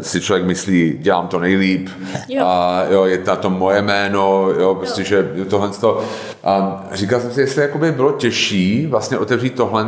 si 0.00 0.20
člověk 0.20 0.46
myslí, 0.46 0.98
dělám 1.00 1.28
to 1.28 1.38
nejlíp 1.40 1.88
jo. 2.28 2.44
a 2.46 2.84
jo, 2.90 3.04
je 3.04 3.22
na 3.26 3.36
to 3.36 3.50
moje 3.50 3.82
jméno, 3.82 4.48
jo, 4.58 4.74
prostě, 4.74 5.00
jo. 5.00 5.06
že 5.06 5.44
tohle 5.44 5.68
to. 5.68 6.04
A 6.44 6.84
říkal 6.92 7.20
jsem 7.20 7.32
si, 7.32 7.40
jestli 7.40 7.62
jakoby 7.62 7.92
bylo 7.92 8.12
těžší 8.12 8.86
vlastně 8.86 9.18
otevřít 9.18 9.54
tohle, 9.54 9.86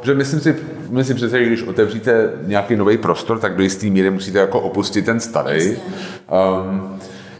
protože 0.00 0.14
myslím 0.14 0.40
si, 0.40 0.56
myslím 0.90 1.18
si, 1.18 1.28
že 1.28 1.44
když 1.44 1.62
otevříte 1.62 2.30
nějaký 2.46 2.76
nový 2.76 2.98
prostor, 2.98 3.38
tak 3.38 3.56
do 3.56 3.62
jisté 3.62 3.86
míry 3.86 4.10
musíte 4.10 4.38
jako 4.38 4.60
opustit 4.60 5.04
ten 5.04 5.20
starý. 5.20 5.76
Um, 5.76 6.98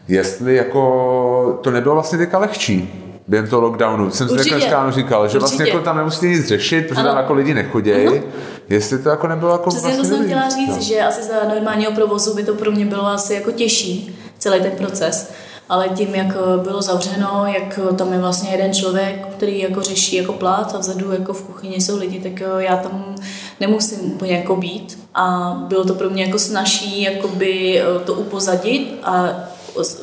jestli 0.09 0.57
jako 0.57 1.59
to 1.63 1.71
nebylo 1.71 1.95
vlastně 1.95 2.19
teďka 2.19 2.39
lehčí 2.39 3.09
během 3.29 3.49
toho 3.49 3.63
lockdownu. 3.63 4.11
Jsem 4.11 4.29
si 4.29 4.37
takhle 4.37 4.61
říkal, 4.61 4.93
říkal, 4.93 5.29
že 5.29 5.39
vlastně 5.39 5.69
jako 5.69 5.81
tam 5.81 5.97
nemusíte 5.97 6.27
nic 6.27 6.47
řešit, 6.47 6.89
protože 6.89 7.01
ano. 7.01 7.09
tam 7.09 7.17
jako 7.17 7.35
lidi 7.35 7.55
nechodějí. 7.55 8.23
Jestli 8.69 8.99
to 8.99 9.09
jako 9.09 9.29
nebylo 9.29 9.53
jako 9.53 9.71
Přesně 9.71 9.89
vlastně 9.89 10.11
to 10.11 10.17
jsem 10.17 10.27
chtěla 10.27 10.49
říct, 10.49 10.77
no. 10.77 10.83
že 10.83 11.03
asi 11.03 11.23
za 11.23 11.49
normálního 11.55 11.93
provozu 11.93 12.35
by 12.35 12.43
to 12.43 12.55
pro 12.55 12.71
mě 12.71 12.87
bylo 12.87 13.07
asi 13.07 13.35
jako 13.35 13.51
těžší, 13.51 14.19
celý 14.39 14.61
ten 14.61 14.71
proces. 14.71 15.33
Ale 15.69 15.89
tím, 15.89 16.15
jak 16.15 16.37
bylo 16.63 16.83
zavřeno, 16.83 17.45
jak 17.47 17.81
tam 17.97 18.13
je 18.13 18.19
vlastně 18.19 18.51
jeden 18.51 18.73
člověk, 18.73 19.27
který 19.37 19.61
jako 19.61 19.83
řeší 19.83 20.17
jako 20.17 20.33
plát 20.33 20.75
a 20.75 20.79
vzadu 20.79 21.13
jako 21.13 21.33
v 21.33 21.43
kuchyni 21.43 21.81
jsou 21.81 21.99
lidi, 21.99 22.21
tak 22.21 22.49
já 22.59 22.77
tam 22.77 23.15
nemusím 23.61 23.99
úplně 24.03 24.37
jako 24.37 24.57
být. 24.57 24.99
A 25.15 25.55
bylo 25.69 25.85
to 25.85 25.95
pro 25.95 26.11
mě 26.11 26.25
jako 26.25 26.39
snažší 26.39 27.03
jakoby 27.03 27.83
to 28.05 28.15
upozadit 28.15 28.99
a 29.03 29.29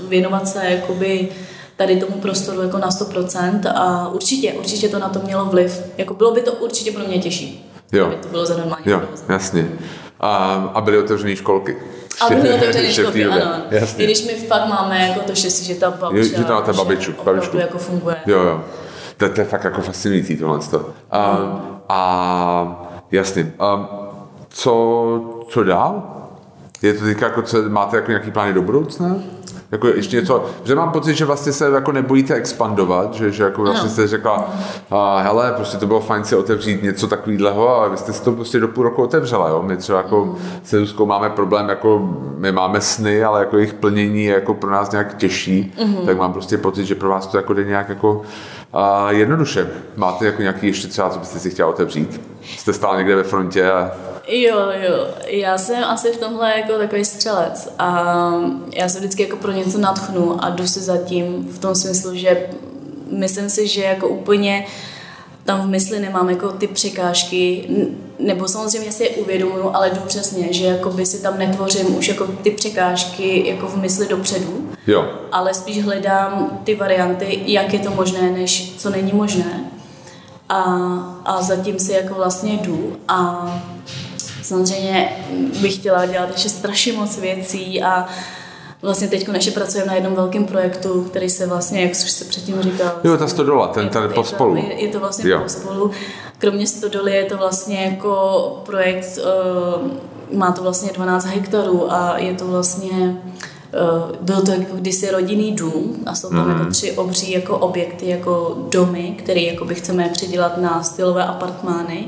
věnovat 0.07 0.47
se 0.47 0.65
jakoby 0.65 1.29
tady 1.75 1.95
tomu 1.95 2.21
prostoru 2.21 2.61
jako 2.61 2.77
na 2.77 2.89
100% 2.89 3.71
a 3.75 4.07
určitě, 4.07 4.53
určitě 4.53 4.89
to 4.89 4.99
na 4.99 5.09
to 5.09 5.19
mělo 5.19 5.45
vliv. 5.45 5.81
Jako 5.97 6.13
bylo 6.13 6.31
by 6.31 6.41
to 6.41 6.53
určitě 6.53 6.91
pro 6.91 7.03
mě 7.03 7.19
těžší. 7.19 7.71
Jo. 7.91 8.05
Aby 8.05 8.15
to 8.15 8.27
bylo 8.27 8.45
za 8.45 8.57
normální 8.57 8.83
Jo, 8.85 9.01
jasně. 9.29 9.71
A, 10.19 10.53
a 10.73 10.81
byly 10.81 10.97
otevřené 10.97 11.35
školky. 11.35 11.77
A 12.21 12.29
byly 12.29 12.53
otevřené 12.55 12.93
školky, 12.93 13.25
ano. 13.25 13.51
Jasně. 13.71 14.03
I 14.03 14.07
když 14.07 14.27
my 14.27 14.33
fakt 14.33 14.67
máme 14.67 15.07
jako 15.07 15.19
to 15.19 15.35
štěstí, 15.35 15.65
že 15.65 15.75
ta 15.75 15.91
babička, 15.91 16.37
že 16.37 16.43
ta 16.43 16.73
babičku, 16.73 17.23
babičku. 17.23 17.57
jako 17.57 17.77
funguje. 17.77 18.15
Jo, 18.25 18.39
jo. 18.39 18.63
To, 19.17 19.29
to 19.29 19.41
je 19.41 19.45
fakt 19.45 19.63
jako 19.63 19.81
fascinující 19.81 20.37
tohle. 20.37 20.59
A, 21.11 21.37
a 21.89 22.89
jasně. 23.11 23.53
A, 23.59 23.89
co, 24.49 25.45
co 25.49 25.63
dál? 25.63 26.03
Je 26.81 26.93
to 26.93 27.05
teďka 27.05 27.25
jako, 27.25 27.41
co, 27.41 27.69
máte 27.69 27.97
jako 27.97 28.11
nějaký 28.11 28.31
plány 28.31 28.53
do 28.53 28.61
budoucna? 28.61 29.15
Jako 29.71 29.87
ještě 29.87 30.15
něco, 30.15 30.45
že 30.63 30.75
mám 30.75 30.91
pocit, 30.91 31.15
že 31.15 31.25
vlastně 31.25 31.51
se 31.53 31.71
jako 31.71 31.91
nebojíte 31.91 32.33
expandovat, 32.33 33.13
že, 33.13 33.31
že 33.31 33.43
jako 33.43 33.61
vlastně 33.61 33.89
jste 33.89 34.07
řekla, 34.07 34.49
a 34.91 35.19
hele, 35.19 35.53
prostě 35.55 35.77
to 35.77 35.87
bylo 35.87 35.99
fajn 35.99 36.23
si 36.23 36.35
otevřít 36.35 36.83
něco 36.83 37.07
takového, 37.07 37.75
ale 37.75 37.89
vy 37.89 37.97
jste 37.97 38.13
si 38.13 38.23
to 38.23 38.31
prostě 38.31 38.59
do 38.59 38.67
půl 38.67 38.83
roku 38.83 39.03
otevřela, 39.03 39.49
jo. 39.49 39.63
My 39.65 39.77
třeba 39.77 39.97
jako 39.97 40.35
se 40.63 40.79
Zuzkou 40.79 41.05
máme 41.05 41.29
problém, 41.29 41.69
jako 41.69 42.09
my 42.37 42.51
máme 42.51 42.81
sny, 42.81 43.23
ale 43.23 43.39
jako 43.39 43.57
jejich 43.57 43.73
plnění 43.73 44.23
je 44.23 44.33
jako 44.33 44.53
pro 44.53 44.71
nás 44.71 44.91
nějak 44.91 45.17
těžší, 45.17 45.73
mm. 45.85 46.05
tak 46.05 46.17
mám 46.17 46.33
prostě 46.33 46.57
pocit, 46.57 46.85
že 46.85 46.95
pro 46.95 47.09
vás 47.09 47.27
to 47.27 47.37
jako 47.37 47.53
jde 47.53 47.63
nějak 47.63 47.89
jako 47.89 48.21
a 48.73 49.11
jednoduše. 49.11 49.69
Máte 49.95 50.25
jako 50.25 50.41
nějaký 50.41 50.67
ještě 50.67 50.87
třeba, 50.87 51.09
co 51.09 51.19
byste 51.19 51.39
si 51.39 51.49
chtěla 51.49 51.69
otevřít? 51.69 52.21
Jste 52.57 52.73
stále 52.73 52.97
někde 52.97 53.15
ve 53.15 53.23
frontě 53.23 53.71
a 53.71 53.91
Jo, 54.31 54.59
jo. 54.81 55.07
Já 55.27 55.57
jsem 55.57 55.83
asi 55.83 56.11
v 56.11 56.17
tomhle 56.17 56.59
jako 56.59 56.77
takový 56.77 57.05
střelec 57.05 57.73
a 57.79 58.13
já 58.73 58.89
se 58.89 58.99
vždycky 58.99 59.23
jako 59.23 59.35
pro 59.35 59.51
něco 59.51 59.77
natchnu 59.77 60.43
a 60.43 60.49
jdu 60.49 60.67
si 60.67 60.79
zatím 60.79 61.47
v 61.51 61.59
tom 61.59 61.75
smyslu, 61.75 62.15
že 62.15 62.47
myslím 63.11 63.49
si, 63.49 63.67
že 63.67 63.83
jako 63.83 64.07
úplně 64.07 64.65
tam 65.49 65.61
v 65.61 65.67
mysli 65.67 65.99
nemám 65.99 66.29
jako 66.29 66.49
ty 66.49 66.67
překážky, 66.67 67.69
nebo 68.19 68.47
samozřejmě 68.47 68.91
si 68.91 69.03
je 69.03 69.09
uvědomuju, 69.09 69.71
ale 69.73 69.89
jdu 69.89 69.99
přesně, 70.07 70.53
že 70.53 70.65
jako 70.65 70.89
by 70.89 71.05
si 71.05 71.21
tam 71.21 71.39
netvořím 71.39 71.97
už 71.97 72.07
jako 72.07 72.27
ty 72.27 72.51
překážky 72.51 73.47
jako 73.49 73.67
v 73.67 73.77
mysli 73.77 74.07
dopředu, 74.07 74.71
jo. 74.87 75.05
ale 75.31 75.53
spíš 75.53 75.83
hledám 75.83 76.59
ty 76.63 76.75
varianty, 76.75 77.39
jak 77.45 77.73
je 77.73 77.79
to 77.79 77.91
možné, 77.91 78.31
než 78.31 78.73
co 78.77 78.89
není 78.89 79.11
možné. 79.13 79.71
A, 80.49 80.63
a 81.25 81.41
zatím 81.41 81.79
si 81.79 81.93
jako 81.93 82.13
vlastně 82.13 82.53
jdu 82.53 82.97
a 83.07 83.47
Samozřejmě 84.41 85.09
bych 85.61 85.75
chtěla 85.75 86.05
dělat 86.05 86.29
ještě 86.31 86.49
strašně 86.49 86.93
moc 86.93 87.17
věcí 87.17 87.83
a 87.83 88.07
Vlastně 88.81 89.07
teď 89.07 89.27
ještě 89.33 89.51
pracujeme 89.51 89.87
na 89.87 89.95
jednom 89.95 90.15
velkém 90.15 90.45
projektu, 90.45 91.03
který 91.03 91.29
se 91.29 91.47
vlastně, 91.47 91.81
jak 91.81 91.91
už 91.91 91.97
se 91.97 92.25
předtím 92.25 92.61
říkal... 92.61 92.91
Jo, 93.03 93.17
ta 93.17 93.27
stodola, 93.27 93.67
ten 93.67 93.89
tady 93.89 94.13
pospolu. 94.13 94.55
Je, 94.55 94.81
je 94.81 94.87
to 94.87 94.99
vlastně 94.99 95.29
jo. 95.29 95.39
pospolu. 95.43 95.91
Kromě 96.37 96.67
stodoly 96.67 97.11
je 97.11 97.25
to 97.25 97.37
vlastně 97.37 97.85
jako 97.85 98.61
projekt, 98.65 99.19
uh, 100.31 100.37
má 100.37 100.51
to 100.51 100.63
vlastně 100.63 100.91
12 100.93 101.25
hektarů 101.25 101.93
a 101.93 102.17
je 102.17 102.33
to 102.33 102.47
vlastně 102.47 102.91
uh, 102.91 104.15
byl 104.21 104.41
to 104.41 104.51
jako 104.51 104.75
kdysi 104.75 105.11
rodinný 105.11 105.51
dům 105.51 106.03
a 106.05 106.15
jsou 106.15 106.29
tam 106.29 106.45
mm. 106.45 106.51
jako 106.51 106.71
tři 106.71 106.91
obří 106.91 107.31
jako 107.31 107.57
objekty, 107.57 108.09
jako 108.09 108.57
domy, 108.69 109.15
které 109.17 109.41
jako 109.41 109.65
by 109.65 109.75
chceme 109.75 110.09
předělat 110.13 110.57
na 110.57 110.83
stylové 110.83 111.23
apartmány. 111.23 112.07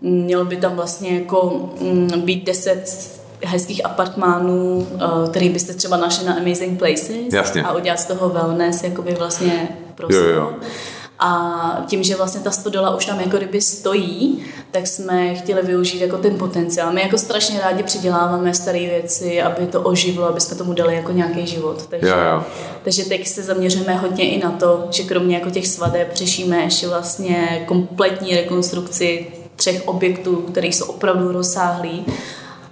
Mělo 0.00 0.44
by 0.44 0.56
tam 0.56 0.76
vlastně 0.76 1.18
jako 1.18 1.70
mm, 1.80 2.20
být 2.20 2.44
deset 2.44 3.15
hezkých 3.44 3.84
apartmánů, 3.84 4.86
eh, 4.94 5.30
který 5.30 5.48
byste 5.48 5.74
třeba 5.74 5.96
našli 5.96 6.26
na 6.26 6.34
Amazing 6.34 6.78
Places 6.78 7.32
Jasně. 7.32 7.62
a 7.62 7.72
udělat 7.72 8.00
z 8.00 8.04
toho 8.04 8.28
wellness 8.28 8.82
jakoby 8.82 9.14
vlastně 9.14 9.68
prostor. 9.94 10.26
Jo, 10.26 10.34
jo. 10.34 10.52
A 11.18 11.84
tím, 11.86 12.02
že 12.02 12.16
vlastně 12.16 12.40
ta 12.40 12.50
stodola 12.50 12.96
už 12.96 13.06
tam 13.06 13.20
jako 13.20 13.36
kdyby 13.36 13.60
stojí, 13.60 14.44
tak 14.70 14.86
jsme 14.86 15.34
chtěli 15.34 15.62
využít 15.62 16.00
jako 16.00 16.18
ten 16.18 16.38
potenciál. 16.38 16.92
My 16.92 17.02
jako 17.02 17.18
strašně 17.18 17.60
rádi 17.60 17.82
přiděláváme 17.82 18.54
staré 18.54 18.78
věci, 18.78 19.42
aby 19.42 19.66
to 19.66 19.80
oživlo, 19.80 20.28
aby 20.28 20.40
jsme 20.40 20.56
tomu 20.56 20.72
dali 20.72 20.94
jako 20.94 21.12
nějaký 21.12 21.46
život. 21.46 21.86
Takže, 21.86 22.08
jo, 22.08 22.16
jo. 22.32 22.44
takže 22.84 23.04
teď 23.04 23.26
se 23.26 23.42
zaměříme 23.42 23.94
hodně 23.94 24.30
i 24.30 24.44
na 24.44 24.50
to, 24.50 24.88
že 24.90 25.02
kromě 25.02 25.36
jako 25.36 25.50
těch 25.50 25.66
svadeb 25.68 26.10
řešíme 26.14 26.56
ještě 26.56 26.88
vlastně 26.88 27.64
kompletní 27.66 28.36
rekonstrukci 28.36 29.26
třech 29.56 29.82
objektů, 29.88 30.36
které 30.36 30.66
jsou 30.66 30.84
opravdu 30.84 31.32
rozsáhlý. 31.32 32.06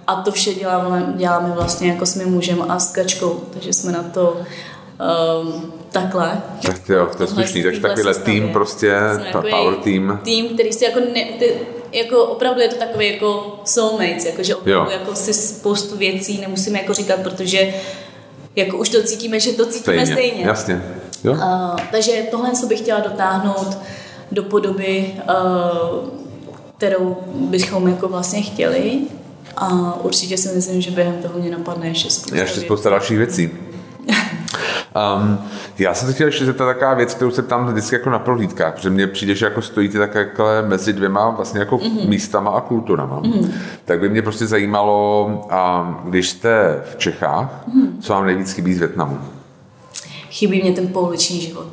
A 0.07 0.15
to 0.15 0.31
vše 0.31 0.53
děláme, 0.53 1.13
děláme 1.15 1.51
vlastně 1.55 1.91
jako 1.91 2.05
s 2.05 2.15
mým 2.15 2.27
mužem 2.27 2.65
a 2.69 2.79
s 2.79 2.91
Kačkou, 2.91 3.41
takže 3.53 3.73
jsme 3.73 3.91
na 3.91 4.03
to 4.03 4.37
um, 5.41 5.73
takhle. 5.91 6.41
Tak 6.61 6.89
jo, 6.89 7.07
to 7.17 7.23
je 7.23 7.27
slušný, 7.27 7.63
takže 7.63 7.81
takovýhle 7.81 8.13
tým 8.13 8.49
prostě, 8.53 8.95
ta 9.31 9.41
power 9.41 9.75
team. 9.75 10.19
Tým, 10.23 10.47
který 10.47 10.73
si 10.73 10.85
jako, 10.85 10.99
ne, 10.99 11.25
ty, 11.39 11.53
jako 11.91 12.25
opravdu 12.25 12.61
je 12.61 12.67
to 12.67 12.75
takový 12.75 13.11
jako 13.13 13.59
soulmates, 13.65 14.25
jako 14.25 14.43
že 14.43 14.55
opravdu 14.55 14.91
jo. 14.91 14.97
jako 14.99 15.15
si 15.15 15.33
spoustu 15.33 15.97
věcí 15.97 16.41
nemusíme 16.41 16.79
jako 16.79 16.93
říkat, 16.93 17.19
protože 17.19 17.73
jako 18.55 18.77
už 18.77 18.89
to 18.89 19.03
cítíme, 19.03 19.39
že 19.39 19.53
to 19.53 19.65
cítíme 19.65 20.05
stejně. 20.05 20.13
stejně. 20.13 20.45
Jasně. 20.45 20.81
Jo. 21.23 21.31
Uh, 21.31 21.39
takže 21.91 22.27
tohle 22.31 22.51
co 22.51 22.67
bych 22.67 22.79
chtěla 22.79 22.99
dotáhnout 22.99 23.77
do 24.31 24.43
podoby 24.43 25.13
uh, 25.29 26.09
kterou 26.77 27.17
bychom 27.35 27.87
jako 27.87 28.07
vlastně 28.07 28.41
chtěli 28.41 28.99
a 29.57 29.95
určitě 30.01 30.37
si 30.37 30.55
myslím, 30.55 30.81
že 30.81 30.91
během 30.91 31.15
toho 31.21 31.39
mě 31.39 31.51
napadne 31.51 31.87
ještě 31.87 32.09
spousta, 32.09 32.35
ještě 32.35 32.59
spousta 32.61 32.89
dalších 32.89 33.17
věcí. 33.17 33.49
Um, 35.17 35.37
já 35.79 35.93
jsem 35.93 36.07
se 36.07 36.13
chtěl 36.13 36.27
ještě 36.27 36.45
zeptat 36.45 36.65
taková 36.65 36.93
věc, 36.93 37.13
kterou 37.13 37.31
se 37.31 37.41
tam 37.41 37.67
vždycky 37.67 37.95
jako 37.95 38.09
na 38.09 38.19
prohlídkách, 38.19 38.73
protože 38.73 38.89
mně 38.89 39.07
přijde, 39.07 39.35
že 39.35 39.45
jako 39.45 39.61
stojíte 39.61 39.97
tak 39.97 40.15
jako 40.15 40.47
mezi 40.67 40.93
dvěma 40.93 41.29
vlastně 41.29 41.59
jako 41.59 41.77
mm-hmm. 41.77 42.07
místama 42.07 42.51
a 42.51 42.61
kulturama. 42.61 43.21
Mm-hmm. 43.21 43.51
Tak 43.85 43.99
by 43.99 44.09
mě 44.09 44.21
prostě 44.21 44.47
zajímalo, 44.47 45.25
um, 45.25 45.97
když 46.09 46.29
jste 46.29 46.81
v 46.91 46.95
Čechách, 46.95 47.65
mm-hmm. 47.67 47.87
co 47.99 48.13
vám 48.13 48.25
nejvíc 48.25 48.53
chybí 48.53 48.73
z 48.73 48.79
Větnamu? 48.79 49.19
Chybí 50.29 50.61
mě 50.61 50.71
ten 50.71 50.87
pouliční 50.87 51.41
život 51.41 51.67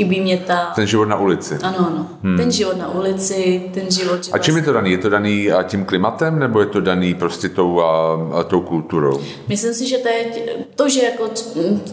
chybí 0.00 0.20
mě 0.20 0.36
ta... 0.36 0.72
Ten 0.74 0.86
život 0.86 1.04
na 1.04 1.16
ulici. 1.16 1.58
Ano, 1.62 1.78
ano. 1.78 2.06
Hmm. 2.22 2.36
Ten 2.36 2.52
život 2.52 2.76
na 2.78 2.88
ulici, 2.94 3.70
ten 3.74 3.90
život... 3.90 4.20
A 4.32 4.38
čím 4.38 4.56
je 4.56 4.62
to 4.62 4.72
daný? 4.72 4.90
Je 4.90 4.98
to 4.98 5.08
daný 5.08 5.48
tím 5.64 5.84
klimatem, 5.84 6.38
nebo 6.38 6.60
je 6.60 6.66
to 6.66 6.80
daný 6.80 7.14
prostě 7.14 7.48
tou, 7.48 7.80
a, 7.80 8.18
a 8.40 8.42
tou 8.42 8.60
kulturou? 8.60 9.20
Myslím 9.48 9.74
si, 9.74 9.88
že 9.88 9.98
teď 9.98 10.50
to, 10.74 10.88
že 10.88 11.02
jako 11.02 11.28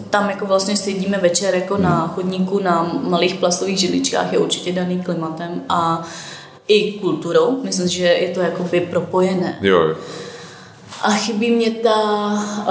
tam 0.09 0.29
jako 0.29 0.45
vlastně 0.45 0.77
sedíme 0.77 1.17
večer 1.17 1.55
jako 1.55 1.73
hmm. 1.73 1.83
na 1.83 2.07
chodníku 2.15 2.59
na 2.59 2.91
malých 3.03 3.35
plastových 3.35 3.77
židličkách 3.77 4.33
je 4.33 4.39
určitě 4.39 4.71
daný 4.71 5.03
klimatem 5.03 5.61
a 5.69 6.03
i 6.67 6.91
kulturou. 6.91 7.59
Myslím, 7.63 7.87
že 7.87 8.03
je 8.03 8.29
to 8.29 8.41
jakoby 8.41 8.79
propojené. 8.81 9.58
Jo. 9.62 9.95
A 11.03 11.12
chybí 11.12 11.51
mě 11.51 11.71
ta, 11.71 11.99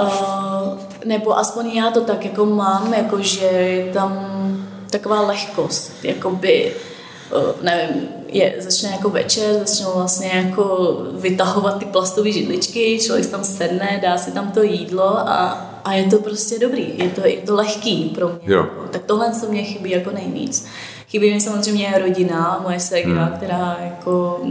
uh, 0.01 0.77
nebo 1.05 1.37
aspoň 1.37 1.67
já 1.67 1.91
to 1.91 2.01
tak 2.01 2.25
jako 2.25 2.45
mám, 2.45 2.93
jako 2.93 3.21
že 3.21 3.85
tam 3.93 4.36
taková 4.89 5.21
lehkost, 5.21 5.91
jakoby, 6.03 6.73
nevím, 7.61 8.07
je, 8.27 8.55
začne 8.59 8.89
jako 8.89 9.09
večer, 9.09 9.53
začnou 9.53 9.91
vlastně 9.95 10.31
jako 10.33 10.97
vytahovat 11.11 11.79
ty 11.79 11.85
plastové 11.85 12.31
židličky, 12.31 12.99
člověk 12.99 13.27
tam 13.27 13.43
sedne, 13.43 13.99
dá 14.01 14.17
si 14.17 14.31
tam 14.31 14.51
to 14.51 14.63
jídlo 14.63 15.17
a, 15.17 15.49
a 15.83 15.93
je 15.93 16.03
to 16.03 16.17
prostě 16.17 16.59
dobrý, 16.59 16.93
je 16.97 17.09
to, 17.09 17.27
je 17.27 17.37
to 17.37 17.55
lehký 17.55 18.11
pro 18.15 18.27
mě. 18.27 18.55
Jo. 18.55 18.67
Tak 18.91 19.03
tohle 19.05 19.33
se 19.33 19.47
mě 19.47 19.63
chybí 19.63 19.91
jako 19.91 20.11
nejvíc. 20.11 20.67
Chybí 21.09 21.33
mi 21.33 21.41
samozřejmě 21.41 21.93
rodina, 21.99 22.59
moje 22.63 22.79
segra, 22.79 23.25
hmm. 23.25 23.37
která 23.37 23.77
jako 23.81 24.41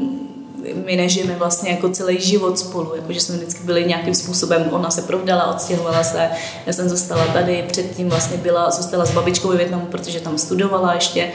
my 0.84 0.96
nežijeme 0.96 1.36
vlastně 1.36 1.70
jako 1.70 1.88
celý 1.88 2.20
život 2.20 2.58
spolu, 2.58 2.96
jakože 2.96 3.20
jsme 3.20 3.36
vždycky 3.36 3.64
byli 3.64 3.84
nějakým 3.84 4.14
způsobem, 4.14 4.68
ona 4.70 4.90
se 4.90 5.02
provdala, 5.02 5.54
odstěhovala 5.54 6.04
se, 6.04 6.30
já 6.66 6.72
jsem 6.72 6.88
zůstala 6.88 7.26
tady, 7.26 7.64
předtím 7.68 8.08
vlastně 8.08 8.36
byla, 8.36 8.70
zůstala 8.70 9.04
s 9.04 9.12
babičkou 9.12 9.48
ve 9.48 9.56
Větnamu, 9.56 9.86
protože 9.86 10.20
tam 10.20 10.38
studovala 10.38 10.94
ještě 10.94 11.32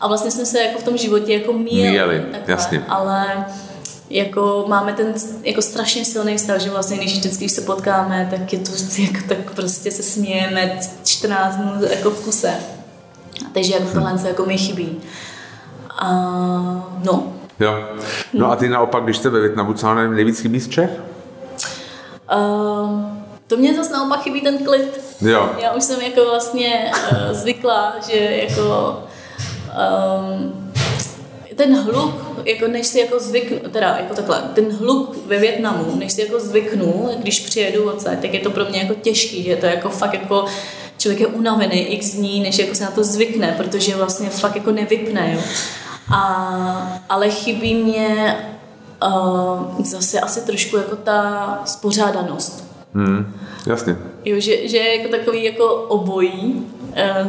a 0.00 0.08
vlastně 0.08 0.30
jsme 0.30 0.46
se 0.46 0.60
jako 0.60 0.78
v 0.78 0.84
tom 0.84 0.96
životě 0.96 1.32
jako 1.32 1.52
míjeli, 1.52 1.90
míjeli 1.90 2.24
jasně. 2.46 2.84
ale 2.88 3.46
jako 4.10 4.64
máme 4.68 4.92
ten 4.92 5.14
jako 5.42 5.62
strašně 5.62 6.04
silný 6.04 6.36
vztah, 6.36 6.60
že 6.60 6.70
vlastně 6.70 6.96
když 6.96 7.18
vždycky 7.18 7.48
se 7.48 7.60
potkáme, 7.60 8.28
tak 8.30 8.52
je 8.52 8.58
to 8.58 8.72
jako, 8.98 9.28
tak 9.28 9.54
prostě 9.54 9.90
se 9.90 10.02
smějeme 10.02 10.78
14 11.04 11.56
dnů 11.56 11.72
jako 11.90 12.10
v 12.10 12.24
kuse. 12.24 12.54
Takže 13.54 13.74
jako 13.74 13.92
tohle 13.92 14.18
se 14.18 14.28
jako 14.28 14.46
mi 14.46 14.58
chybí. 14.58 15.00
A, 15.90 16.10
no. 17.04 17.32
Jo. 17.60 17.84
No 18.32 18.50
a 18.50 18.56
ty 18.56 18.68
naopak, 18.68 19.04
když 19.04 19.16
jste 19.16 19.30
ve 19.30 19.40
Větnamu, 19.40 19.72
co 19.72 19.94
nejvíc 19.94 20.40
chybí 20.40 20.60
z 20.60 20.68
Čech? 20.68 20.90
Uh, 22.34 23.00
to 23.46 23.56
mě 23.56 23.74
zase 23.74 23.92
naopak 23.92 24.22
chybí 24.22 24.40
ten 24.40 24.64
klid. 24.64 25.00
Jo. 25.20 25.50
Já 25.62 25.72
už 25.72 25.84
jsem 25.84 26.00
jako 26.00 26.24
vlastně 26.24 26.92
uh, 27.12 27.32
zvykla, 27.32 27.94
že 28.10 28.18
jako 28.18 28.98
um, 30.18 30.72
ten 31.56 31.82
hluk, 31.82 32.14
jako 32.44 32.68
než 32.68 32.86
si 32.86 33.00
jako 33.00 33.20
zvyknu, 33.20 33.58
teda 33.70 33.96
jako 34.00 34.14
takhle, 34.14 34.42
ten 34.54 34.76
hluk 34.76 35.16
ve 35.26 35.38
Větnamu, 35.38 35.96
než 35.96 36.12
si 36.12 36.20
jako 36.20 36.40
zvyknu, 36.40 37.10
když 37.18 37.40
přijedu 37.40 37.90
odsaď, 37.90 38.20
tak 38.20 38.34
je 38.34 38.40
to 38.40 38.50
pro 38.50 38.64
mě 38.64 38.80
jako 38.80 38.94
těžký, 38.94 39.42
že 39.42 39.50
je 39.50 39.56
to 39.56 39.66
jako 39.66 39.88
fakt 39.88 40.14
jako 40.14 40.44
člověk 40.98 41.20
je 41.20 41.26
unavený 41.26 41.80
x 41.80 42.10
dní, 42.10 42.42
než 42.42 42.58
jako 42.58 42.74
se 42.74 42.84
na 42.84 42.90
to 42.90 43.04
zvykne, 43.04 43.54
protože 43.56 43.96
vlastně 43.96 44.30
fakt 44.30 44.56
jako 44.56 44.72
nevypne, 44.72 45.32
jo. 45.34 45.40
A, 46.12 47.00
ale 47.08 47.30
chybí 47.30 47.74
mě 47.74 48.36
uh, 49.06 49.84
zase 49.84 50.20
asi 50.20 50.40
trošku 50.40 50.76
jako 50.76 50.96
ta 50.96 51.60
spořádanost. 51.64 52.64
Hmm, 52.94 53.34
jasně. 53.66 53.96
Jo, 54.24 54.40
že, 54.40 54.68
že 54.68 54.76
je 54.76 54.96
jako 54.98 55.16
takový 55.16 55.44
jako 55.44 55.64
obojí, 55.74 56.66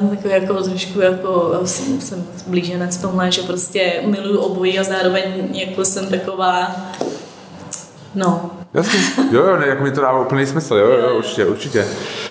uh, 0.01 0.09
takový 0.09 0.33
jako 0.33 0.63
trošku 0.63 1.01
jako, 1.01 1.59
jsem, 1.65 2.01
jsem 2.01 2.25
blíženec 2.47 2.97
tomhle, 2.97 3.31
že 3.31 3.41
prostě 3.41 4.03
miluju 4.05 4.39
obojí 4.39 4.79
a 4.79 4.83
zároveň 4.83 5.23
jako 5.51 5.85
jsem 5.85 6.07
taková, 6.07 6.75
no, 8.15 8.51
Jasně, 8.73 8.99
jo, 9.31 9.43
jo, 9.45 9.57
ne, 9.57 9.67
jak 9.67 9.81
mi 9.81 9.91
to 9.91 10.01
dává 10.01 10.19
úplný 10.19 10.45
smysl, 10.45 10.75
jo, 10.75 10.87
jo, 10.87 11.17
určitě, 11.17 11.45
určitě. 11.45 11.85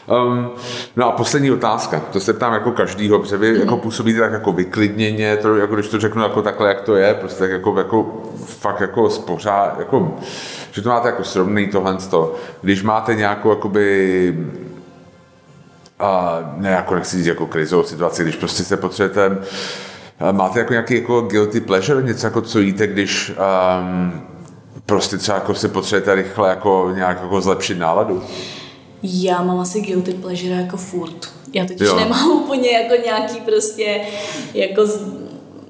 Um, 0.07 0.51
no 0.97 1.09
a 1.09 1.13
poslední 1.13 1.51
otázka, 1.51 2.01
to 2.01 2.21
se 2.21 2.33
ptám 2.33 2.53
jako 2.53 2.73
každýho, 2.73 3.19
protože 3.19 3.37
vy 3.37 3.59
jako 3.59 3.77
působíte 3.77 4.21
tak 4.21 4.33
jako 4.33 4.53
vyklidněně, 4.53 5.37
to, 5.37 5.57
jako 5.57 5.75
když 5.75 5.89
to 5.89 6.01
řeknu 6.01 6.23
jako 6.23 6.43
takhle, 6.43 6.69
jak 6.69 6.81
to 6.81 6.97
je, 6.97 7.15
prostě 7.15 7.39
tak 7.39 7.51
jako, 7.51 7.79
jako 7.79 8.23
fakt 8.47 8.81
jako 8.81 9.11
spořád, 9.11 9.79
jako, 9.79 10.17
že 10.73 10.83
to 10.83 10.89
máte 10.89 11.09
jako 11.09 11.25
srovný 11.25 11.69
tohle 11.69 11.97
to. 12.11 12.35
Když 12.63 12.83
máte 12.83 13.15
nějakou 13.15 13.51
jakoby 13.51 14.35
a 15.99 16.39
ne, 16.57 16.71
jako 16.71 16.95
nechci 16.95 17.17
říct 17.17 17.27
jako 17.27 17.47
krizovou 17.47 17.83
situaci, 17.83 18.23
když 18.23 18.37
prostě 18.37 18.65
se 18.65 18.77
potřebujete, 18.77 19.39
máte 20.33 20.59
jako 20.59 20.73
nějaký 20.73 20.95
jako 20.95 21.21
guilty 21.21 21.61
pleasure, 21.61 22.03
něco 22.03 22.27
jako 22.27 22.41
co 22.41 22.59
jíte, 22.59 22.87
když 22.87 23.33
um, 23.81 24.23
prostě 24.87 25.19
třeba 25.19 25.39
jako 25.39 25.55
si 25.55 25.69
potřebujete 25.69 26.15
rychle 26.15 26.49
jako 26.49 26.91
nějak 26.95 27.23
jako 27.23 27.41
zlepšit 27.41 27.79
náladu? 27.79 28.23
Já 29.03 29.43
mám 29.43 29.61
asi 29.61 29.81
guilty 29.81 30.13
pleasure 30.13 30.55
jako 30.55 30.77
furt. 30.77 31.33
Já 31.53 31.67
totiž 31.67 31.87
jo. 31.87 31.97
nemám 31.97 32.31
úplně 32.45 32.71
jako 32.71 33.03
nějaký 33.05 33.41
prostě 33.41 34.01
jako 34.55 34.83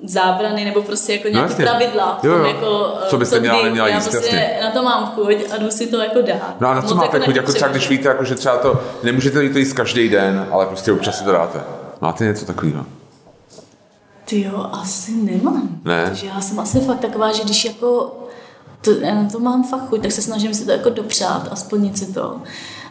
zábrany 0.05 0.65
nebo 0.65 0.83
prostě 0.83 1.13
jako 1.13 1.29
nějaké 1.29 1.55
no, 1.65 1.71
pravidla. 1.71 2.21
Jo, 2.23 2.33
jo. 2.33 2.45
Jako, 2.45 2.95
co 3.07 3.19
byste 3.19 3.41
měla, 3.41 3.63
neměla 3.63 3.89
jíst, 3.89 4.09
prostě 4.09 4.37
jasně. 4.37 4.59
na 4.63 4.71
to 4.71 4.83
mám 4.83 5.07
chuť 5.07 5.37
a 5.53 5.57
jdu 5.57 5.71
si 5.71 5.87
to 5.87 5.97
jako 5.97 6.23
dát. 6.23 6.57
No 6.61 6.69
a 6.69 6.75
na 6.75 6.83
co 6.83 6.95
máte 6.95 7.17
jako 7.17 7.27
chuť? 7.27 7.37
Jako 7.37 7.53
třeba 7.53 7.71
když 7.71 7.89
víte, 7.89 8.09
jako, 8.09 8.25
že 8.25 8.35
třeba 8.35 8.57
to, 8.57 8.83
nemůžete 9.03 9.49
to 9.49 9.59
jíst 9.59 9.73
každý 9.73 10.09
den, 10.09 10.49
ale 10.51 10.67
prostě 10.67 10.93
občas 10.93 11.19
si 11.19 11.25
to 11.25 11.33
dáte. 11.33 11.61
Máte 12.01 12.25
něco 12.25 12.47
takového? 12.47 12.87
Ty 14.25 14.43
jo, 14.43 14.67
asi 14.73 15.13
nemám. 15.13 15.69
Ne? 15.85 16.05
Takže 16.05 16.27
já 16.27 16.41
jsem 16.41 16.61
asi 16.61 16.81
fakt 16.81 17.01
taková, 17.01 17.33
že 17.33 17.45
když 17.45 17.65
jako 17.65 18.22
to, 18.83 18.91
já 18.91 19.15
na 19.15 19.29
to 19.31 19.39
mám 19.39 19.65
fakt 19.65 19.89
chuť, 19.89 20.03
tak 20.03 20.13
se 20.13 20.23
snažím 20.23 20.55
si 20.55 20.65
to 20.65 20.71
jako 20.71 20.91
dopřát 20.91 21.49
a 21.51 21.57
splnit 21.57 21.99
si 21.99 22.13
to. 22.13 22.37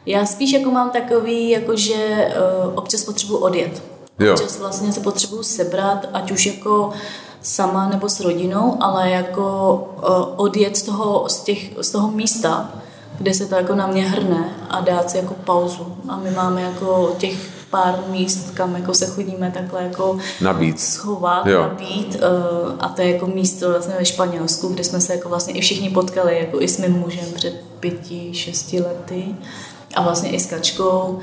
Já 0.06 0.26
spíš 0.26 0.52
jako 0.52 0.72
mám 0.72 0.90
takový, 0.90 1.50
jako 1.50 1.76
že 1.76 2.34
uh, 2.66 2.74
občas 2.76 3.04
potřebuji 3.04 3.38
odjet. 3.38 3.84
Jo. 4.20 4.34
Občas 4.34 4.60
vlastně 4.60 4.94
se 4.94 5.00
potřebuji 5.00 5.44
sebrat, 5.44 6.10
ať 6.14 6.32
už 6.32 6.46
jako 6.46 6.94
sama 7.42 7.90
nebo 7.90 8.10
s 8.10 8.20
rodinou, 8.20 8.78
ale 8.80 9.10
jako 9.10 9.76
uh, 9.98 10.14
odjet 10.36 10.78
z 10.78 10.82
toho, 10.82 11.30
z, 11.30 11.40
těch, 11.40 11.70
z 11.82 11.92
toho 11.92 12.12
místa, 12.12 12.72
kde 13.18 13.34
se 13.34 13.46
to 13.46 13.56
jako 13.56 13.76
na 13.76 13.88
mě 13.88 14.04
hrne 14.04 14.56
a 14.70 14.82
dát 14.82 15.10
si 15.10 15.18
jako 15.18 15.34
pauzu. 15.34 15.98
A 16.10 16.18
my 16.18 16.32
máme 16.32 16.62
jako 16.62 17.16
těch 17.18 17.61
pár 17.72 18.00
míst, 18.08 18.52
kam 18.54 18.76
jako 18.76 18.94
se 18.94 19.06
chodíme 19.06 19.52
takhle 19.52 19.84
jako 19.84 20.18
nabít. 20.42 20.80
schovat, 20.80 21.48
jo. 21.48 21.62
nabít. 21.62 22.16
Uh, 22.16 22.72
a 22.80 22.90
to 22.90 23.02
je 23.02 23.14
jako 23.14 23.28
místo 23.28 23.70
vlastně 23.70 23.96
ve 24.00 24.06
Španělsku, 24.06 24.68
kde 24.68 24.84
jsme 24.84 25.02
se 25.02 25.16
jako 25.16 25.30
vlastně 25.30 25.54
i 25.54 25.62
všichni 25.62 25.90
potkali, 25.90 26.40
jako 26.40 26.62
i 26.62 26.68
s 26.68 26.78
mým 26.78 26.92
mužem 26.92 27.26
před 27.36 27.64
pěti, 27.80 28.34
šesti 28.34 28.82
lety 28.82 29.26
a 29.96 30.02
vlastně 30.02 30.30
i 30.30 30.40
s 30.40 30.46
Kačkou. 30.46 31.20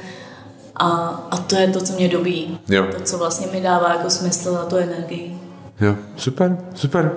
A, 0.77 0.89
a 1.31 1.37
to 1.37 1.57
je 1.57 1.69
to, 1.69 1.81
co 1.81 1.93
mě 1.93 2.09
dobí. 2.09 2.59
Jo. 2.69 2.87
To, 2.97 3.01
co 3.01 3.19
vlastně 3.19 3.47
mi 3.53 3.61
dává 3.61 3.93
jako 3.93 4.11
smysl 4.11 4.59
a 4.63 4.65
tu 4.65 4.77
energii. 4.77 5.39
Jo, 5.81 5.95
super, 6.17 6.59
super. 6.75 7.17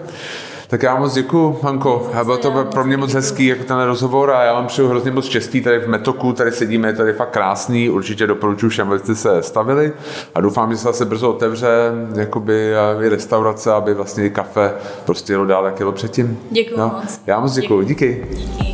Tak 0.71 0.83
já 0.83 0.95
moc 0.95 1.13
děkuji, 1.13 1.59
Hanko. 1.61 2.09
A 2.13 2.23
bylo 2.23 2.37
to 2.37 2.65
pro 2.71 2.83
mě 2.83 2.97
moc 2.97 3.13
hezký, 3.13 3.45
jako 3.45 3.63
ten 3.63 3.81
rozhovor 3.81 4.31
a 4.31 4.43
já 4.43 4.53
vám 4.53 4.67
přeju 4.67 4.87
hrozně 4.87 5.11
moc 5.11 5.25
štěstí 5.25 5.61
tady 5.61 5.79
v 5.79 5.87
Metoku, 5.87 6.33
tady 6.33 6.51
sedíme, 6.51 6.87
je 6.87 6.93
tady 6.93 7.13
fakt 7.13 7.29
krásný, 7.29 7.89
určitě 7.89 8.27
doporučuji 8.27 8.69
všem, 8.69 8.87
abyste 8.87 9.15
se 9.15 9.43
stavili 9.43 9.93
a 10.35 10.41
doufám, 10.41 10.71
že 10.71 10.77
se 10.77 10.83
zase 10.83 11.05
brzo 11.05 11.29
otevře 11.29 11.67
jakoby 12.15 12.73
i 13.01 13.09
restaurace, 13.09 13.73
aby 13.73 13.93
vlastně 13.93 14.25
i 14.25 14.29
kafe 14.29 14.73
prostě 15.05 15.33
jelo 15.33 15.45
dál, 15.45 15.65
jak 15.65 15.79
jelo 15.79 15.91
předtím. 15.91 16.39
Děkuji 16.51 16.79
no. 16.79 16.87
moc. 17.01 17.21
Já 17.27 17.39
moc 17.39 17.53
děkuji, 17.53 17.81
díky. 17.81 18.27
díky. 18.31 18.70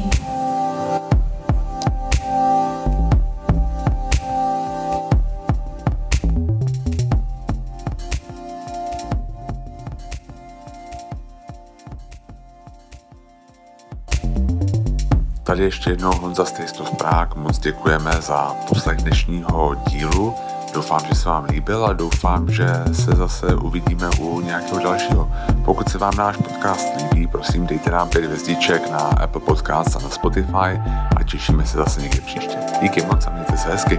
Ještě 15.77 15.89
jednou 15.89 16.11
Honza 16.11 16.43
of 16.79 16.91
Prague, 16.97 17.43
moc 17.43 17.59
děkujeme 17.59 18.11
za 18.19 18.55
poslech 18.69 18.97
dnešního 18.97 19.75
dílu. 19.89 20.35
Doufám, 20.73 20.99
že 21.09 21.15
se 21.15 21.29
vám 21.29 21.45
líbil 21.45 21.85
a 21.85 21.93
doufám, 21.93 22.51
že 22.51 22.67
se 22.93 23.11
zase 23.11 23.55
uvidíme 23.55 24.09
u 24.19 24.41
nějakého 24.41 24.79
dalšího. 24.79 25.31
Pokud 25.65 25.89
se 25.89 25.97
vám 25.97 26.15
náš 26.17 26.37
podcast 26.37 26.87
líbí, 26.97 27.27
prosím 27.27 27.67
dejte 27.67 27.91
nám 27.91 28.09
pět 28.09 28.25
hvězdiček 28.25 28.91
na 28.91 28.97
Apple 28.99 29.41
Podcast 29.41 29.95
a 29.95 29.99
na 29.99 30.09
Spotify 30.09 30.81
a 31.17 31.23
těšíme 31.25 31.65
se 31.65 31.77
zase 31.77 32.01
někdy 32.01 32.21
příště. 32.21 32.57
Díky 32.81 33.05
moc 33.05 33.27
a 33.27 33.29
mějte 33.29 33.57
se 33.57 33.69
hezky. 33.69 33.97